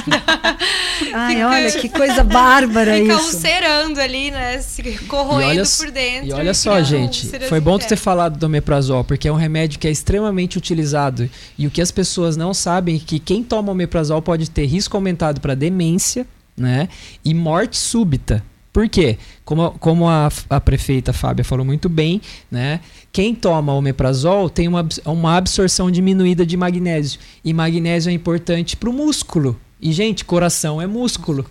Ai, 1.12 1.34
fica, 1.34 1.48
olha 1.48 1.72
que 1.72 1.88
coisa 1.90 2.24
bárbara 2.24 2.94
fica 2.94 3.12
isso. 3.12 3.24
Fica 3.24 3.36
ulcerando 3.36 4.00
ali, 4.00 4.30
né? 4.30 4.58
Se 4.62 4.98
corroendo 5.06 5.60
olha, 5.60 5.64
por 5.76 5.90
dentro. 5.90 6.28
E 6.28 6.32
olha 6.32 6.54
só, 6.54 6.82
gente, 6.82 7.28
foi 7.46 7.60
bom 7.60 7.78
tu 7.78 7.86
ter 7.86 7.96
falado 7.96 8.38
do 8.38 8.46
omeprazol, 8.46 9.04
porque 9.04 9.28
é 9.28 9.32
um 9.32 9.36
remédio 9.36 9.78
que 9.78 9.86
é 9.86 9.90
extremamente 9.90 10.56
utilizado 10.56 11.28
e 11.58 11.66
o 11.66 11.70
que 11.70 11.82
as 11.82 11.90
pessoas 11.90 12.34
não 12.34 12.54
sabem 12.54 12.96
é 12.96 12.98
que 12.98 13.18
quem 13.18 13.44
toma 13.44 13.70
omeprazol 13.70 14.22
pode 14.22 14.48
ter 14.50 14.64
risco 14.64 14.96
aumentado 14.96 15.42
para 15.42 15.54
demência, 15.54 16.26
né? 16.56 16.88
E 17.22 17.34
morte 17.34 17.76
súbita. 17.76 18.42
Por 18.72 18.88
quê? 18.88 19.18
Como, 19.44 19.72
como 19.72 20.08
a, 20.08 20.28
a 20.48 20.60
prefeita 20.60 21.12
Fábia 21.12 21.44
falou 21.44 21.64
muito 21.64 21.88
bem, 21.88 22.20
né? 22.50 22.80
Quem 23.18 23.34
toma 23.34 23.74
omeprazol 23.74 24.48
tem 24.48 24.68
uma, 24.68 24.88
uma 25.04 25.36
absorção 25.36 25.90
diminuída 25.90 26.46
de 26.46 26.56
magnésio. 26.56 27.18
E 27.44 27.52
magnésio 27.52 28.10
é 28.10 28.12
importante 28.12 28.76
para 28.76 28.88
o 28.88 28.92
músculo. 28.92 29.58
E, 29.82 29.90
gente, 29.90 30.24
coração 30.24 30.80
é 30.80 30.86
músculo. 30.86 31.44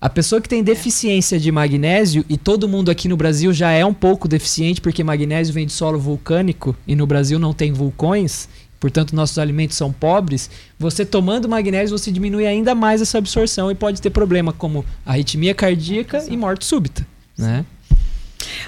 A 0.00 0.08
pessoa 0.08 0.40
que 0.40 0.48
tem 0.48 0.64
deficiência 0.64 1.38
de 1.38 1.52
magnésio, 1.52 2.24
e 2.28 2.36
todo 2.36 2.68
mundo 2.68 2.90
aqui 2.90 3.06
no 3.06 3.16
Brasil 3.16 3.52
já 3.52 3.70
é 3.70 3.86
um 3.86 3.94
pouco 3.94 4.26
deficiente, 4.26 4.80
porque 4.80 5.04
magnésio 5.04 5.54
vem 5.54 5.64
de 5.64 5.72
solo 5.72 5.96
vulcânico 5.96 6.74
e 6.88 6.96
no 6.96 7.06
Brasil 7.06 7.38
não 7.38 7.54
tem 7.54 7.72
vulcões, 7.72 8.48
portanto 8.80 9.14
nossos 9.14 9.38
alimentos 9.38 9.76
são 9.76 9.92
pobres, 9.92 10.50
você 10.76 11.04
tomando 11.04 11.48
magnésio 11.48 11.96
você 11.96 12.10
diminui 12.10 12.48
ainda 12.48 12.74
mais 12.74 13.00
essa 13.00 13.18
absorção 13.18 13.70
e 13.70 13.76
pode 13.76 14.02
ter 14.02 14.10
problema 14.10 14.52
como 14.52 14.84
arritmia 15.06 15.54
cardíaca 15.54 16.26
e 16.28 16.36
morte 16.36 16.64
súbita, 16.64 17.06
né? 17.38 17.64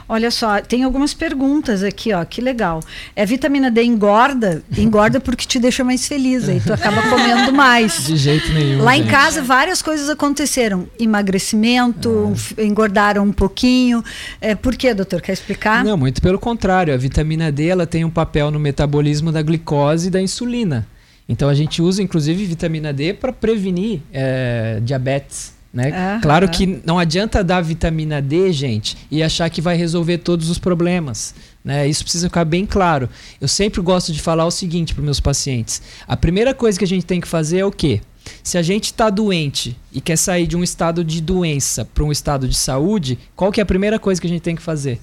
Olha 0.09 0.31
só, 0.31 0.61
tem 0.61 0.83
algumas 0.83 1.15
perguntas 1.15 1.83
aqui, 1.83 2.13
ó, 2.13 2.25
que 2.25 2.41
legal. 2.41 2.81
É 3.15 3.25
vitamina 3.25 3.71
D 3.71 3.83
engorda? 3.83 4.63
Engorda 4.77 5.21
porque 5.21 5.47
te 5.47 5.59
deixa 5.59 5.85
mais 5.85 6.07
feliz, 6.07 6.49
aí 6.49 6.61
tu 6.61 6.73
acaba 6.73 7.03
comendo 7.03 7.53
mais. 7.53 8.07
De 8.07 8.17
jeito 8.17 8.53
nenhum. 8.53 8.83
Lá 8.83 8.95
gente. 8.95 9.07
em 9.07 9.11
casa 9.11 9.43
várias 9.43 9.83
coisas 9.83 10.09
aconteceram. 10.09 10.89
Emagrecimento, 10.99 12.33
é. 12.57 12.65
engordaram 12.65 13.25
um 13.25 13.33
pouquinho. 13.33 14.03
É, 14.41 14.55
por 14.55 14.77
quê, 14.77 14.95
doutor? 14.95 15.21
Quer 15.21 15.33
explicar? 15.33 15.85
Não, 15.85 15.97
muito 15.97 16.21
pelo 16.21 16.39
contrário. 16.39 16.93
A 16.93 16.97
vitamina 16.97 17.51
D 17.51 17.69
ela 17.69 17.87
tem 17.87 18.05
um 18.05 18.11
papel 18.11 18.51
no 18.51 18.59
metabolismo 18.59 19.33
da 19.33 19.43
glicose 19.43 20.09
e 20.09 20.11
da 20.11 20.21
insulina. 20.21 20.87
Então 21.29 21.49
a 21.49 21.55
gente 21.55 21.81
usa 21.81 22.03
inclusive 22.03 22.45
vitamina 22.45 22.93
D 22.93 23.15
para 23.15 23.33
prevenir 23.33 24.01
é, 24.13 24.81
diabetes. 24.83 25.55
Né? 25.73 26.21
claro 26.21 26.51
que 26.51 26.83
não 26.85 26.99
adianta 26.99 27.43
dar 27.43 27.63
vitamina 27.63 28.21
D, 28.21 28.53
gente, 28.53 28.95
e 29.11 29.23
achar 29.23 29.49
que 29.49 29.63
vai 29.63 29.75
resolver 29.75 30.19
todos 30.19 30.51
os 30.51 30.59
problemas. 30.59 31.35
Né? 31.65 31.89
Isso 31.89 32.03
precisa 32.03 32.29
ficar 32.29 32.45
bem 32.45 32.67
claro. 32.67 33.09
Eu 33.41 33.49
sempre 33.49 33.81
gosto 33.81 34.13
de 34.13 34.21
falar 34.21 34.45
o 34.45 34.51
seguinte 34.51 34.95
para 34.95 35.03
meus 35.03 35.19
pacientes: 35.19 35.81
a 36.07 36.17
primeira 36.17 36.53
coisa 36.53 36.79
que 36.79 36.85
a 36.85 36.89
gente 36.89 37.07
tem 37.07 37.21
que 37.21 37.29
fazer 37.29 37.61
é 37.61 37.65
o 37.65 37.73
quê? 37.73 38.03
Se 38.43 38.59
a 38.59 38.63
gente 38.63 38.85
está 38.85 39.09
doente 39.09 39.77
e 39.93 40.01
quer 40.01 40.17
sair 40.17 40.47
de 40.47 40.57
um 40.57 40.63
estado 40.63 41.03
de 41.03 41.21
doença 41.21 41.85
para 41.85 42.05
um 42.05 42.13
estado 42.13 42.47
de 42.47 42.57
saúde, 42.57 43.19
qual 43.35 43.51
que 43.51 43.61
é 43.61 43.63
a 43.63 43.67
primeira 43.67 43.99
coisa 43.99 44.21
que 44.21 44.27
a 44.27 44.31
gente 44.31 44.43
tem 44.43 44.55
que 44.55 44.63
fazer? 44.63 45.01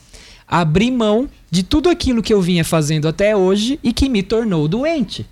Abrir 0.48 0.92
mão 0.92 1.30
de 1.50 1.64
tudo 1.64 1.90
aquilo 1.90 2.24
que 2.24 2.34
eu 2.34 2.42
vinha 2.42 2.64
fazendo 2.64 3.08
até 3.08 3.36
hoje 3.36 3.80
e 3.84 3.92
que 3.92 4.08
me 4.08 4.24
tornou 4.24 4.68
doente. 4.68 5.26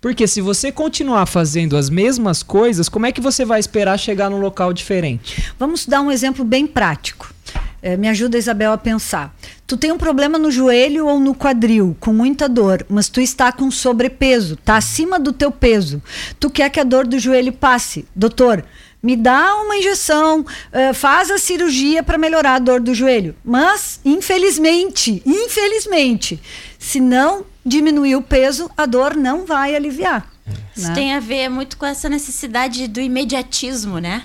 Porque 0.00 0.28
se 0.28 0.40
você 0.40 0.70
continuar 0.70 1.26
fazendo 1.26 1.76
as 1.76 1.90
mesmas 1.90 2.40
coisas, 2.42 2.88
como 2.88 3.06
é 3.06 3.10
que 3.10 3.20
você 3.20 3.44
vai 3.44 3.58
esperar 3.58 3.98
chegar 3.98 4.30
num 4.30 4.38
local 4.38 4.72
diferente? 4.72 5.52
Vamos 5.58 5.86
dar 5.86 6.00
um 6.00 6.10
exemplo 6.10 6.44
bem 6.44 6.68
prático. 6.68 7.34
É, 7.82 7.96
me 7.96 8.08
ajuda, 8.08 8.38
Isabel, 8.38 8.72
a 8.72 8.78
pensar. 8.78 9.34
Tu 9.66 9.76
tem 9.76 9.90
um 9.90 9.98
problema 9.98 10.38
no 10.38 10.50
joelho 10.50 11.06
ou 11.06 11.18
no 11.18 11.34
quadril, 11.34 11.96
com 11.98 12.12
muita 12.12 12.48
dor, 12.48 12.86
mas 12.88 13.08
tu 13.08 13.20
está 13.20 13.50
com 13.50 13.70
sobrepeso, 13.70 14.56
tá 14.56 14.76
acima 14.76 15.18
do 15.18 15.32
teu 15.32 15.50
peso. 15.50 16.00
Tu 16.38 16.48
quer 16.48 16.70
que 16.70 16.80
a 16.80 16.84
dor 16.84 17.06
do 17.06 17.18
joelho 17.18 17.52
passe. 17.52 18.04
Doutor, 18.14 18.64
me 19.02 19.16
dá 19.16 19.56
uma 19.56 19.76
injeção, 19.76 20.40
uh, 20.40 20.94
faz 20.94 21.30
a 21.30 21.38
cirurgia 21.38 22.02
para 22.02 22.18
melhorar 22.18 22.54
a 22.54 22.58
dor 22.58 22.80
do 22.80 22.94
joelho. 22.94 23.34
Mas, 23.44 24.00
infelizmente, 24.04 25.22
infelizmente, 25.24 26.40
se 26.78 27.00
não 27.00 27.44
diminuir 27.68 28.16
o 28.16 28.22
peso, 28.22 28.70
a 28.76 28.86
dor 28.86 29.14
não 29.14 29.44
vai 29.46 29.76
aliviar. 29.76 30.28
Isso 30.74 30.88
né? 30.88 30.94
tem 30.94 31.12
a 31.12 31.20
ver 31.20 31.48
muito 31.48 31.76
com 31.76 31.86
essa 31.86 32.08
necessidade 32.08 32.88
do 32.88 33.00
imediatismo, 33.00 33.98
né? 33.98 34.24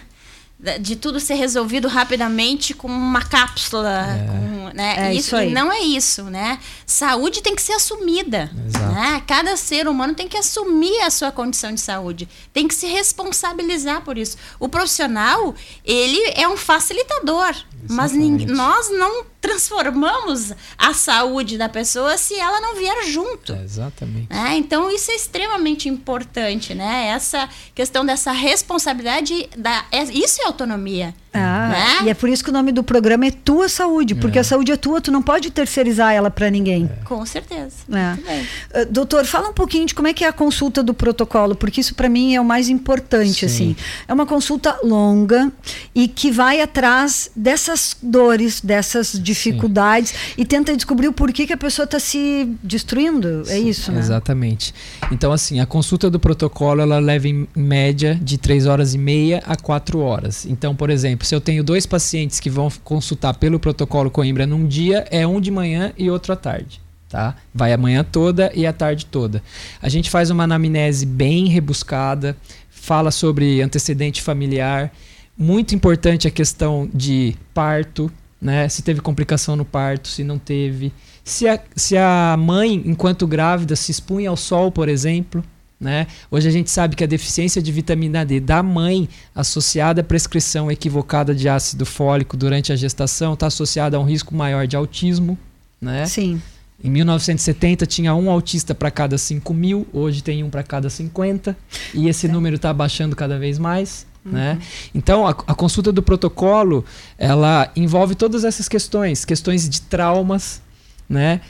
De 0.80 0.96
tudo 0.96 1.20
ser 1.20 1.34
resolvido 1.34 1.88
rapidamente 1.88 2.74
com 2.74 2.88
uma 2.88 3.22
cápsula, 3.22 4.08
é. 4.08 4.26
com, 4.26 4.70
né? 4.74 5.10
É 5.10 5.14
isso, 5.14 5.36
isso 5.36 5.50
não 5.54 5.72
é 5.72 5.80
isso, 5.80 6.24
né? 6.24 6.58
Saúde 6.86 7.42
tem 7.42 7.54
que 7.54 7.62
ser 7.62 7.74
assumida, 7.74 8.50
Exato. 8.68 8.94
né? 8.94 9.22
Cada 9.28 9.58
ser 9.58 9.88
humano 9.88 10.14
tem 10.14 10.28
que 10.28 10.38
assumir 10.38 11.02
a 11.02 11.10
sua 11.10 11.32
condição 11.32 11.74
de 11.74 11.82
saúde, 11.82 12.30
tem 12.54 12.68
que 12.68 12.76
se 12.76 12.88
responsabilizar 12.88 14.02
por 14.02 14.18
isso. 14.18 14.38
O 14.60 14.70
profissional, 14.70 15.54
ele 15.84 16.20
é 16.36 16.48
um 16.48 16.56
facilitador, 16.56 17.54
mas 17.90 18.14
nós 18.14 18.90
não 18.90 19.26
transformamos 19.42 20.54
a 20.78 20.94
saúde 20.94 21.58
da 21.58 21.68
pessoa 21.68 22.18
se 22.18 22.34
ela 22.36 22.62
não 22.62 22.76
vier 22.76 23.04
junto. 23.08 23.54
É, 23.54 23.62
exatamente. 23.62 24.28
É, 24.32 24.56
então 24.56 24.90
isso 24.90 25.12
é 25.12 25.16
extremamente 25.16 25.90
importante, 25.90 26.74
né? 26.74 27.08
Essa 27.08 27.50
questão 27.76 28.06
dessa 28.06 28.32
responsabilidade, 28.32 29.50
da, 29.58 29.86
é, 29.92 30.04
isso 30.04 30.42
é 30.42 30.48
autonomia. 30.54 31.14
Ah, 31.34 31.70
né? 31.70 32.06
e 32.06 32.10
é 32.10 32.14
por 32.14 32.30
isso 32.30 32.44
que 32.44 32.52
o 32.52 32.54
nome 32.54 32.72
do 32.72 32.84
programa 32.84 33.26
é 33.26 33.32
Tua 33.32 33.68
Saúde, 33.68 34.14
porque 34.14 34.38
é. 34.38 34.42
a 34.42 34.44
saúde 34.44 34.72
é 34.72 34.78
tua, 34.78 35.02
tu 35.02 35.12
não 35.12 35.22
pode 35.22 35.50
terceirizar 35.50 36.14
ela 36.14 36.30
para 36.30 36.48
ninguém. 36.52 36.86
É. 36.86 37.04
Com 37.06 37.26
certeza. 37.26 37.78
É. 37.92 38.82
Uh, 38.82 38.86
doutor, 38.92 39.26
fala 39.26 39.50
um 39.50 39.54
pouquinho 39.54 39.88
de 39.88 39.96
como 39.96 40.08
é 40.08 40.14
que 40.14 40.24
é 40.24 40.28
a 40.28 40.34
consulta 40.34 40.84
do 40.84 40.94
protocolo, 40.94 41.56
porque 41.56 41.82
isso 41.82 41.96
para 41.96 42.08
mim 42.08 42.36
é 42.36 42.42
o 42.42 42.46
mais 42.46 42.70
importante, 42.70 43.40
Sim. 43.40 43.46
assim. 43.48 43.76
É 44.08 44.14
uma 44.14 44.28
consulta 44.28 44.78
longa 44.84 45.52
e 45.96 46.08
que 46.08 46.30
vai 46.32 46.62
atrás 46.62 47.32
dessas 47.36 47.98
dores, 48.02 48.62
dessas 48.62 49.20
dificuldades 49.20 50.12
Sim. 50.12 50.18
e 50.38 50.46
tenta 50.46 50.76
descobrir 50.76 51.08
o 51.08 51.14
porquê 51.14 51.48
que 51.48 51.54
a 51.54 51.58
pessoa 51.58 51.86
está 51.86 52.00
se 52.00 52.48
destruindo. 52.62 53.42
É 53.42 53.46
Sim, 53.46 53.54
é 53.54 53.60
isso, 53.60 53.92
né? 53.92 54.00
Exatamente. 54.00 54.72
Então, 55.12 55.32
assim, 55.32 55.60
a 55.60 55.66
consulta 55.66 56.12
do 56.12 56.20
protocolo 56.20 56.82
ela 56.82 57.00
leva 57.00 57.28
em 57.28 57.48
média 57.56 58.20
de 58.22 58.38
3 58.38 58.68
horas 58.68 58.94
e 58.94 59.00
meia 59.00 59.42
a 59.48 59.56
4 59.56 59.98
horas. 60.00 60.33
Então, 60.46 60.76
por 60.76 60.90
exemplo, 60.90 61.26
se 61.26 61.34
eu 61.34 61.42
tenho 61.42 61.64
dois 61.64 61.86
pacientes 61.86 62.40
que 62.40 62.50
vão 62.50 62.70
consultar 62.84 63.36
pelo 63.36 63.60
protocolo 63.60 64.10
Coimbra 64.10 64.46
num 64.46 64.68
dia, 64.68 65.06
é 65.10 65.26
um 65.26 65.40
de 65.40 65.52
manhã 65.52 65.94
e 65.98 66.10
outro 66.10 66.34
à 66.34 66.36
tarde. 66.36 66.82
Tá? 67.10 67.36
Vai 67.54 67.72
a 67.72 67.78
manhã 67.78 68.04
toda 68.04 68.52
e 68.56 68.66
a 68.66 68.74
tarde 68.74 69.06
toda. 69.06 69.44
A 69.82 69.88
gente 69.88 70.10
faz 70.10 70.30
uma 70.30 70.46
anamnese 70.46 71.06
bem 71.06 71.48
rebuscada, 71.48 72.36
fala 72.70 73.12
sobre 73.12 73.62
antecedente 73.62 74.22
familiar. 74.22 74.92
Muito 75.38 75.76
importante 75.76 76.28
a 76.28 76.32
questão 76.32 76.90
de 76.94 77.36
parto, 77.54 78.12
né? 78.42 78.68
Se 78.68 78.82
teve 78.82 79.00
complicação 79.00 79.56
no 79.56 79.64
parto, 79.64 80.08
se 80.08 80.24
não 80.24 80.38
teve. 80.38 80.92
Se 81.24 81.48
a, 81.48 81.60
se 81.76 81.96
a 81.96 82.36
mãe, 82.38 82.82
enquanto 82.86 83.26
grávida, 83.26 83.76
se 83.76 83.92
expunha 83.92 84.30
ao 84.30 84.36
sol, 84.36 84.72
por 84.72 84.90
exemplo. 84.90 85.44
Né? 85.84 86.08
Hoje 86.32 86.48
a 86.48 86.52
gente 86.52 86.72
sabe 86.72 86.96
que 86.96 87.04
a 87.04 87.08
deficiência 87.08 87.62
de 87.62 87.70
vitamina 87.70 88.26
D 88.26 88.40
da 88.40 88.64
mãe, 88.64 89.10
associada 89.36 90.00
à 90.00 90.04
prescrição 90.04 90.72
equivocada 90.72 91.36
de 91.36 91.50
ácido 91.50 91.86
fólico 91.86 92.38
durante 92.38 92.72
a 92.72 92.76
gestação, 92.78 93.34
está 93.34 93.48
associada 93.48 93.98
a 93.98 94.00
um 94.00 94.06
risco 94.06 94.34
maior 94.34 94.66
de 94.66 94.78
autismo. 94.78 95.38
Né? 95.82 96.06
Sim. 96.06 96.42
Em 96.82 96.90
1970 96.90 97.86
tinha 97.86 98.16
um 98.16 98.32
autista 98.32 98.74
para 98.74 98.90
cada 98.90 99.18
5 99.18 99.54
mil, 99.54 99.86
hoje 99.92 100.24
tem 100.24 100.42
um 100.42 100.50
para 100.50 100.64
cada 100.64 100.90
50, 100.90 101.56
e 101.94 102.08
esse 102.08 102.30
número 102.30 102.56
está 102.56 102.74
baixando 102.74 103.14
cada 103.14 103.38
vez 103.38 103.60
mais. 103.60 104.08
Uhum. 104.26 104.32
Né? 104.32 104.60
Então, 104.96 105.28
a, 105.28 105.32
a, 105.32 105.54
consulta 105.54 105.92
do 105.92 106.02
protocolo 106.02 106.86
ela 107.18 107.70
envolve 107.76 108.16
todas 108.16 108.46
essas 108.46 108.70
questões, 108.70 109.26
questões 109.26 109.68
de 109.68 109.82
traumas. 109.82 110.62
Né? 111.10 111.42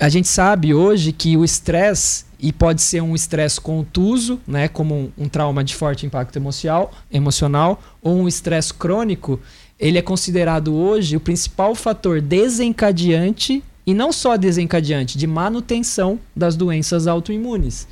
A 0.00 0.08
gente 0.08 0.26
sabe 0.28 0.74
hoje 0.74 1.12
que 1.12 1.36
o 1.36 1.44
estresse 1.44 2.24
e 2.40 2.52
pode 2.52 2.82
ser 2.82 3.00
um 3.00 3.14
estresse 3.14 3.60
contuso, 3.60 4.40
né, 4.46 4.66
como 4.66 4.94
um, 4.94 5.12
um, 5.16 5.28
trauma 5.28 5.62
de 5.62 5.76
forte 5.76 6.04
impacto 6.04 6.34
emocional, 6.36 6.90
emocional 7.10 7.80
ou 8.02 8.16
um 8.16 8.26
estresse 8.26 8.74
crônico, 8.74 9.38
ele 9.78 9.98
é 9.98 10.02
considerado 10.02 10.74
hoje 10.74 11.16
o 11.16 11.20
principal 11.20 11.74
fator 11.74 12.20
desencadeante 12.20 13.62
e 13.86 13.94
não 13.94 14.12
só 14.12 14.36
desencadeante, 14.36 15.18
de 15.18 15.26
manutenção 15.26 16.18
das 16.34 16.56
doenças 16.56 17.06
autoimunes. 17.06 17.86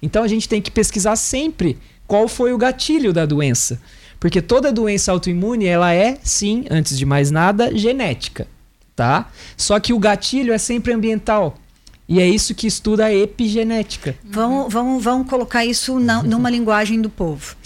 Então 0.00 0.22
a 0.22 0.28
gente 0.28 0.48
tem 0.48 0.60
que 0.60 0.70
pesquisar 0.70 1.16
sempre 1.16 1.78
qual 2.06 2.28
foi 2.28 2.52
o 2.52 2.58
gatilho 2.58 3.12
da 3.12 3.26
doença, 3.26 3.80
porque 4.20 4.40
toda 4.40 4.72
doença 4.72 5.10
autoimune 5.10 5.66
ela 5.66 5.92
é 5.92 6.18
sim, 6.22 6.64
antes 6.70 6.96
de 6.96 7.04
mais 7.04 7.30
nada, 7.30 7.76
genética, 7.76 8.46
tá? 8.96 9.30
Só 9.56 9.78
que 9.78 9.92
o 9.92 9.98
gatilho 9.98 10.52
é 10.52 10.58
sempre 10.58 10.92
ambiental. 10.92 11.58
E 12.08 12.20
é 12.20 12.26
isso 12.26 12.54
que 12.54 12.66
estuda 12.66 13.06
a 13.06 13.14
epigenética. 13.14 14.16
Vamos, 14.24 14.72
vamos, 14.72 15.04
vamos 15.04 15.28
colocar 15.28 15.64
isso 15.64 16.00
na, 16.00 16.22
numa 16.22 16.48
linguagem 16.48 17.00
do 17.00 17.10
povo. 17.10 17.56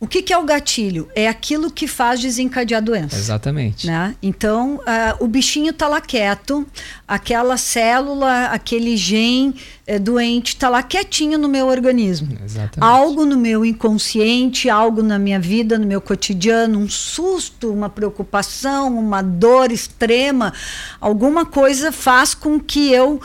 O 0.00 0.06
que, 0.06 0.22
que, 0.22 0.32
é 0.32 0.38
o 0.38 0.44
gatilho? 0.44 1.10
É 1.14 1.28
aquilo 1.28 1.70
que 1.70 1.86
faz 1.86 2.20
desencadear 2.20 2.78
a 2.78 2.80
doença. 2.80 3.16
Exatamente. 3.16 3.86
Né? 3.86 4.16
Então, 4.22 4.76
uh, 4.76 5.22
o 5.22 5.28
bichinho 5.28 5.72
está 5.72 5.86
lá 5.88 6.00
quieto, 6.00 6.66
aquela 7.06 7.58
célula, 7.58 8.46
aquele 8.46 8.96
gene 8.96 9.54
uh, 9.86 10.00
doente 10.00 10.54
está 10.54 10.70
lá 10.70 10.82
quietinho 10.82 11.38
no 11.38 11.50
meu 11.50 11.66
organismo. 11.66 12.34
Exatamente. 12.42 12.80
Algo 12.80 13.26
no 13.26 13.36
meu 13.36 13.62
inconsciente, 13.62 14.70
algo 14.70 15.02
na 15.02 15.18
minha 15.18 15.38
vida, 15.38 15.78
no 15.78 15.86
meu 15.86 16.00
cotidiano, 16.00 16.78
um 16.78 16.88
susto, 16.88 17.70
uma 17.70 17.90
preocupação, 17.90 18.98
uma 18.98 19.20
dor 19.20 19.70
extrema, 19.70 20.54
alguma 20.98 21.44
coisa 21.44 21.92
faz 21.92 22.34
com 22.34 22.58
que 22.58 22.90
eu 22.90 23.20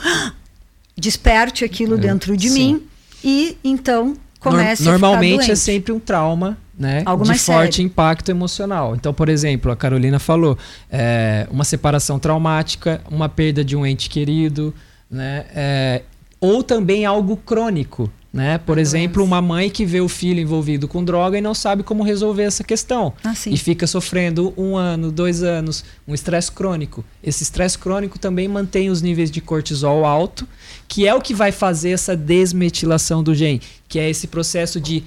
desperte 0.94 1.64
aquilo 1.64 1.94
é, 1.94 1.98
dentro 1.98 2.36
de 2.36 2.50
sim. 2.50 2.74
mim 2.74 2.82
e 3.24 3.56
então 3.64 4.14
comece 4.38 4.82
Normalmente 4.82 5.50
é 5.50 5.54
sempre 5.54 5.90
um 5.90 5.98
trauma 5.98 6.58
né, 6.78 7.02
Algo 7.06 7.24
de 7.24 7.38
forte 7.38 7.76
sério. 7.76 7.86
impacto 7.86 8.28
emocional. 8.30 8.94
Então, 8.94 9.12
por 9.14 9.28
exemplo, 9.28 9.72
a 9.72 9.76
Carolina 9.76 10.18
falou, 10.18 10.58
é, 10.90 11.46
uma 11.50 11.64
separação 11.64 12.18
traumática, 12.18 13.00
uma 13.10 13.28
perda 13.28 13.64
de 13.64 13.74
um 13.74 13.86
ente 13.86 14.10
querido, 14.10 14.74
né, 15.10 15.46
é, 15.54 16.02
ou 16.40 16.62
também 16.62 17.04
algo 17.04 17.36
crônico. 17.36 18.10
Né? 18.32 18.58
Por 18.58 18.76
exemplo, 18.76 19.24
uma 19.24 19.40
mãe 19.40 19.70
que 19.70 19.86
vê 19.86 19.98
o 20.02 20.08
filho 20.08 20.38
envolvido 20.38 20.86
com 20.86 21.02
droga 21.02 21.38
e 21.38 21.40
não 21.40 21.54
sabe 21.54 21.82
como 21.82 22.02
resolver 22.02 22.42
essa 22.42 22.62
questão. 22.62 23.14
Ah, 23.24 23.32
e 23.46 23.56
fica 23.56 23.86
sofrendo 23.86 24.52
um 24.58 24.76
ano, 24.76 25.10
dois 25.10 25.42
anos, 25.42 25.82
um 26.06 26.12
estresse 26.12 26.52
crônico. 26.52 27.02
Esse 27.24 27.44
estresse 27.44 27.78
crônico 27.78 28.18
também 28.18 28.46
mantém 28.46 28.90
os 28.90 29.00
níveis 29.00 29.30
de 29.30 29.40
cortisol 29.40 30.04
alto, 30.04 30.46
que 30.86 31.06
é 31.08 31.14
o 31.14 31.20
que 31.22 31.32
vai 31.32 31.50
fazer 31.50 31.92
essa 31.92 32.14
desmetilação 32.14 33.22
do 33.22 33.34
gene, 33.34 33.62
que 33.88 33.98
é 33.98 34.10
esse 34.10 34.26
processo 34.26 34.78
de 34.78 35.02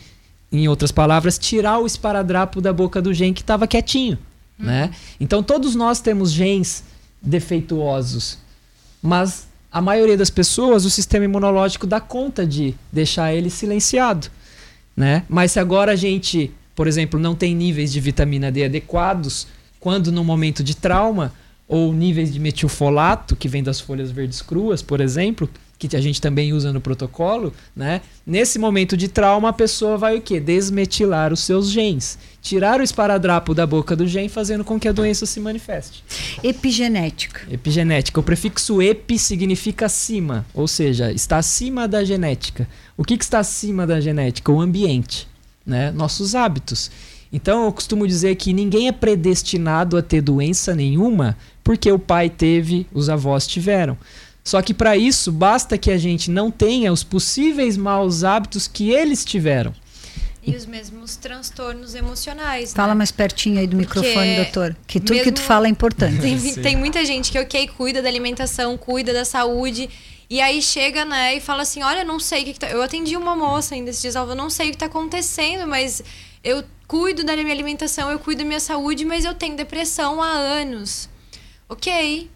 em 0.52 0.68
outras 0.68 0.92
palavras, 0.92 1.38
tirar 1.38 1.80
o 1.80 1.86
esparadrapo 1.86 2.60
da 2.60 2.74
boca 2.74 3.02
do 3.02 3.14
gen 3.14 3.34
que 3.34 3.42
estava 3.42 3.68
quietinho. 3.68 4.18
Uhum. 4.60 4.66
Né? 4.66 4.92
Então, 5.20 5.44
todos 5.44 5.76
nós 5.76 6.00
temos 6.00 6.32
genes 6.32 6.84
defeituosos, 7.22 8.38
mas 9.02 9.48
a 9.72 9.82
maioria 9.82 10.18
das 10.18 10.30
pessoas, 10.30 10.86
o 10.86 10.90
sistema 10.90 11.26
imunológico 11.26 11.86
dá 11.86 12.00
conta 12.00 12.46
de 12.46 12.74
deixar 12.92 13.34
ele 13.34 13.50
silenciado. 13.50 14.28
Né? 14.98 15.24
Mas 15.30 15.52
se 15.52 15.60
agora 15.60 15.92
a 15.92 15.96
gente, 15.96 16.52
por 16.76 16.88
exemplo, 16.88 17.20
não 17.20 17.36
tem 17.36 17.56
níveis 17.56 17.92
de 17.92 18.00
vitamina 18.00 18.52
D 18.52 18.66
adequados, 18.66 19.48
quando 19.80 20.12
no 20.12 20.24
momento 20.24 20.64
de 20.64 20.76
trauma, 20.76 21.32
ou 21.68 21.94
níveis 21.94 22.34
de 22.34 22.40
metilfolato, 22.40 23.36
que 23.36 23.48
vem 23.48 23.62
das 23.62 23.80
folhas 23.80 24.10
verdes 24.10 24.42
cruas, 24.42 24.82
por 24.82 25.00
exemplo, 25.00 25.48
que 25.88 25.96
a 25.96 26.02
gente 26.02 26.20
também 26.20 26.52
usa 26.52 26.74
no 26.74 26.82
protocolo, 26.82 27.54
né? 27.74 28.02
Nesse 28.26 28.60
momento 28.60 28.98
de 28.98 29.08
trauma, 29.08 29.50
a 29.50 29.54
pessoa 29.54 29.98
vai 29.98 30.18
o 30.18 30.22
quê? 30.22 30.40
Desmetilar 30.40 31.32
os 31.32 31.40
seus 31.40 31.70
genes. 31.70 32.20
Tirar 32.42 32.82
o 32.82 32.84
esparadrapo 32.84 33.54
da 33.54 33.66
boca 33.66 33.96
do 33.96 34.06
gene, 34.06 34.28
fazendo 34.28 34.64
com 34.64 34.80
que 34.80 34.88
a 34.88 34.92
doença 34.92 35.26
se 35.26 35.40
manifeste. 35.40 36.04
Epigenética. 36.44 37.42
Epigenética. 37.50 38.20
O 38.20 38.24
prefixo 38.24 38.82
epi 38.82 39.18
significa 39.18 39.86
acima, 39.86 40.46
ou 40.54 40.68
seja, 40.68 41.12
está 41.12 41.38
acima 41.38 41.88
da 41.88 42.04
genética. 42.04 42.68
O 42.98 43.04
que, 43.04 43.18
que 43.18 43.24
está 43.24 43.40
acima 43.40 43.88
da 43.88 44.02
genética? 44.02 44.52
O 44.52 44.60
ambiente, 44.60 45.28
né? 45.66 45.92
Nossos 45.92 46.36
hábitos. 46.36 46.92
Então 47.32 47.66
eu 47.66 47.72
costumo 47.72 48.08
dizer 48.08 48.36
que 48.36 48.52
ninguém 48.54 48.88
é 48.88 48.92
predestinado 48.92 49.98
a 49.98 50.02
ter 50.02 50.22
doença 50.22 50.74
nenhuma 50.74 51.38
porque 51.64 51.92
o 51.92 52.00
pai 52.00 52.30
teve, 52.30 52.88
os 52.92 53.10
avós 53.10 53.46
tiveram. 53.46 53.96
Só 54.50 54.64
que 54.64 54.74
para 54.74 54.98
isso 54.98 55.32
basta 55.32 55.78
que 55.78 55.92
a 55.92 55.98
gente 55.98 56.32
não 56.32 56.50
tenha 56.50 56.92
os 56.92 57.04
possíveis 57.04 57.78
maus 57.78 58.24
hábitos 58.24 58.68
que 58.68 58.90
eles 58.90 59.24
tiveram. 59.24 59.76
e 60.42 60.56
os 60.56 60.66
mesmos 60.66 61.16
transtornos 61.16 61.94
emocionais. 61.94 62.74
Fala 62.74 62.96
né? 62.96 62.96
mais 62.96 63.12
pertinho 63.12 63.60
aí 63.60 63.68
do 63.68 63.78
Porque 63.78 64.00
microfone, 64.00 64.36
doutor. 64.38 64.76
Que 64.88 65.00
tudo 65.00 65.22
que 65.22 65.32
tu 65.32 65.42
fala 65.42 65.68
é 65.68 65.70
importante. 65.70 66.20
Tem, 66.20 66.56
tem 66.56 66.76
muita 66.76 67.06
gente 67.06 67.32
que, 67.32 67.38
ok, 67.38 67.68
cuida 67.78 68.02
da 68.02 68.10
alimentação, 68.10 68.76
cuida 68.76 69.14
da 69.14 69.24
saúde. 69.24 69.88
E 70.28 70.42
aí 70.42 70.64
chega, 70.64 71.06
né, 71.06 71.36
e 71.36 71.40
fala 71.40 71.62
assim: 71.62 71.84
olha, 71.84 72.04
não 72.04 72.20
sei 72.20 72.42
o 72.42 72.46
que, 72.46 72.54
que 72.54 72.60
tá. 72.60 72.72
Eu 72.72 72.82
atendi 72.82 73.16
uma 73.16 73.36
moça 73.36 73.76
ainda 73.76 73.92
esses 73.92 74.02
dias, 74.02 74.16
falou, 74.16 74.34
não 74.34 74.50
sei 74.50 74.70
o 74.70 74.72
que 74.72 74.78
tá 74.78 74.88
acontecendo, 74.88 75.68
mas 75.68 76.02
eu 76.44 76.64
cuido 76.88 77.24
da 77.24 77.36
minha 77.36 77.54
alimentação, 77.54 78.10
eu 78.10 78.18
cuido 78.18 78.40
da 78.40 78.48
minha 78.48 78.60
saúde, 78.60 79.06
mas 79.06 79.26
eu 79.26 79.36
tenho 79.36 79.56
depressão 79.56 80.24
há 80.24 80.32
anos. 80.32 81.08
Ok. 81.68 82.28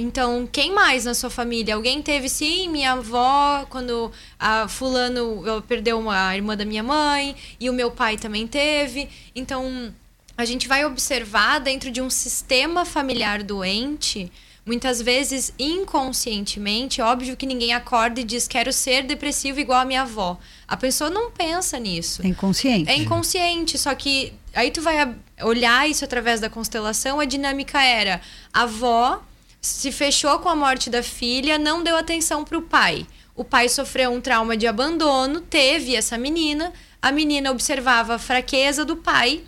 Então, 0.00 0.48
quem 0.50 0.72
mais 0.74 1.04
na 1.04 1.12
sua 1.12 1.28
família? 1.28 1.74
Alguém 1.74 2.00
teve, 2.00 2.28
sim, 2.28 2.68
minha 2.68 2.92
avó, 2.92 3.66
quando 3.68 4.10
a 4.38 4.66
fulano 4.66 5.44
perdeu 5.68 5.98
uma 5.98 6.34
irmã 6.34 6.56
da 6.56 6.64
minha 6.64 6.82
mãe, 6.82 7.36
e 7.60 7.68
o 7.68 7.72
meu 7.72 7.90
pai 7.90 8.16
também 8.16 8.46
teve. 8.46 9.08
Então, 9.36 9.92
a 10.36 10.44
gente 10.46 10.66
vai 10.66 10.86
observar 10.86 11.60
dentro 11.60 11.90
de 11.90 12.00
um 12.00 12.08
sistema 12.08 12.86
familiar 12.86 13.42
doente, 13.42 14.32
muitas 14.64 15.02
vezes 15.02 15.52
inconscientemente, 15.58 17.02
óbvio 17.02 17.36
que 17.36 17.44
ninguém 17.44 17.74
acorda 17.74 18.20
e 18.20 18.24
diz 18.24 18.48
quero 18.48 18.72
ser 18.72 19.02
depressivo 19.02 19.60
igual 19.60 19.80
a 19.80 19.84
minha 19.84 20.02
avó. 20.02 20.38
A 20.66 20.76
pessoa 20.76 21.10
não 21.10 21.30
pensa 21.30 21.78
nisso. 21.78 22.22
É 22.24 22.28
inconsciente. 22.28 22.90
É 22.90 22.96
inconsciente, 22.96 23.76
só 23.76 23.94
que 23.94 24.32
aí 24.54 24.70
tu 24.70 24.80
vai 24.80 25.14
olhar 25.42 25.88
isso 25.88 26.04
através 26.04 26.40
da 26.40 26.48
constelação, 26.48 27.20
a 27.20 27.24
dinâmica 27.24 27.82
era 27.82 28.20
a 28.52 28.62
avó 28.62 29.22
se 29.60 29.92
fechou 29.92 30.38
com 30.38 30.48
a 30.48 30.56
morte 30.56 30.88
da 30.88 31.02
filha, 31.02 31.58
não 31.58 31.82
deu 31.82 31.96
atenção 31.96 32.44
pro 32.44 32.62
pai. 32.62 33.06
O 33.34 33.44
pai 33.44 33.68
sofreu 33.68 34.10
um 34.10 34.20
trauma 34.20 34.56
de 34.56 34.66
abandono, 34.66 35.40
teve 35.40 35.94
essa 35.94 36.16
menina, 36.16 36.72
a 37.00 37.12
menina 37.12 37.50
observava 37.50 38.14
a 38.14 38.18
fraqueza 38.18 38.84
do 38.84 38.96
pai 38.96 39.42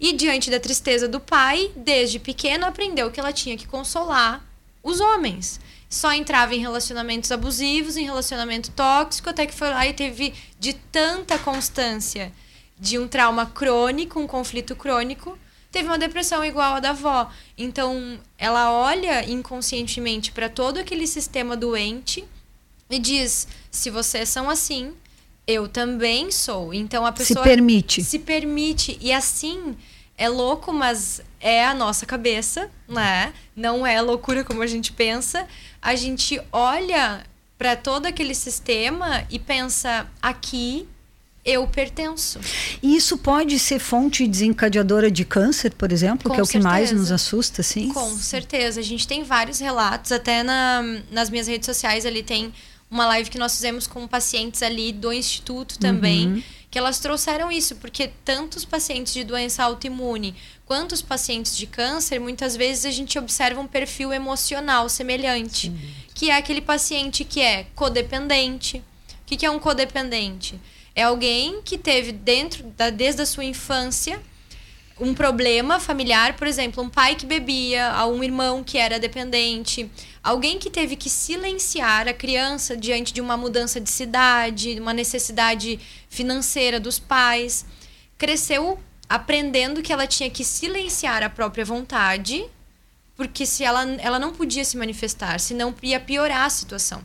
e 0.00 0.12
diante 0.12 0.50
da 0.50 0.60
tristeza 0.60 1.08
do 1.08 1.20
pai, 1.20 1.70
desde 1.76 2.18
pequena 2.18 2.68
aprendeu 2.68 3.10
que 3.10 3.18
ela 3.18 3.32
tinha 3.32 3.56
que 3.56 3.66
consolar 3.66 4.44
os 4.82 5.00
homens. 5.00 5.60
Só 5.88 6.12
entrava 6.12 6.54
em 6.54 6.60
relacionamentos 6.60 7.32
abusivos, 7.32 7.96
em 7.96 8.04
relacionamento 8.04 8.70
tóxico, 8.72 9.30
até 9.30 9.46
que 9.46 9.54
foi 9.54 9.70
lá 9.70 9.86
e 9.86 9.94
teve 9.94 10.34
de 10.58 10.74
tanta 10.74 11.38
constância 11.38 12.32
de 12.78 12.98
um 12.98 13.08
trauma 13.08 13.46
crônico, 13.46 14.20
um 14.20 14.26
conflito 14.26 14.76
crônico, 14.76 15.38
teve 15.70 15.88
uma 15.88 15.98
depressão 15.98 16.44
igual 16.44 16.74
a 16.74 16.80
da 16.80 16.90
avó. 16.90 17.30
Então, 17.56 18.18
ela 18.36 18.72
olha 18.72 19.28
inconscientemente 19.28 20.32
para 20.32 20.48
todo 20.48 20.78
aquele 20.78 21.06
sistema 21.06 21.56
doente 21.56 22.24
e 22.90 22.98
diz: 22.98 23.46
se 23.70 23.90
vocês 23.90 24.28
são 24.28 24.48
assim, 24.48 24.94
eu 25.46 25.66
também 25.68 26.30
sou. 26.30 26.72
Então 26.74 27.06
a 27.06 27.12
Se 27.12 27.18
pessoa 27.28 27.44
permite. 27.44 28.02
se 28.04 28.18
permite 28.18 28.98
e 29.00 29.12
assim 29.12 29.76
é 30.16 30.28
louco, 30.28 30.72
mas 30.72 31.22
é 31.40 31.64
a 31.64 31.72
nossa 31.72 32.04
cabeça, 32.04 32.70
né? 32.86 33.32
Não 33.54 33.86
é 33.86 34.00
loucura 34.02 34.44
como 34.44 34.62
a 34.62 34.66
gente 34.66 34.92
pensa. 34.92 35.46
A 35.80 35.94
gente 35.94 36.40
olha 36.52 37.24
para 37.56 37.76
todo 37.76 38.06
aquele 38.06 38.34
sistema 38.34 39.24
e 39.30 39.38
pensa: 39.38 40.06
aqui 40.20 40.86
eu 41.48 41.66
pertenço. 41.66 42.38
E 42.82 42.94
isso 42.94 43.16
pode 43.16 43.58
ser 43.58 43.78
fonte 43.78 44.26
desencadeadora 44.26 45.10
de 45.10 45.24
câncer, 45.24 45.72
por 45.72 45.90
exemplo, 45.90 46.28
Com 46.28 46.34
que 46.34 46.40
é 46.40 46.42
o 46.42 46.46
que 46.46 46.58
mais 46.58 46.92
nos 46.92 47.10
assusta, 47.10 47.62
sim? 47.62 47.88
Com 47.92 48.16
certeza. 48.18 48.80
A 48.80 48.84
gente 48.84 49.08
tem 49.08 49.22
vários 49.22 49.58
relatos, 49.58 50.12
até 50.12 50.42
na, 50.42 50.82
nas 51.10 51.30
minhas 51.30 51.46
redes 51.46 51.66
sociais 51.66 52.04
ali 52.04 52.22
tem 52.22 52.52
uma 52.90 53.06
live 53.06 53.30
que 53.30 53.38
nós 53.38 53.54
fizemos 53.54 53.86
com 53.86 54.06
pacientes 54.06 54.62
ali 54.62 54.92
do 54.92 55.12
Instituto 55.12 55.78
também, 55.78 56.42
que 56.70 56.78
elas 56.78 56.98
trouxeram 56.98 57.50
isso, 57.50 57.76
porque 57.76 58.10
tantos 58.24 58.64
pacientes 58.64 59.12
de 59.12 59.24
doença 59.24 59.62
autoimune 59.62 60.34
quanto 60.66 60.92
os 60.92 61.02
pacientes 61.02 61.56
de 61.56 61.66
câncer, 61.66 62.18
muitas 62.18 62.54
vezes 62.56 62.84
a 62.84 62.90
gente 62.90 63.18
observa 63.18 63.60
um 63.60 63.66
perfil 63.66 64.12
emocional 64.12 64.88
semelhante, 64.88 65.72
que 66.14 66.30
é 66.30 66.36
aquele 66.36 66.60
paciente 66.60 67.24
que 67.24 67.40
é 67.40 67.66
codependente. 67.74 68.78
O 68.78 68.82
que, 69.26 69.36
que 69.36 69.46
é 69.46 69.50
um 69.50 69.58
codependente? 69.58 70.58
É 70.98 71.04
alguém 71.04 71.62
que 71.62 71.78
teve 71.78 72.10
dentro 72.10 72.64
da 72.76 72.90
desde 72.90 73.22
a 73.22 73.26
sua 73.26 73.44
infância 73.44 74.20
um 74.98 75.14
problema 75.14 75.78
familiar, 75.78 76.34
por 76.34 76.44
exemplo, 76.44 76.82
um 76.82 76.88
pai 76.88 77.14
que 77.14 77.24
bebia, 77.24 78.04
um 78.06 78.24
irmão 78.24 78.64
que 78.64 78.76
era 78.76 78.98
dependente, 78.98 79.88
alguém 80.24 80.58
que 80.58 80.68
teve 80.68 80.96
que 80.96 81.08
silenciar 81.08 82.08
a 82.08 82.12
criança 82.12 82.76
diante 82.76 83.12
de 83.12 83.20
uma 83.20 83.36
mudança 83.36 83.80
de 83.80 83.88
cidade, 83.88 84.80
uma 84.80 84.92
necessidade 84.92 85.78
financeira 86.08 86.80
dos 86.80 86.98
pais, 86.98 87.64
cresceu 88.18 88.76
aprendendo 89.08 89.82
que 89.82 89.92
ela 89.92 90.04
tinha 90.04 90.28
que 90.28 90.42
silenciar 90.42 91.22
a 91.22 91.30
própria 91.30 91.64
vontade, 91.64 92.44
porque 93.14 93.46
se 93.46 93.62
ela, 93.62 93.84
ela 94.00 94.18
não 94.18 94.32
podia 94.32 94.64
se 94.64 94.76
manifestar, 94.76 95.38
senão 95.38 95.72
ia 95.80 96.00
piorar 96.00 96.42
a 96.42 96.50
situação. 96.50 97.04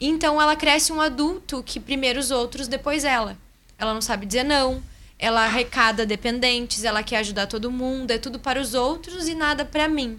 Então 0.00 0.40
ela 0.40 0.56
cresce 0.56 0.92
um 0.92 1.00
adulto 1.00 1.62
que 1.62 1.78
primeiro 1.78 2.18
os 2.18 2.30
outros, 2.30 2.66
depois 2.66 3.04
ela. 3.04 3.36
Ela 3.78 3.92
não 3.94 4.00
sabe 4.00 4.24
dizer 4.26 4.44
não, 4.44 4.82
ela 5.18 5.44
arrecada 5.44 6.06
dependentes, 6.06 6.84
ela 6.84 7.02
quer 7.02 7.18
ajudar 7.18 7.46
todo 7.46 7.70
mundo, 7.70 8.10
é 8.10 8.18
tudo 8.18 8.38
para 8.38 8.60
os 8.60 8.72
outros 8.74 9.28
e 9.28 9.34
nada 9.34 9.64
para 9.64 9.88
mim. 9.88 10.18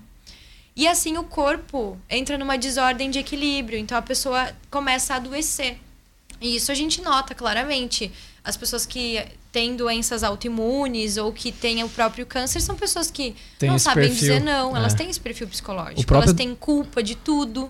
E 0.76 0.88
assim 0.88 1.18
o 1.18 1.24
corpo 1.24 1.98
entra 2.10 2.38
numa 2.38 2.58
desordem 2.58 3.10
de 3.10 3.20
equilíbrio, 3.20 3.78
então 3.80 3.98
a 3.98 4.02
pessoa 4.02 4.52
começa 4.70 5.14
a 5.14 5.18
adoecer. 5.18 5.78
E 6.40 6.56
isso 6.56 6.72
a 6.72 6.76
gente 6.76 7.02
nota 7.02 7.36
claramente. 7.36 8.12
As 8.44 8.58
pessoas 8.58 8.86
que 8.88 9.24
têm 9.52 9.76
doenças 9.76 10.24
autoimunes 10.24 11.18
ou 11.18 11.32
que 11.32 11.52
têm 11.52 11.84
o 11.84 11.90
próprio 11.90 12.26
câncer 12.26 12.60
são 12.62 12.76
pessoas 12.76 13.12
que 13.12 13.36
Tem 13.60 13.70
não 13.70 13.78
sabem 13.78 14.08
perfil, 14.08 14.20
dizer 14.20 14.40
não, 14.42 14.76
elas 14.76 14.94
é. 14.94 14.98
têm 14.98 15.10
esse 15.10 15.20
perfil 15.20 15.48
psicológico. 15.48 16.04
Próprio- 16.06 16.30
Elas 16.30 16.36
têm 16.38 16.56
culpa 16.56 17.04
de 17.04 17.16
tudo. 17.16 17.70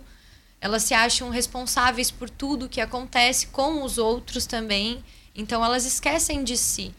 Elas 0.61 0.83
se 0.83 0.93
acham 0.93 1.29
responsáveis 1.29 2.11
por 2.11 2.29
tudo 2.29 2.69
que 2.69 2.79
acontece 2.79 3.47
com 3.47 3.83
os 3.83 3.97
outros 3.97 4.45
também. 4.45 5.03
Então 5.35 5.65
elas 5.65 5.85
esquecem 5.85 6.43
de 6.43 6.55
si. 6.55 6.93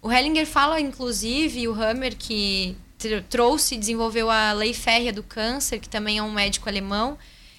O 0.00 0.10
Hellinger 0.12 0.46
fala, 0.46 0.80
inclusive, 0.80 1.66
o 1.66 1.74
Hammer, 1.74 2.16
que 2.16 2.76
tr- 2.96 3.22
trouxe 3.28 3.74
e 3.74 3.78
desenvolveu 3.78 4.30
a 4.30 4.52
lei 4.52 4.72
férrea 4.72 5.12
do 5.12 5.24
câncer, 5.24 5.80
que 5.80 5.88
também 5.88 6.18
é 6.18 6.22
um 6.22 6.30
médico 6.30 6.68
alemão, 6.68 7.18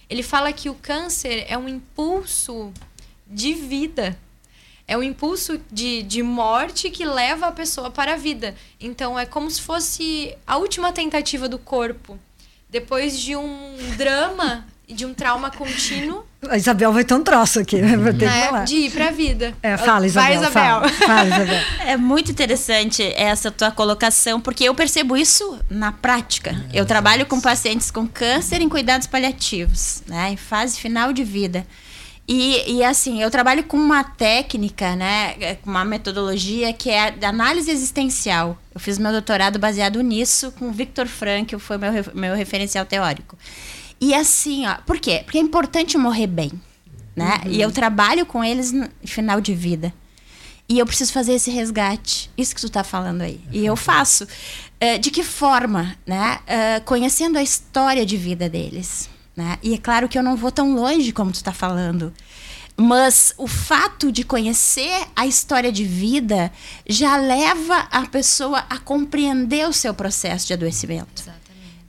ele 0.10 0.24
fala 0.24 0.54
que 0.54 0.70
o 0.70 0.76
câncer 0.76 1.46
é 1.50 1.58
um 1.58 1.68
impulso 1.68 2.72
de 3.28 3.54
vida. 3.54 4.18
É 4.88 4.98
um 4.98 5.04
impulso 5.04 5.60
de, 5.72 6.02
de 6.02 6.24
morte 6.24 6.90
que 6.90 7.06
leva 7.06 7.48
a 7.48 7.52
pessoa 7.52 7.92
para 7.92 8.14
a 8.14 8.18
vida. 8.18 8.56
Então 8.80 9.20
é 9.20 9.26
como 9.26 9.52
se 9.52 9.62
fosse 9.62 10.36
a 10.48 10.58
última 10.58 10.92
tentativa 10.92 11.48
do 11.48 11.60
corpo. 11.60 12.18
Depois 12.70 13.20
de 13.20 13.36
um 13.36 13.76
drama 13.98 14.66
de 14.90 15.06
um 15.06 15.14
trauma 15.14 15.52
contínuo, 15.52 16.26
A 16.50 16.58
Isabel 16.58 16.92
vai 16.92 17.04
ter 17.04 17.14
um 17.14 17.24
troço 17.24 17.60
aqui, 17.60 17.82
né? 17.82 17.96
Vou 17.98 18.14
ter 18.14 18.30
que 18.30 18.46
falar. 18.46 18.64
de 18.64 18.76
ir 18.76 18.92
para 18.92 19.08
a 19.10 19.12
vida. 19.12 19.54
É, 19.62 19.78
fala, 19.78 20.08
Isabel. 20.08 20.28
Vai, 20.28 20.36
Isabel. 20.38 20.54
Fala, 20.54 20.90
fala, 20.90 21.26
Isabel. 21.28 21.64
É 21.86 21.98
muito 21.98 22.32
interessante 22.32 23.04
essa 23.16 23.52
tua 23.52 23.72
colocação, 23.72 24.40
porque 24.40 24.64
eu 24.64 24.74
percebo 24.74 25.18
isso 25.18 25.60
na 25.70 25.92
prática. 25.92 26.56
Eu 26.74 26.86
trabalho 26.86 27.26
com 27.26 27.42
pacientes 27.42 27.92
com 27.92 28.08
câncer 28.08 28.62
em 28.62 28.70
cuidados 28.70 29.06
paliativos, 29.06 30.02
né, 30.08 30.32
em 30.32 30.38
fase 30.38 30.80
final 30.80 31.12
de 31.12 31.24
vida. 31.24 31.68
E, 32.28 32.76
e 32.78 32.84
assim, 32.84 33.22
eu 33.24 33.32
trabalho 33.32 33.64
com 33.64 33.76
uma 33.76 34.04
técnica, 34.04 34.96
né, 34.96 35.56
com 35.56 35.70
uma 35.70 35.84
metodologia 35.84 36.72
que 36.72 36.90
é 36.90 37.16
a 37.22 37.30
análise 37.30 37.72
existencial. 37.72 38.58
Eu 38.74 38.80
fiz 38.80 38.98
meu 38.98 39.12
doutorado 39.12 39.58
baseado 39.58 40.02
nisso 40.02 40.52
com 40.52 40.70
o 40.70 40.72
Viktor 40.72 41.08
Frankl, 41.08 41.58
foi 41.58 41.78
meu, 41.78 41.92
meu 42.14 42.36
referencial 42.36 42.86
teórico. 42.86 43.36
E 44.02 44.14
assim, 44.14 44.66
ó, 44.66 44.76
por 44.86 45.00
quê? 45.00 45.22
Porque 45.24 45.38
é 45.38 45.42
importante 45.42 45.98
morrer 45.98 46.28
bem, 46.28 46.52
né? 47.16 47.42
E 47.46 47.62
eu 47.62 47.72
trabalho 47.72 48.26
com 48.26 48.44
eles 48.44 48.72
no 48.72 48.90
final 49.04 49.42
de 49.42 49.54
vida. 49.54 49.94
E 50.70 50.78
eu 50.78 50.86
preciso 50.86 51.12
fazer 51.12 51.34
esse 51.34 51.50
resgate. 51.50 52.30
Isso 52.38 52.54
que 52.54 52.62
tu 52.62 52.70
tá 52.70 52.84
falando 52.84 53.24
aí. 53.24 53.42
E 53.52 53.66
eu 53.66 53.76
faço. 53.76 54.28
Eh, 54.80 55.00
de 55.00 55.10
que 55.10 55.24
forma, 55.24 55.98
né? 56.06 56.40
Eh, 56.46 56.80
conhecendo 56.82 57.40
a 57.40 57.42
história 57.42 58.06
de 58.06 58.16
vida 58.16 58.48
deles. 58.48 59.10
Né? 59.36 59.58
E 59.64 59.74
é 59.74 59.78
claro 59.78 60.08
que 60.08 60.18
eu 60.18 60.22
não 60.22 60.36
vou 60.36 60.52
tão 60.52 60.76
longe 60.76 61.12
como 61.12 61.32
tu 61.32 61.44
tá 61.44 61.52
falando. 61.52 62.14
Mas 62.78 63.34
o 63.38 63.48
fato 63.48 64.12
de 64.12 64.24
conhecer 64.24 65.08
a 65.16 65.26
história 65.26 65.72
de 65.72 65.84
vida 65.84 66.52
já 66.88 67.18
leva 67.18 67.88
a 67.92 68.06
pessoa 68.06 68.66
a 68.70 68.78
compreender 68.78 69.68
o 69.68 69.74
seu 69.74 69.94
processo 69.94 70.46
de 70.46 70.54
adoecimento. 70.54 71.24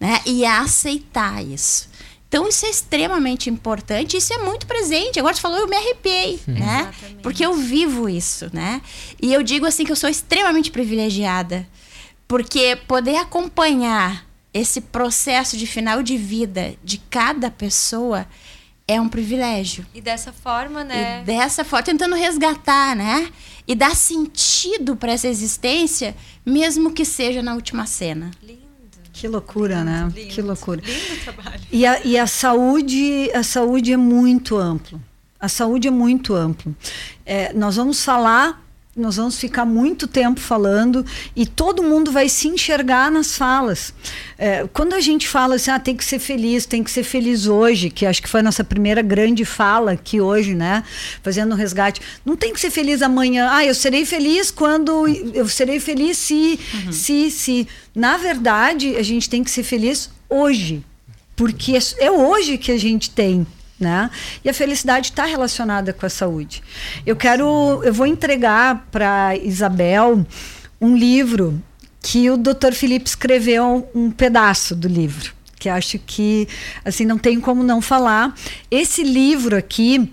Né? 0.00 0.20
E 0.24 0.44
a 0.44 0.62
aceitar 0.62 1.44
isso. 1.44 1.89
Então 2.30 2.48
isso 2.48 2.64
é 2.64 2.70
extremamente 2.70 3.50
importante, 3.50 4.16
isso 4.16 4.32
é 4.32 4.38
muito 4.38 4.64
presente. 4.64 5.18
Agora 5.18 5.34
tu 5.34 5.40
falou, 5.40 5.58
eu 5.58 5.66
me 5.66 5.76
arrepiei, 5.76 6.38
né? 6.46 6.82
Exatamente. 6.82 7.22
Porque 7.24 7.44
eu 7.44 7.54
vivo 7.54 8.08
isso, 8.08 8.48
né? 8.52 8.80
E 9.20 9.34
eu 9.34 9.42
digo 9.42 9.66
assim 9.66 9.84
que 9.84 9.90
eu 9.90 9.96
sou 9.96 10.08
extremamente 10.08 10.70
privilegiada, 10.70 11.66
porque 12.28 12.78
poder 12.86 13.16
acompanhar 13.16 14.24
esse 14.54 14.80
processo 14.80 15.56
de 15.56 15.66
final 15.66 16.04
de 16.04 16.16
vida 16.16 16.76
de 16.84 16.98
cada 17.10 17.50
pessoa 17.50 18.24
é 18.86 19.00
um 19.00 19.08
privilégio. 19.08 19.84
E 19.92 20.00
dessa 20.00 20.32
forma, 20.32 20.84
né? 20.84 21.22
E 21.22 21.24
dessa 21.24 21.64
forma, 21.64 21.82
tentando 21.82 22.14
resgatar, 22.14 22.94
né? 22.94 23.28
E 23.66 23.74
dar 23.74 23.96
sentido 23.96 24.94
para 24.94 25.10
essa 25.10 25.26
existência, 25.26 26.14
mesmo 26.46 26.92
que 26.92 27.04
seja 27.04 27.42
na 27.42 27.54
última 27.54 27.86
cena. 27.86 28.30
Lindo. 28.40 28.69
Que 29.20 29.28
loucura, 29.28 29.80
lindo, 29.80 29.84
né? 29.84 30.12
Lindo, 30.14 30.34
que 30.34 30.40
loucura. 30.40 30.80
Lindo 30.80 31.22
trabalho. 31.22 31.60
E 31.70 31.84
a, 31.84 32.00
e 32.06 32.16
a 32.16 32.26
saúde, 32.26 33.30
a 33.34 33.42
saúde 33.42 33.92
é 33.92 33.96
muito 33.96 34.56
amplo. 34.56 34.98
A 35.38 35.46
saúde 35.46 35.88
é 35.88 35.90
muito 35.90 36.34
amplo. 36.34 36.74
É, 37.26 37.52
nós 37.52 37.76
vamos 37.76 38.02
falar 38.02 38.64
nós 38.96 39.16
vamos 39.16 39.38
ficar 39.38 39.64
muito 39.64 40.08
tempo 40.08 40.40
falando 40.40 41.06
e 41.36 41.46
todo 41.46 41.80
mundo 41.80 42.10
vai 42.10 42.28
se 42.28 42.48
enxergar 42.48 43.10
nas 43.10 43.36
falas. 43.36 43.94
É, 44.36 44.66
quando 44.72 44.94
a 44.94 45.00
gente 45.00 45.28
fala 45.28 45.54
assim, 45.54 45.70
ah, 45.70 45.78
tem 45.78 45.96
que 45.96 46.04
ser 46.04 46.18
feliz, 46.18 46.66
tem 46.66 46.82
que 46.82 46.90
ser 46.90 47.04
feliz 47.04 47.46
hoje, 47.46 47.88
que 47.88 48.04
acho 48.04 48.20
que 48.20 48.28
foi 48.28 48.40
a 48.40 48.42
nossa 48.42 48.64
primeira 48.64 49.00
grande 49.00 49.44
fala 49.44 49.92
aqui 49.92 50.20
hoje, 50.20 50.54
né? 50.54 50.82
Fazendo 51.22 51.52
um 51.52 51.56
resgate. 51.56 52.00
Não 52.24 52.36
tem 52.36 52.52
que 52.52 52.60
ser 52.60 52.70
feliz 52.70 53.00
amanhã. 53.00 53.48
Ah, 53.52 53.64
eu 53.64 53.74
serei 53.74 54.04
feliz 54.04 54.50
quando. 54.50 55.06
Eu 55.34 55.48
serei 55.48 55.78
feliz 55.78 56.18
se, 56.18 56.58
uhum. 56.74 56.92
se, 56.92 57.30
se. 57.30 57.68
Na 57.94 58.16
verdade, 58.16 58.96
a 58.96 59.02
gente 59.02 59.30
tem 59.30 59.44
que 59.44 59.50
ser 59.50 59.62
feliz 59.62 60.10
hoje. 60.28 60.84
Porque 61.36 61.76
é, 61.76 61.80
é 62.06 62.10
hoje 62.10 62.58
que 62.58 62.72
a 62.72 62.78
gente 62.78 63.10
tem 63.10 63.46
né? 63.80 64.10
E 64.44 64.50
a 64.50 64.54
felicidade 64.54 65.08
está 65.08 65.24
relacionada 65.24 65.92
com 65.92 66.04
a 66.04 66.10
saúde. 66.10 66.62
Eu 67.06 67.16
quero, 67.16 67.82
eu 67.82 67.92
vou 67.92 68.06
entregar 68.06 68.86
para 68.92 69.34
Isabel 69.36 70.24
um 70.80 70.94
livro 70.94 71.60
que 72.02 72.30
o 72.30 72.36
Dr. 72.36 72.72
Felipe 72.72 73.08
escreveu 73.08 73.88
um 73.94 74.10
pedaço 74.10 74.74
do 74.74 74.88
livro, 74.88 75.32
que 75.58 75.68
acho 75.68 75.98
que 75.98 76.46
assim 76.84 77.04
não 77.04 77.18
tem 77.18 77.40
como 77.40 77.62
não 77.62 77.80
falar. 77.80 78.34
Esse 78.70 79.02
livro 79.02 79.56
aqui, 79.56 80.12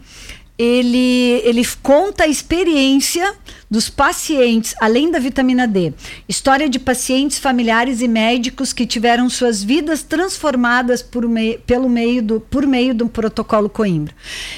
ele 0.58 1.42
ele 1.44 1.68
conta 1.82 2.24
a 2.24 2.28
experiência 2.28 3.36
dos 3.70 3.90
pacientes, 3.90 4.74
além 4.80 5.12
da 5.12 5.20
vitamina 5.20 5.68
D. 5.68 5.94
História 6.28 6.70
de 6.70 6.80
pacientes, 6.80 7.38
familiares 7.38 8.02
e 8.02 8.08
médicos 8.08 8.72
que 8.72 8.86
tiveram 8.86 9.30
suas 9.30 9.64
vidas 9.64 10.04
transformadas 10.04 11.02
por 11.02 11.26
pelo 11.66 11.90
meio 11.90 12.24
do, 12.24 12.40
por 12.40 12.66
meio 12.66 12.96
do 12.96 13.08
protocolo 13.08 13.70
Coimbra. 13.70 14.14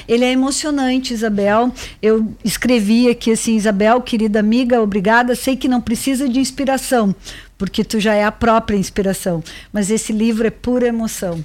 Ele 0.06 0.24
é 0.24 0.30
emocionante, 0.30 1.12
Isabel. 1.12 1.72
Eu 2.00 2.32
escrevi 2.44 3.08
aqui 3.08 3.32
assim, 3.32 3.56
Isabel, 3.56 4.00
querida 4.00 4.38
amiga, 4.38 4.80
obrigada. 4.80 5.34
Sei 5.34 5.56
que 5.56 5.68
não 5.68 5.80
precisa 5.80 6.28
de 6.28 6.38
inspiração, 6.38 7.14
porque 7.58 7.82
tu 7.82 7.98
já 7.98 8.14
é 8.14 8.24
a 8.24 8.32
própria 8.32 8.76
inspiração. 8.76 9.42
Mas 9.72 9.90
esse 9.90 10.12
livro 10.12 10.46
é 10.46 10.50
pura 10.50 10.86
emoção. 10.86 11.44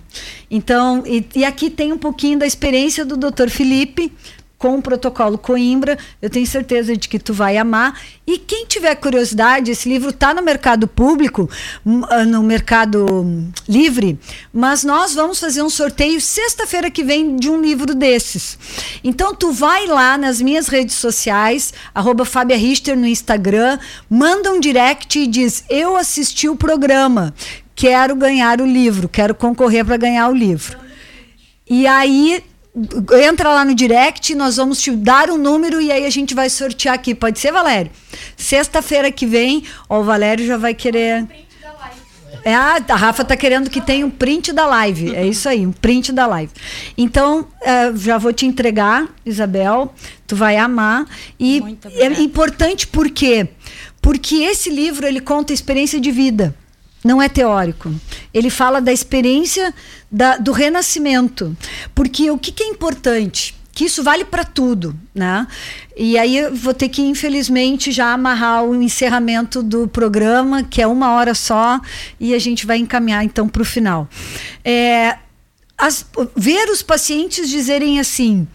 Então, 0.49 1.03
e, 1.05 1.25
e 1.35 1.43
aqui 1.43 1.69
tem 1.69 1.91
um 1.91 1.97
pouquinho 1.97 2.37
da 2.37 2.45
experiência 2.45 3.03
do 3.03 3.17
Dr. 3.17 3.49
Felipe, 3.49 4.11
com 4.57 4.77
o 4.77 4.81
protocolo 4.81 5.37
Coimbra. 5.37 5.97
Eu 6.21 6.29
tenho 6.29 6.45
certeza 6.47 6.95
de 6.95 7.07
que 7.07 7.19
tu 7.19 7.33
vai 7.33 7.57
amar. 7.57 7.99
E 8.25 8.37
quem 8.37 8.65
tiver 8.65 8.95
curiosidade, 8.95 9.71
esse 9.71 9.87
livro 9.87 10.09
está 10.09 10.33
no 10.33 10.41
mercado 10.41 10.87
público, 10.87 11.49
hum, 11.85 12.01
ah, 12.09 12.25
no 12.25 12.41
mercado 12.41 13.05
livre, 13.67 14.17
mas 14.51 14.83
nós 14.83 15.13
vamos 15.13 15.39
fazer 15.39 15.61
um 15.61 15.69
sorteio 15.69 16.19
sexta-feira 16.19 16.89
que 16.89 17.03
vem 17.03 17.35
de 17.35 17.49
um 17.49 17.61
livro 17.61 17.93
desses. 17.93 18.57
Então 19.03 19.35
tu 19.35 19.51
vai 19.51 19.85
lá 19.85 20.17
nas 20.17 20.41
minhas 20.41 20.67
redes 20.67 20.95
sociais, 20.95 21.73
arroba 21.93 22.25
Fábia 22.25 22.57
Richter 22.57 22.97
no 22.97 23.05
Instagram, 23.05 23.77
manda 24.09 24.51
um 24.51 24.59
direct 24.59 25.19
e 25.19 25.27
diz: 25.27 25.63
Eu 25.69 25.95
assisti 25.95 26.49
o 26.49 26.55
programa, 26.55 27.33
quero 27.75 28.15
ganhar 28.15 28.61
o 28.61 28.65
livro, 28.65 29.07
quero 29.07 29.35
concorrer 29.35 29.85
para 29.85 29.97
ganhar 29.97 30.29
o 30.29 30.33
livro. 30.33 30.79
E 31.69 31.85
aí 31.85 32.43
entra 33.23 33.49
lá 33.49 33.63
no 33.63 33.73
direct, 33.73 34.35
nós 34.35 34.57
vamos 34.57 34.81
te 34.81 34.91
dar 34.91 35.29
um 35.29 35.37
número 35.37 35.79
e 35.79 35.91
aí 35.91 36.05
a 36.05 36.09
gente 36.09 36.35
vai 36.35 36.49
sortear 36.49 36.95
aqui. 36.95 37.15
Pode 37.15 37.39
ser, 37.39 37.51
Valério? 37.51 37.89
Sexta-feira 38.35 39.11
que 39.11 39.25
vem, 39.25 39.63
ó, 39.89 39.99
o 39.99 40.03
Valério 40.03 40.45
já 40.45 40.57
vai 40.57 40.73
querer. 40.73 41.25
É, 42.43 42.53
a, 42.53 42.77
a 42.89 42.95
Rafa 42.95 43.23
tá 43.23 43.35
querendo 43.35 43.69
que 43.69 43.81
tenha 43.81 44.05
um 44.05 44.09
print 44.09 44.51
da 44.51 44.67
live. 44.67 45.15
É 45.15 45.25
isso 45.25 45.47
aí, 45.47 45.65
um 45.65 45.71
print 45.71 46.11
da 46.11 46.27
live. 46.27 46.51
Então, 46.97 47.47
uh, 47.61 47.97
já 47.97 48.17
vou 48.17 48.33
te 48.33 48.45
entregar, 48.45 49.07
Isabel. 49.25 49.93
Tu 50.27 50.35
vai 50.35 50.57
amar. 50.57 51.05
E 51.39 51.63
é 51.95 52.05
importante 52.21 52.87
por 52.87 53.09
quê? 53.09 53.47
Porque 54.01 54.35
esse 54.35 54.69
livro 54.69 55.07
ele 55.07 55.21
conta 55.21 55.53
experiência 55.53 55.99
de 55.99 56.11
vida 56.11 56.53
não 57.05 57.21
é 57.21 57.29
teórico. 57.29 57.93
Ele 58.33 58.49
fala 58.49 58.81
da 58.81 58.91
experiência 58.91 59.71
da, 60.11 60.37
do 60.37 60.51
renascimento. 60.51 61.55
Porque 61.93 62.31
o 62.31 62.37
que, 62.37 62.51
que 62.51 62.63
é 62.63 62.67
importante? 62.67 63.55
Que 63.71 63.85
isso 63.85 64.01
vale 64.01 64.25
para 64.25 64.43
tudo, 64.43 64.95
né? 65.13 65.45
E 65.95 66.17
aí 66.17 66.37
eu 66.37 66.55
vou 66.55 66.73
ter 66.73 66.89
que, 66.89 67.03
infelizmente, 67.03 67.91
já 67.91 68.11
amarrar 68.11 68.63
o 68.63 68.73
encerramento 68.73 69.61
do 69.61 69.87
programa, 69.87 70.63
que 70.63 70.81
é 70.81 70.87
uma 70.87 71.11
hora 71.11 71.35
só, 71.35 71.79
e 72.19 72.33
a 72.33 72.39
gente 72.39 72.65
vai 72.65 72.77
encaminhar 72.77 73.23
então 73.23 73.47
para 73.47 73.61
o 73.61 73.65
final. 73.65 74.09
É, 74.63 75.17
as, 75.77 76.05
ver 76.35 76.69
os 76.69 76.81
pacientes 76.81 77.49
dizerem 77.49 77.99
assim: 77.99 78.47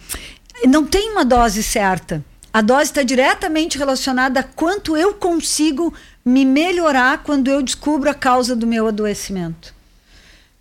não 0.67 0.85
tem 0.85 1.13
uma 1.13 1.25
dose 1.25 1.63
certa. 1.63 2.25
A 2.53 2.63
dose 2.63 2.85
está 2.85 3.05
diretamente 3.05 3.79
relacionada 3.79 4.41
a 4.41 4.43
quanto 4.43 4.97
eu 4.97 5.15
consigo 5.15 5.95
me 6.25 6.45
melhorar 6.45 7.23
quando 7.23 7.49
eu 7.49 7.63
descubro 7.63 8.11
a 8.11 8.15
causa 8.15 8.55
do 8.55 8.67
meu 8.67 8.87
adoecimento. 8.87 9.75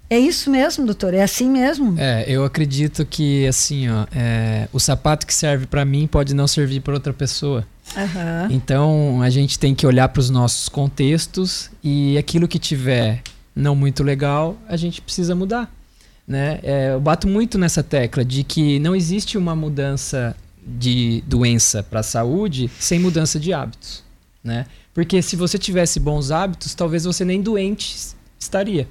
É 0.09 0.17
isso 0.17 0.49
mesmo, 0.49 0.85
doutor? 0.85 1.13
É 1.13 1.21
assim 1.21 1.47
mesmo? 1.47 1.93
É, 1.99 2.25
eu 2.27 2.43
acredito 2.43 3.05
que 3.05 3.45
assim, 3.45 3.87
ó, 3.89 4.07
é, 4.11 4.67
o 4.73 4.79
sapato 4.79 5.27
que 5.27 5.33
serve 5.33 5.67
para 5.67 5.85
mim 5.85 6.07
pode 6.07 6.33
não 6.33 6.47
servir 6.47 6.79
para 6.79 6.95
outra 6.95 7.13
pessoa. 7.13 7.63
Uhum. 7.95 8.51
Então 8.51 9.21
a 9.21 9.29
gente 9.29 9.59
tem 9.59 9.75
que 9.75 9.85
olhar 9.85 10.09
para 10.09 10.19
os 10.19 10.31
nossos 10.31 10.67
contextos 10.67 11.69
e 11.83 12.17
aquilo 12.17 12.47
que 12.47 12.57
tiver 12.57 13.21
não 13.55 13.75
muito 13.75 14.03
legal, 14.03 14.57
a 14.67 14.75
gente 14.75 14.99
precisa 14.99 15.35
mudar. 15.35 15.71
Né? 16.27 16.59
É, 16.63 16.93
eu 16.93 16.99
bato 16.99 17.27
muito 17.27 17.57
nessa 17.57 17.83
tecla 17.83 18.23
de 18.25 18.43
que 18.43 18.79
não 18.79 18.95
existe 18.95 19.37
uma 19.37 19.55
mudança 19.55 20.35
de 20.65 21.23
doença 21.27 21.83
para 21.83 21.99
a 21.99 22.03
saúde 22.03 22.69
sem 22.79 22.99
mudança 22.99 23.39
de 23.39 23.53
hábitos. 23.53 24.03
Né? 24.43 24.65
Porque 24.99 25.21
se 25.21 25.37
você 25.37 25.57
tivesse 25.57 25.97
bons 25.97 26.29
hábitos, 26.29 26.73
talvez 26.73 27.05
você 27.05 27.23
nem 27.23 27.41
doente 27.41 27.95
estaria, 28.37 28.85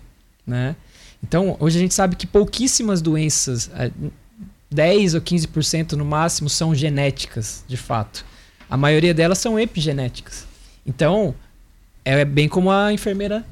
né? 0.46 0.74
Então, 1.22 1.54
hoje 1.60 1.76
a 1.76 1.82
gente 1.82 1.92
sabe 1.92 2.16
que 2.16 2.26
pouquíssimas 2.26 3.02
doenças, 3.02 3.70
10 4.70 5.16
ou 5.16 5.20
15% 5.20 5.92
no 5.92 6.06
máximo, 6.06 6.48
são 6.48 6.74
genéticas, 6.74 7.62
de 7.68 7.76
fato. 7.76 8.24
A 8.70 8.74
maioria 8.74 9.12
delas 9.12 9.36
são 9.36 9.60
epigenéticas. 9.60 10.46
Então, 10.86 11.34
é 12.06 12.24
bem 12.24 12.48
como 12.48 12.70
a 12.70 12.90
enfermeira 12.90 13.44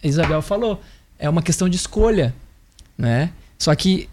Isabel 0.00 0.40
falou, 0.40 0.80
é 1.18 1.28
uma 1.28 1.42
questão 1.42 1.68
de 1.68 1.74
escolha, 1.74 2.32
né? 2.96 3.32
Só 3.58 3.74
que 3.74 4.08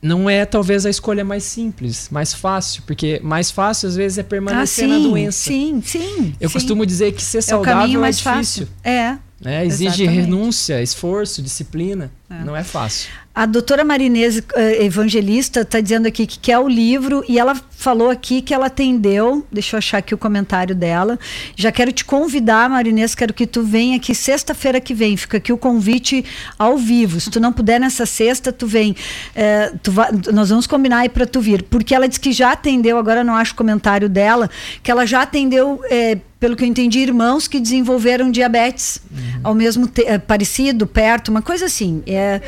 não 0.00 0.28
é 0.28 0.44
talvez 0.44 0.86
a 0.86 0.90
escolha 0.90 1.24
mais 1.24 1.42
simples, 1.42 2.08
mais 2.10 2.32
fácil, 2.32 2.82
porque 2.86 3.20
mais 3.22 3.50
fácil 3.50 3.88
às 3.88 3.96
vezes 3.96 4.18
é 4.18 4.22
permanecer 4.22 4.84
ah, 4.84 4.88
sim, 4.88 5.02
na 5.02 5.08
doença. 5.08 5.50
Sim, 5.50 5.82
sim. 5.84 6.34
Eu 6.40 6.48
sim. 6.48 6.52
costumo 6.52 6.86
dizer 6.86 7.12
que 7.12 7.22
ser 7.22 7.42
saudável 7.42 8.04
é, 8.04 8.08
é 8.08 8.10
difícil. 8.10 8.32
Fácil. 8.32 8.68
É. 8.84 9.18
É, 9.44 9.64
exige 9.64 10.04
renúncia, 10.04 10.82
esforço, 10.82 11.40
disciplina. 11.40 12.10
É. 12.28 12.42
Não 12.44 12.56
é 12.56 12.64
fácil. 12.64 13.08
A 13.38 13.46
doutora 13.46 13.84
Marinese, 13.84 14.42
eh, 14.56 14.84
evangelista, 14.84 15.60
está 15.60 15.78
dizendo 15.78 16.08
aqui 16.08 16.26
que 16.26 16.40
quer 16.40 16.58
o 16.58 16.66
livro 16.66 17.24
e 17.28 17.38
ela 17.38 17.54
falou 17.70 18.10
aqui 18.10 18.42
que 18.42 18.52
ela 18.52 18.66
atendeu. 18.66 19.46
Deixa 19.52 19.76
eu 19.76 19.78
achar 19.78 19.98
aqui 19.98 20.12
o 20.12 20.18
comentário 20.18 20.74
dela. 20.74 21.16
Já 21.54 21.70
quero 21.70 21.92
te 21.92 22.04
convidar, 22.04 22.68
Marinese, 22.68 23.16
quero 23.16 23.32
que 23.32 23.46
tu 23.46 23.62
venha 23.62 23.96
aqui 23.96 24.12
sexta-feira 24.12 24.80
que 24.80 24.92
vem. 24.92 25.16
Fica 25.16 25.36
aqui 25.36 25.52
o 25.52 25.56
convite 25.56 26.24
ao 26.58 26.76
vivo. 26.76 27.20
Se 27.20 27.30
tu 27.30 27.38
não 27.38 27.52
puder 27.52 27.78
nessa 27.78 28.04
sexta, 28.04 28.52
tu 28.52 28.66
vem. 28.66 28.96
É, 29.36 29.72
tu 29.84 29.92
vai, 29.92 30.10
nós 30.32 30.48
vamos 30.48 30.66
combinar 30.66 30.98
aí 30.98 31.08
para 31.08 31.24
tu 31.24 31.40
vir. 31.40 31.62
Porque 31.62 31.94
ela 31.94 32.08
disse 32.08 32.18
que 32.18 32.32
já 32.32 32.50
atendeu, 32.50 32.98
agora 32.98 33.22
não 33.22 33.36
acho 33.36 33.52
o 33.52 33.56
comentário 33.56 34.08
dela, 34.08 34.50
que 34.82 34.90
ela 34.90 35.06
já 35.06 35.22
atendeu. 35.22 35.80
É, 35.88 36.18
pelo 36.40 36.54
que 36.54 36.62
eu 36.62 36.68
entendi, 36.68 37.00
irmãos 37.00 37.48
que 37.48 37.58
desenvolveram 37.58 38.30
diabetes 38.30 39.00
uhum. 39.10 39.40
ao 39.42 39.54
mesmo 39.54 39.88
tempo, 39.88 40.24
parecido, 40.24 40.86
perto, 40.86 41.32
uma 41.32 41.42
coisa 41.42 41.66
assim. 41.66 42.00
É, 42.06 42.40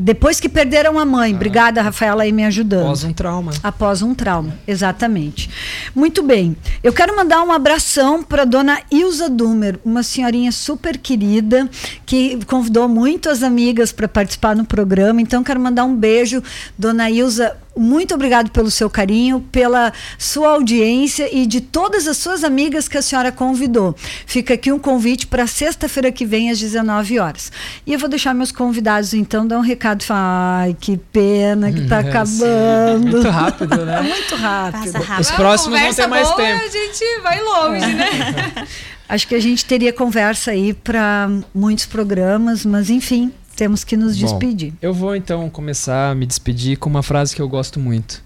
depois 0.00 0.40
que 0.40 0.48
perderam 0.48 0.98
a 0.98 1.04
mãe. 1.04 1.32
Ah. 1.32 1.36
Obrigada, 1.36 1.82
Rafaela, 1.82 2.22
aí 2.22 2.32
me 2.32 2.44
ajudando. 2.44 2.84
Após 2.84 3.04
um 3.04 3.12
trauma. 3.12 3.52
Após 3.62 4.02
um 4.02 4.14
trauma, 4.14 4.54
exatamente. 4.66 5.50
Muito 5.94 6.22
bem. 6.22 6.56
Eu 6.82 6.92
quero 6.92 7.14
mandar 7.14 7.42
um 7.42 7.52
abração 7.52 8.22
para 8.22 8.46
dona 8.46 8.80
Ilza 8.90 9.28
Dumer, 9.28 9.78
uma 9.84 10.02
senhorinha 10.02 10.50
super 10.50 10.96
querida, 10.96 11.68
que 12.06 12.42
convidou 12.46 12.88
muito 12.88 13.28
as 13.28 13.42
amigas 13.42 13.92
para 13.92 14.08
participar 14.08 14.56
no 14.56 14.64
programa. 14.64 15.20
Então, 15.20 15.44
quero 15.44 15.60
mandar 15.60 15.84
um 15.84 15.94
beijo, 15.94 16.42
dona 16.78 17.10
Ilza 17.10 17.54
muito 17.80 18.14
obrigado 18.14 18.50
pelo 18.50 18.70
seu 18.70 18.90
carinho, 18.90 19.40
pela 19.50 19.90
sua 20.18 20.50
audiência 20.50 21.34
e 21.34 21.46
de 21.46 21.62
todas 21.62 22.06
as 22.06 22.18
suas 22.18 22.44
amigas 22.44 22.86
que 22.86 22.98
a 22.98 23.02
senhora 23.02 23.32
convidou. 23.32 23.96
Fica 24.26 24.52
aqui 24.52 24.70
um 24.70 24.78
convite 24.78 25.26
para 25.26 25.46
sexta-feira 25.46 26.12
que 26.12 26.26
vem, 26.26 26.50
às 26.50 26.60
19 26.60 27.18
horas. 27.18 27.50
E 27.86 27.94
eu 27.94 27.98
vou 27.98 28.08
deixar 28.08 28.34
meus 28.34 28.52
convidados, 28.52 29.14
então, 29.14 29.46
dar 29.46 29.58
um 29.58 29.62
recado. 29.62 30.04
Ai, 30.10 30.76
que 30.78 30.98
pena 30.98 31.72
que 31.72 31.80
está 31.84 32.02
é, 32.02 32.08
acabando. 32.08 33.12
Muito 33.12 33.30
rápido, 33.30 33.84
né? 33.86 34.00
muito 34.04 34.36
rápido. 34.36 34.92
rápido. 34.98 35.20
Os 35.20 35.30
próximos 35.30 35.80
vão 35.80 35.94
ter 35.94 36.06
mais 36.06 36.26
boa, 36.26 36.36
tempo. 36.36 36.64
A 36.64 36.68
gente 36.68 37.20
vai 37.22 37.40
longe, 37.42 37.94
né? 37.94 38.66
Acho 39.08 39.26
que 39.26 39.34
a 39.34 39.40
gente 39.40 39.64
teria 39.64 39.92
conversa 39.92 40.52
aí 40.52 40.72
para 40.72 41.28
muitos 41.52 41.86
programas, 41.86 42.64
mas 42.64 42.90
enfim, 42.90 43.32
temos 43.56 43.84
que 43.84 43.96
nos 43.96 44.16
despedir. 44.16 44.72
Bom, 44.72 44.78
eu 44.80 44.94
vou 44.94 45.14
então 45.14 45.48
começar 45.50 46.10
a 46.10 46.14
me 46.14 46.26
despedir 46.26 46.78
com 46.78 46.88
uma 46.88 47.02
frase 47.02 47.34
que 47.34 47.42
eu 47.42 47.48
gosto 47.48 47.78
muito. 47.78 48.22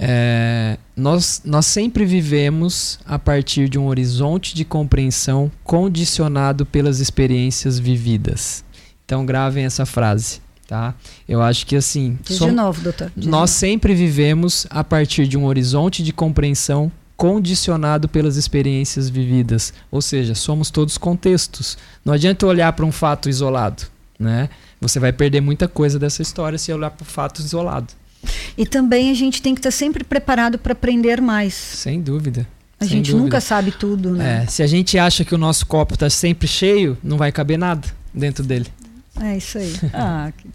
É, 0.00 0.78
nós, 0.96 1.42
nós 1.44 1.66
sempre 1.66 2.04
vivemos 2.04 3.00
a 3.04 3.18
partir 3.18 3.68
de 3.68 3.76
um 3.76 3.88
horizonte 3.88 4.54
de 4.54 4.64
compreensão 4.64 5.50
condicionado 5.64 6.64
pelas 6.64 7.00
experiências 7.00 7.80
vividas. 7.80 8.64
Então 9.04 9.26
gravem 9.26 9.64
essa 9.64 9.84
frase, 9.84 10.40
tá? 10.68 10.94
Eu 11.28 11.42
acho 11.42 11.66
que 11.66 11.74
assim. 11.74 12.16
Diz 12.22 12.38
de 12.38 12.50
novo, 12.52 12.80
doutor. 12.80 13.10
Diz 13.16 13.26
nós 13.26 13.50
novo. 13.50 13.58
sempre 13.58 13.94
vivemos 13.94 14.66
a 14.70 14.84
partir 14.84 15.26
de 15.26 15.36
um 15.36 15.46
horizonte 15.46 16.04
de 16.04 16.12
compreensão 16.12 16.92
condicionado 17.16 18.08
pelas 18.08 18.36
experiências 18.36 19.08
vividas. 19.08 19.74
Ou 19.90 20.00
seja, 20.00 20.36
somos 20.36 20.70
todos 20.70 20.96
contextos. 20.96 21.76
Não 22.04 22.12
adianta 22.12 22.46
olhar 22.46 22.72
para 22.74 22.86
um 22.86 22.92
fato 22.92 23.28
isolado, 23.28 23.82
né? 24.18 24.48
Você 24.80 24.98
vai 24.98 25.12
perder 25.12 25.40
muita 25.40 25.68
coisa 25.68 25.98
dessa 25.98 26.22
história 26.22 26.58
se 26.58 26.72
olhar 26.72 26.90
para 26.90 27.02
o 27.02 27.06
fato 27.06 27.40
isolado. 27.40 27.92
E 28.56 28.66
também 28.66 29.10
a 29.10 29.14
gente 29.14 29.40
tem 29.40 29.54
que 29.54 29.60
estar 29.60 29.70
sempre 29.70 30.02
preparado 30.02 30.58
para 30.58 30.72
aprender 30.72 31.20
mais. 31.20 31.54
Sem 31.54 32.00
dúvida. 32.00 32.46
A 32.80 32.84
Sem 32.84 32.98
gente 32.98 33.10
dúvida. 33.10 33.24
nunca 33.24 33.40
sabe 33.40 33.72
tudo, 33.72 34.12
né? 34.12 34.44
É, 34.44 34.46
se 34.46 34.62
a 34.62 34.66
gente 34.66 34.98
acha 34.98 35.24
que 35.24 35.34
o 35.34 35.38
nosso 35.38 35.66
copo 35.66 35.94
está 35.94 36.08
sempre 36.08 36.46
cheio, 36.46 36.96
não 37.02 37.16
vai 37.16 37.32
caber 37.32 37.58
nada 37.58 37.86
dentro 38.14 38.44
dele. 38.44 38.66
É 39.20 39.36
isso 39.36 39.58
aí. 39.58 39.74
ah, 39.92 40.32
que... 40.36 40.48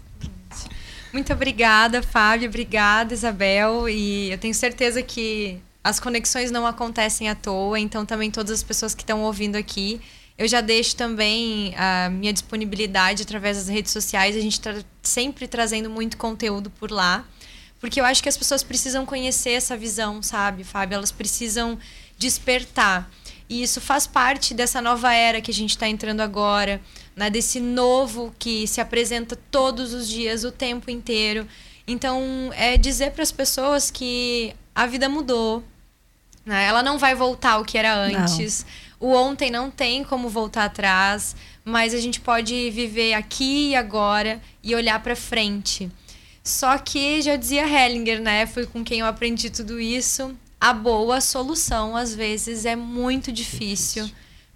Muito 1.12 1.32
obrigada, 1.32 2.02
Fábio. 2.02 2.48
Obrigada, 2.48 3.12
Isabel. 3.12 3.88
E 3.88 4.30
eu 4.30 4.38
tenho 4.38 4.54
certeza 4.54 5.02
que 5.02 5.58
as 5.82 6.00
conexões 6.00 6.50
não 6.50 6.66
acontecem 6.66 7.28
à 7.28 7.34
toa, 7.34 7.78
então 7.78 8.06
também 8.06 8.30
todas 8.30 8.52
as 8.52 8.62
pessoas 8.62 8.94
que 8.94 9.02
estão 9.02 9.22
ouvindo 9.22 9.56
aqui, 9.56 10.00
eu 10.36 10.48
já 10.48 10.60
deixo 10.60 10.96
também 10.96 11.74
a 11.76 12.10
minha 12.10 12.32
disponibilidade 12.32 13.22
através 13.22 13.56
das 13.56 13.68
redes 13.68 13.92
sociais, 13.92 14.36
a 14.36 14.40
gente 14.40 14.54
está 14.54 14.74
sempre 15.02 15.46
trazendo 15.46 15.88
muito 15.88 16.16
conteúdo 16.16 16.70
por 16.70 16.90
lá, 16.90 17.24
porque 17.80 18.00
eu 18.00 18.04
acho 18.04 18.22
que 18.22 18.28
as 18.28 18.36
pessoas 18.36 18.62
precisam 18.62 19.04
conhecer 19.04 19.50
essa 19.50 19.76
visão, 19.76 20.22
sabe, 20.22 20.64
Fábio? 20.64 20.96
Elas 20.96 21.12
precisam 21.12 21.78
despertar. 22.18 23.10
E 23.48 23.62
isso 23.62 23.80
faz 23.80 24.06
parte 24.06 24.54
dessa 24.54 24.80
nova 24.80 25.12
era 25.12 25.40
que 25.40 25.50
a 25.50 25.54
gente 25.54 25.70
está 25.70 25.86
entrando 25.86 26.20
agora, 26.20 26.80
né? 27.14 27.28
desse 27.28 27.60
novo 27.60 28.34
que 28.38 28.66
se 28.66 28.80
apresenta 28.80 29.36
todos 29.50 29.92
os 29.92 30.08
dias, 30.08 30.44
o 30.44 30.50
tempo 30.50 30.90
inteiro. 30.90 31.46
Então, 31.86 32.50
é 32.54 32.78
dizer 32.78 33.12
para 33.12 33.22
as 33.22 33.30
pessoas 33.30 33.90
que 33.90 34.54
a 34.74 34.86
vida 34.86 35.08
mudou, 35.08 35.62
né? 36.44 36.64
Ela 36.64 36.82
não 36.82 36.98
vai 36.98 37.14
voltar 37.14 37.52
ao 37.52 37.64
que 37.64 37.76
era 37.76 37.94
antes. 37.94 38.64
Não. 38.64 38.84
O 39.00 39.12
ontem 39.12 39.50
não 39.50 39.70
tem 39.70 40.04
como 40.04 40.28
voltar 40.28 40.64
atrás, 40.64 41.34
mas 41.64 41.94
a 41.94 42.00
gente 42.00 42.20
pode 42.20 42.70
viver 42.70 43.14
aqui 43.14 43.70
e 43.70 43.76
agora 43.76 44.40
e 44.62 44.74
olhar 44.74 45.02
para 45.02 45.16
frente. 45.16 45.90
Só 46.42 46.76
que 46.78 47.22
já 47.22 47.36
dizia 47.36 47.66
Hellinger, 47.66 48.20
né? 48.20 48.46
Foi 48.46 48.66
com 48.66 48.84
quem 48.84 49.00
eu 49.00 49.06
aprendi 49.06 49.48
tudo 49.50 49.80
isso. 49.80 50.36
A 50.60 50.72
boa 50.72 51.20
solução 51.20 51.96
às 51.96 52.14
vezes 52.14 52.64
é 52.64 52.76
muito 52.76 53.32
difícil, 53.32 54.10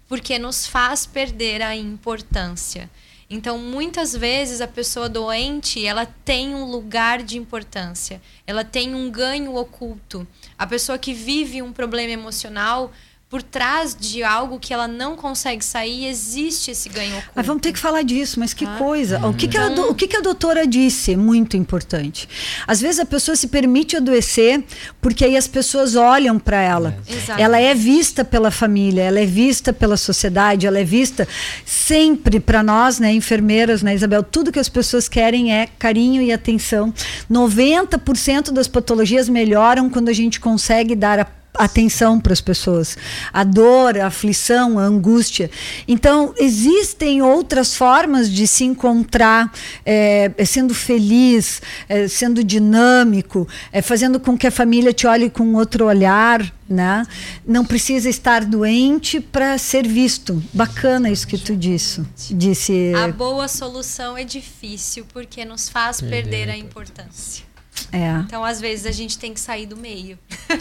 porque 0.07 0.39
nos 0.39 0.65
faz 0.65 1.05
perder 1.05 1.61
a 1.61 1.75
importância. 1.75 2.89
Então, 3.29 3.59
muitas 3.59 4.15
vezes 4.15 4.59
a 4.59 4.67
pessoa 4.67 5.07
doente, 5.07 5.85
ela 5.85 6.07
tem 6.07 6.55
um 6.55 6.65
lugar 6.65 7.21
de 7.21 7.37
importância, 7.37 8.19
ela 8.47 8.63
tem 8.63 8.95
um 8.95 9.11
ganho 9.11 9.55
oculto. 9.55 10.27
A 10.57 10.65
pessoa 10.65 10.97
que 10.97 11.13
vive 11.13 11.61
um 11.61 11.71
problema 11.71 12.11
emocional, 12.11 12.91
por 13.29 13.43
trás 13.43 13.95
de 13.95 14.23
algo 14.23 14.57
que 14.59 14.73
ela 14.73 14.87
não 14.87 15.15
consegue 15.15 15.63
sair, 15.63 16.07
existe 16.07 16.71
esse 16.71 16.89
ganho 16.89 17.11
oculto. 17.11 17.31
Mas 17.35 17.45
vamos 17.45 17.61
ter 17.61 17.71
que 17.71 17.77
falar 17.77 18.01
disso, 18.01 18.39
mas 18.39 18.55
que 18.55 18.65
ah. 18.65 18.75
coisa. 18.79 19.23
O, 19.27 19.35
que, 19.35 19.47
que, 19.47 19.55
a, 19.55 19.67
o 19.67 19.93
que, 19.93 20.07
que 20.07 20.17
a 20.17 20.21
doutora 20.21 20.65
disse? 20.65 21.15
Muito 21.15 21.55
importante. 21.55 22.27
Às 22.65 22.81
vezes 22.81 22.99
a 22.99 23.05
pessoa 23.05 23.35
se 23.35 23.47
permite 23.47 23.95
adoecer 23.95 24.63
porque 24.99 25.23
aí 25.23 25.37
as 25.37 25.47
pessoas 25.47 25.95
olham 25.95 26.39
para 26.39 26.59
ela. 26.59 26.97
É. 27.37 27.43
Ela 27.43 27.59
é 27.59 27.75
vista 27.75 28.25
pela 28.25 28.49
família, 28.49 29.03
ela 29.03 29.19
é 29.19 29.27
vista 29.27 29.71
pela 29.71 29.95
sociedade, 29.95 30.65
ela 30.65 30.79
é 30.79 30.83
vista 30.83 31.27
sempre 31.63 32.39
para 32.39 32.63
nós, 32.63 32.97
né, 32.97 33.13
enfermeiras, 33.13 33.83
né, 33.83 33.93
Isabel? 33.93 34.23
Tudo 34.23 34.51
que 34.51 34.59
as 34.59 34.69
pessoas 34.69 35.07
querem 35.07 35.53
é 35.53 35.67
carinho 35.77 36.23
e 36.23 36.33
atenção. 36.33 36.91
90% 37.29 38.49
das 38.49 38.67
patologias 38.67 39.29
melhoram 39.29 39.87
quando 39.87 40.09
a 40.09 40.13
gente 40.13 40.39
consegue 40.39 40.95
dar 40.95 41.19
a 41.19 41.38
atenção 41.53 42.19
para 42.19 42.33
as 42.33 42.41
pessoas. 42.41 42.97
A 43.33 43.43
dor, 43.43 43.97
a 43.97 44.07
aflição, 44.07 44.79
a 44.79 44.83
angústia. 44.83 45.49
Então, 45.87 46.33
existem 46.37 47.21
outras 47.21 47.75
formas 47.75 48.29
de 48.29 48.47
se 48.47 48.63
encontrar 48.63 49.51
é, 49.85 50.31
sendo 50.45 50.73
feliz, 50.73 51.61
é, 51.87 52.07
sendo 52.07 52.43
dinâmico, 52.43 53.47
é, 53.71 53.81
fazendo 53.81 54.19
com 54.19 54.37
que 54.37 54.47
a 54.47 54.51
família 54.51 54.93
te 54.93 55.07
olhe 55.07 55.29
com 55.29 55.53
outro 55.55 55.85
olhar. 55.85 56.53
Né? 56.69 57.03
Não 57.47 57.65
precisa 57.65 58.07
estar 58.07 58.45
doente 58.45 59.19
para 59.19 59.57
ser 59.57 59.87
visto. 59.87 60.43
Bacana 60.53 61.09
isso 61.09 61.27
que 61.27 61.35
tu 61.35 61.55
disse. 61.55 62.05
disse. 62.29 62.93
A 62.93 63.07
boa 63.07 63.47
solução 63.47 64.15
é 64.15 64.23
difícil 64.23 65.03
porque 65.11 65.43
nos 65.43 65.67
faz 65.67 65.99
perder 65.99 66.47
a 66.47 66.55
importância. 66.55 67.48
É. 67.91 68.19
Então, 68.25 68.43
às 68.43 68.59
vezes, 68.59 68.85
a 68.85 68.91
gente 68.91 69.17
tem 69.17 69.33
que 69.33 69.39
sair 69.39 69.65
do 69.65 69.77
meio. 69.77 70.17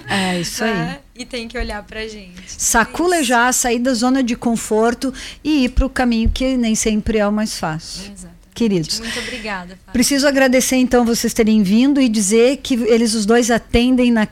É, 0.08 0.40
isso 0.40 0.62
né? 0.64 1.00
aí. 1.14 1.22
E 1.22 1.24
tem 1.24 1.48
que 1.48 1.58
olhar 1.58 1.82
pra 1.82 2.06
gente. 2.06 2.42
Saculejar, 2.46 3.52
sair 3.52 3.78
da 3.78 3.94
zona 3.94 4.22
de 4.22 4.36
conforto 4.36 5.12
e 5.42 5.64
ir 5.64 5.70
para 5.70 5.86
o 5.86 5.90
caminho 5.90 6.30
que 6.30 6.56
nem 6.56 6.74
sempre 6.74 7.18
é 7.18 7.26
o 7.26 7.32
mais 7.32 7.58
fácil. 7.58 8.02
Exatamente. 8.12 8.38
Queridos. 8.54 9.00
Muito 9.00 9.18
obrigada. 9.20 9.68
Fábio. 9.68 9.92
Preciso 9.92 10.26
agradecer, 10.26 10.76
então, 10.76 11.04
vocês 11.04 11.32
terem 11.32 11.62
vindo 11.62 12.00
e 12.00 12.08
dizer 12.08 12.56
que 12.56 12.74
eles 12.74 13.14
os 13.14 13.24
dois 13.24 13.50
atendem 13.50 14.10
na 14.10 14.26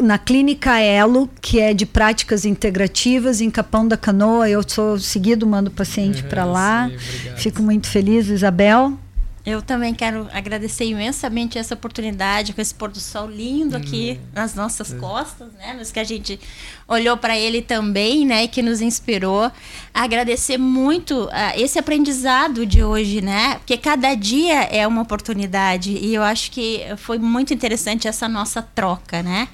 na 0.00 0.18
Clínica 0.18 0.78
Elo, 0.80 1.30
que 1.40 1.60
é 1.60 1.72
de 1.72 1.86
práticas 1.86 2.44
integrativas 2.44 3.40
em 3.40 3.50
Capão 3.50 3.86
da 3.86 3.96
Canoa. 3.96 4.48
Eu 4.48 4.62
sou 4.66 4.98
seguido, 4.98 5.46
mando 5.46 5.70
paciente 5.70 6.22
para 6.24 6.44
lá. 6.44 6.88
Sim, 6.88 7.36
Fico 7.36 7.62
muito 7.62 7.88
feliz, 7.88 8.28
Isabel. 8.28 8.98
Eu 9.44 9.60
também 9.60 9.92
quero 9.92 10.28
agradecer 10.32 10.84
imensamente 10.84 11.58
essa 11.58 11.74
oportunidade 11.74 12.52
com 12.52 12.60
esse 12.60 12.72
pôr 12.72 12.88
do 12.90 13.00
sol 13.00 13.28
lindo 13.28 13.76
aqui 13.76 14.20
hum. 14.20 14.26
nas 14.32 14.54
nossas 14.54 14.92
é. 14.92 14.96
costas, 14.96 15.52
né? 15.54 15.74
Mas 15.76 15.90
que 15.90 15.98
a 15.98 16.04
gente 16.04 16.38
olhou 16.86 17.16
para 17.16 17.36
ele 17.36 17.60
também, 17.60 18.24
né? 18.24 18.44
E 18.44 18.48
que 18.48 18.62
nos 18.62 18.80
inspirou. 18.80 19.50
Agradecer 19.92 20.58
muito 20.58 21.24
uh, 21.24 21.30
esse 21.56 21.76
aprendizado 21.76 22.64
de 22.64 22.84
hoje, 22.84 23.20
né? 23.20 23.56
Porque 23.56 23.76
cada 23.76 24.14
dia 24.14 24.62
é 24.64 24.86
uma 24.86 25.02
oportunidade 25.02 25.90
e 25.90 26.14
eu 26.14 26.22
acho 26.22 26.50
que 26.52 26.80
foi 26.96 27.18
muito 27.18 27.52
interessante 27.52 28.06
essa 28.06 28.28
nossa 28.28 28.62
troca, 28.62 29.24
né? 29.24 29.48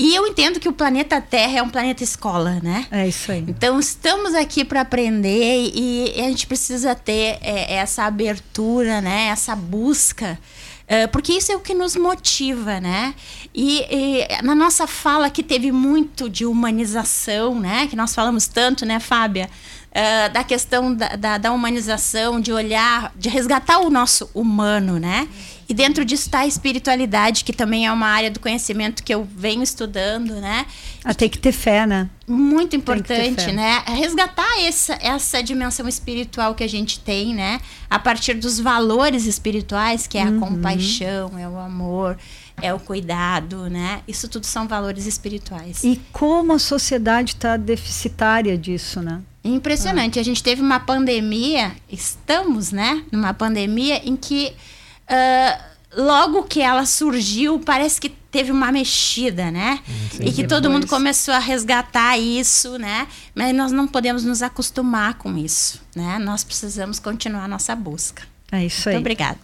E 0.00 0.14
eu 0.14 0.26
entendo 0.26 0.58
que 0.58 0.66
o 0.66 0.72
planeta 0.72 1.20
Terra 1.20 1.58
é 1.58 1.62
um 1.62 1.68
planeta 1.68 2.02
escola, 2.02 2.58
né? 2.62 2.86
É 2.90 3.06
isso 3.06 3.30
aí. 3.30 3.44
Então 3.46 3.78
estamos 3.78 4.34
aqui 4.34 4.64
para 4.64 4.80
aprender 4.80 5.70
e, 5.74 6.14
a 6.16 6.22
gente 6.22 6.46
precisa 6.46 6.94
ter 6.94 7.36
é, 7.42 7.74
essa 7.74 8.04
abertura, 8.04 9.02
né? 9.02 9.26
Essa 9.26 9.54
busca. 9.54 10.38
É, 10.88 11.06
porque 11.06 11.34
isso 11.34 11.52
é 11.52 11.56
o 11.56 11.60
que 11.60 11.74
nos 11.74 11.96
motiva, 11.96 12.80
né? 12.80 13.14
E, 13.54 13.84
e, 13.90 14.42
na 14.42 14.54
nossa 14.54 14.86
fala 14.86 15.28
que 15.28 15.42
teve 15.42 15.70
muito 15.70 16.30
de 16.30 16.46
humanização, 16.46 17.60
né? 17.60 17.86
Que 17.86 17.94
nós 17.94 18.14
falamos 18.14 18.48
tanto, 18.48 18.86
né, 18.86 18.98
Fábia? 19.00 19.50
Uh, 19.90 20.32
da 20.32 20.42
questão 20.42 20.94
da, 20.94 21.08
da, 21.16 21.36
da, 21.36 21.52
humanização, 21.52 22.40
de 22.40 22.52
olhar, 22.52 23.12
de 23.16 23.28
resgatar 23.28 23.80
o 23.80 23.90
nosso 23.90 24.30
humano, 24.32 24.98
né? 24.98 25.28
E 25.70 25.74
dentro 25.74 26.04
disso 26.04 26.24
está 26.24 26.40
a 26.40 26.46
espiritualidade, 26.48 27.44
que 27.44 27.52
também 27.52 27.86
é 27.86 27.92
uma 27.92 28.08
área 28.08 28.28
do 28.28 28.40
conhecimento 28.40 29.04
que 29.04 29.14
eu 29.14 29.22
venho 29.22 29.62
estudando, 29.62 30.34
né? 30.40 30.66
Ah, 31.04 31.14
tem 31.14 31.28
que 31.28 31.38
ter 31.38 31.52
fé, 31.52 31.86
né? 31.86 32.10
Muito 32.26 32.74
importante, 32.74 33.52
né? 33.52 33.84
Resgatar 33.86 34.60
essa, 34.64 34.98
essa 35.00 35.40
dimensão 35.40 35.86
espiritual 35.86 36.56
que 36.56 36.64
a 36.64 36.68
gente 36.68 36.98
tem, 36.98 37.32
né? 37.32 37.60
A 37.88 38.00
partir 38.00 38.34
dos 38.34 38.58
valores 38.58 39.26
espirituais, 39.26 40.08
que 40.08 40.18
é 40.18 40.24
a 40.24 40.26
uhum. 40.26 40.40
compaixão, 40.40 41.38
é 41.38 41.48
o 41.48 41.56
amor, 41.56 42.18
é 42.60 42.74
o 42.74 42.80
cuidado, 42.80 43.70
né? 43.70 44.02
Isso 44.08 44.28
tudo 44.28 44.46
são 44.46 44.66
valores 44.66 45.06
espirituais. 45.06 45.84
E 45.84 46.00
como 46.10 46.52
a 46.52 46.58
sociedade 46.58 47.34
está 47.34 47.56
deficitária 47.56 48.58
disso, 48.58 49.00
né? 49.00 49.22
Impressionante. 49.44 50.18
Ah. 50.18 50.22
A 50.22 50.24
gente 50.24 50.42
teve 50.42 50.60
uma 50.62 50.80
pandemia, 50.80 51.70
estamos, 51.88 52.72
né? 52.72 53.04
Numa 53.12 53.32
pandemia 53.32 54.02
em 54.04 54.16
que 54.16 54.52
uh, 55.10 56.02
logo 56.02 56.44
que 56.44 56.60
ela 56.60 56.86
surgiu, 56.86 57.58
parece 57.58 58.00
que 58.00 58.08
teve 58.08 58.52
uma 58.52 58.70
mexida, 58.70 59.50
né? 59.50 59.80
Sim, 60.12 60.24
e 60.24 60.32
que 60.32 60.46
todo 60.46 60.62
depois. 60.62 60.80
mundo 60.80 60.88
começou 60.88 61.34
a 61.34 61.38
resgatar 61.38 62.16
isso, 62.16 62.78
né? 62.78 63.08
Mas 63.34 63.54
nós 63.54 63.72
não 63.72 63.88
podemos 63.88 64.24
nos 64.24 64.42
acostumar 64.42 65.14
com 65.14 65.36
isso, 65.36 65.80
né? 65.94 66.18
Nós 66.18 66.44
precisamos 66.44 66.98
continuar 66.98 67.44
a 67.44 67.48
nossa 67.48 67.74
busca. 67.74 68.22
É 68.52 68.64
isso 68.64 68.88
aí. 68.88 68.96
Muito 68.96 69.04
obrigada. 69.04 69.38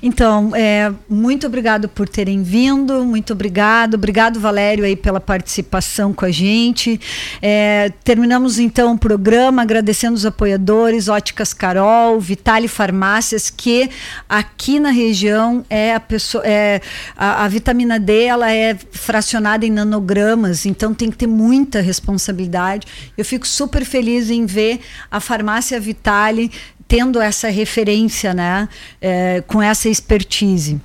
Então, 0.00 0.54
é, 0.54 0.92
muito 1.08 1.48
obrigado 1.48 1.88
por 1.88 2.08
terem 2.08 2.44
vindo, 2.44 3.04
muito 3.04 3.32
obrigado. 3.32 3.94
Obrigado, 3.94 4.38
Valério, 4.38 4.84
aí 4.84 4.94
pela 4.94 5.20
participação 5.20 6.12
com 6.12 6.24
a 6.24 6.30
gente. 6.30 7.00
É, 7.42 7.92
terminamos 8.04 8.60
então 8.60 8.94
o 8.94 8.98
programa 8.98 9.62
agradecendo 9.62 10.14
os 10.14 10.24
apoiadores, 10.24 11.08
Óticas 11.08 11.52
Carol, 11.52 12.20
Vitale 12.20 12.68
Farmácias, 12.68 13.50
que 13.50 13.90
aqui 14.28 14.78
na 14.78 14.90
região 14.90 15.64
é 15.68 15.92
a 15.92 16.00
pessoa. 16.00 16.46
É, 16.46 16.80
a, 17.16 17.44
a 17.44 17.48
vitamina 17.48 17.98
D 17.98 18.26
ela 18.26 18.52
é 18.52 18.76
fracionada 18.92 19.66
em 19.66 19.70
nanogramas, 19.70 20.66
então 20.66 20.94
tem 20.94 21.10
que 21.10 21.16
ter 21.16 21.26
muita 21.26 21.80
responsabilidade. 21.80 22.86
Eu 23.18 23.24
fico 23.24 23.46
super 23.46 23.84
feliz 23.84 24.30
em 24.30 24.46
ver 24.46 24.80
a 25.10 25.18
farmácia 25.18 25.80
Vitale 25.80 26.52
tendo 26.88 27.20
essa 27.20 27.48
referência, 27.48 28.32
né, 28.32 28.68
é, 29.00 29.42
com 29.46 29.60
essa 29.60 29.88
expertise. 29.88 30.80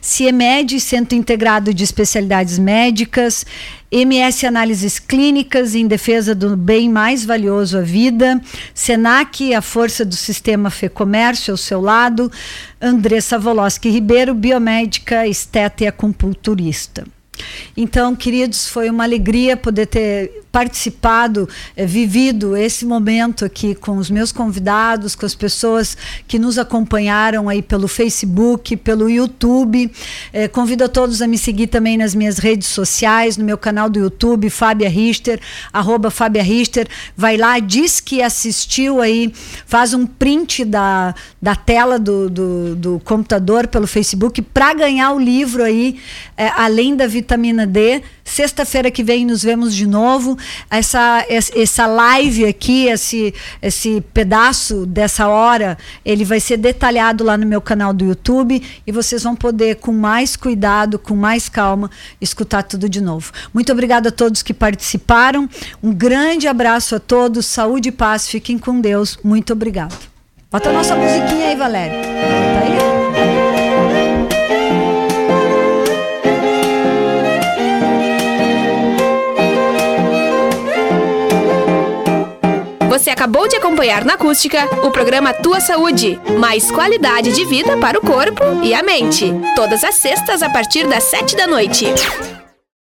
CIEMED, 0.00 0.80
Centro 0.80 1.16
Integrado 1.16 1.72
de 1.72 1.84
Especialidades 1.84 2.58
Médicas, 2.58 3.46
MS 3.90 4.44
Análises 4.44 4.98
Clínicas 4.98 5.74
em 5.76 5.86
defesa 5.86 6.34
do 6.34 6.56
bem 6.56 6.88
mais 6.88 7.24
valioso, 7.24 7.78
a 7.78 7.80
vida, 7.80 8.40
SENAC, 8.74 9.54
a 9.54 9.62
força 9.62 10.04
do 10.04 10.16
sistema 10.16 10.68
FEComércio 10.68 11.52
ao 11.52 11.56
seu 11.56 11.80
lado, 11.80 12.30
Andressa 12.80 13.38
Voloski 13.38 13.88
Ribeiro, 13.88 14.34
biomédica, 14.34 15.28
esteta 15.28 15.84
e 15.84 15.86
acupunturista. 15.86 17.06
Então, 17.76 18.14
queridos, 18.16 18.68
foi 18.68 18.90
uma 18.90 19.04
alegria 19.04 19.56
poder 19.56 19.86
ter 19.86 20.43
participado, 20.54 21.48
é, 21.76 21.84
vivido 21.84 22.56
esse 22.56 22.86
momento 22.86 23.44
aqui 23.44 23.74
com 23.74 23.96
os 23.96 24.08
meus 24.08 24.30
convidados, 24.30 25.16
com 25.16 25.26
as 25.26 25.34
pessoas 25.34 25.96
que 26.28 26.38
nos 26.38 26.58
acompanharam 26.58 27.48
aí 27.48 27.60
pelo 27.60 27.88
Facebook, 27.88 28.76
pelo 28.76 29.10
YouTube. 29.10 29.90
É, 30.32 30.46
convido 30.46 30.84
a 30.84 30.88
todos 30.88 31.20
a 31.20 31.26
me 31.26 31.36
seguir 31.36 31.66
também 31.66 31.96
nas 31.98 32.14
minhas 32.14 32.38
redes 32.38 32.68
sociais, 32.68 33.36
no 33.36 33.44
meu 33.44 33.58
canal 33.58 33.90
do 33.90 33.98
YouTube, 33.98 34.48
Fábia 34.48 34.88
Richter, 34.88 35.40
arroba 35.72 36.08
Fábia 36.08 36.44
Richter. 36.44 36.86
Vai 37.16 37.36
lá, 37.36 37.58
diz 37.58 37.98
que 37.98 38.22
assistiu 38.22 39.00
aí, 39.00 39.34
faz 39.66 39.92
um 39.92 40.06
print 40.06 40.64
da, 40.64 41.16
da 41.42 41.56
tela 41.56 41.98
do, 41.98 42.30
do, 42.30 42.76
do 42.76 43.02
computador 43.04 43.66
pelo 43.66 43.88
Facebook 43.88 44.40
para 44.40 44.72
ganhar 44.72 45.10
o 45.14 45.18
livro 45.18 45.64
aí, 45.64 45.98
é, 46.36 46.46
além 46.54 46.94
da 46.94 47.08
vitamina 47.08 47.66
D. 47.66 48.00
Sexta-feira 48.24 48.90
que 48.90 49.02
vem 49.02 49.26
nos 49.26 49.42
vemos 49.42 49.74
de 49.74 49.86
novo 49.86 50.36
essa, 50.70 51.24
essa 51.28 51.86
live 51.86 52.46
aqui, 52.46 52.86
esse, 52.86 53.34
esse 53.60 54.00
pedaço 54.14 54.86
dessa 54.86 55.28
hora, 55.28 55.76
ele 56.04 56.24
vai 56.24 56.40
ser 56.40 56.56
detalhado 56.56 57.22
lá 57.22 57.36
no 57.36 57.46
meu 57.46 57.60
canal 57.60 57.92
do 57.92 58.04
YouTube 58.04 58.62
e 58.86 58.92
vocês 58.92 59.22
vão 59.22 59.36
poder, 59.36 59.76
com 59.76 59.92
mais 59.92 60.36
cuidado, 60.36 60.98
com 60.98 61.14
mais 61.14 61.48
calma, 61.48 61.90
escutar 62.20 62.62
tudo 62.62 62.88
de 62.88 63.00
novo. 63.00 63.30
Muito 63.52 63.70
obrigada 63.70 64.08
a 64.08 64.12
todos 64.12 64.42
que 64.42 64.54
participaram. 64.54 65.48
Um 65.82 65.92
grande 65.92 66.48
abraço 66.48 66.96
a 66.96 67.00
todos. 67.00 67.46
Saúde 67.46 67.90
e 67.90 67.92
paz. 67.92 68.26
Fiquem 68.26 68.58
com 68.58 68.80
Deus. 68.80 69.18
Muito 69.22 69.52
obrigado. 69.52 69.96
Bota 70.50 70.70
a 70.70 70.72
nossa 70.72 70.96
musiquinha 70.96 71.48
aí, 71.48 71.56
Valério. 71.56 71.96
Bota 71.96 72.98
aí. 72.98 73.03
Acabou 83.14 83.46
de 83.46 83.54
acompanhar 83.54 84.04
na 84.04 84.14
Acústica 84.14 84.68
o 84.84 84.90
programa 84.90 85.32
Tua 85.32 85.60
Saúde, 85.60 86.20
mais 86.36 86.68
qualidade 86.68 87.32
de 87.32 87.44
vida 87.44 87.76
para 87.76 87.96
o 87.96 88.02
corpo 88.02 88.42
e 88.62 88.74
a 88.74 88.82
mente. 88.82 89.32
Todas 89.54 89.84
as 89.84 89.94
sextas 89.94 90.42
a 90.42 90.50
partir 90.50 90.84
das 90.88 91.04
sete 91.04 91.36
da 91.36 91.46
noite. 91.46 91.86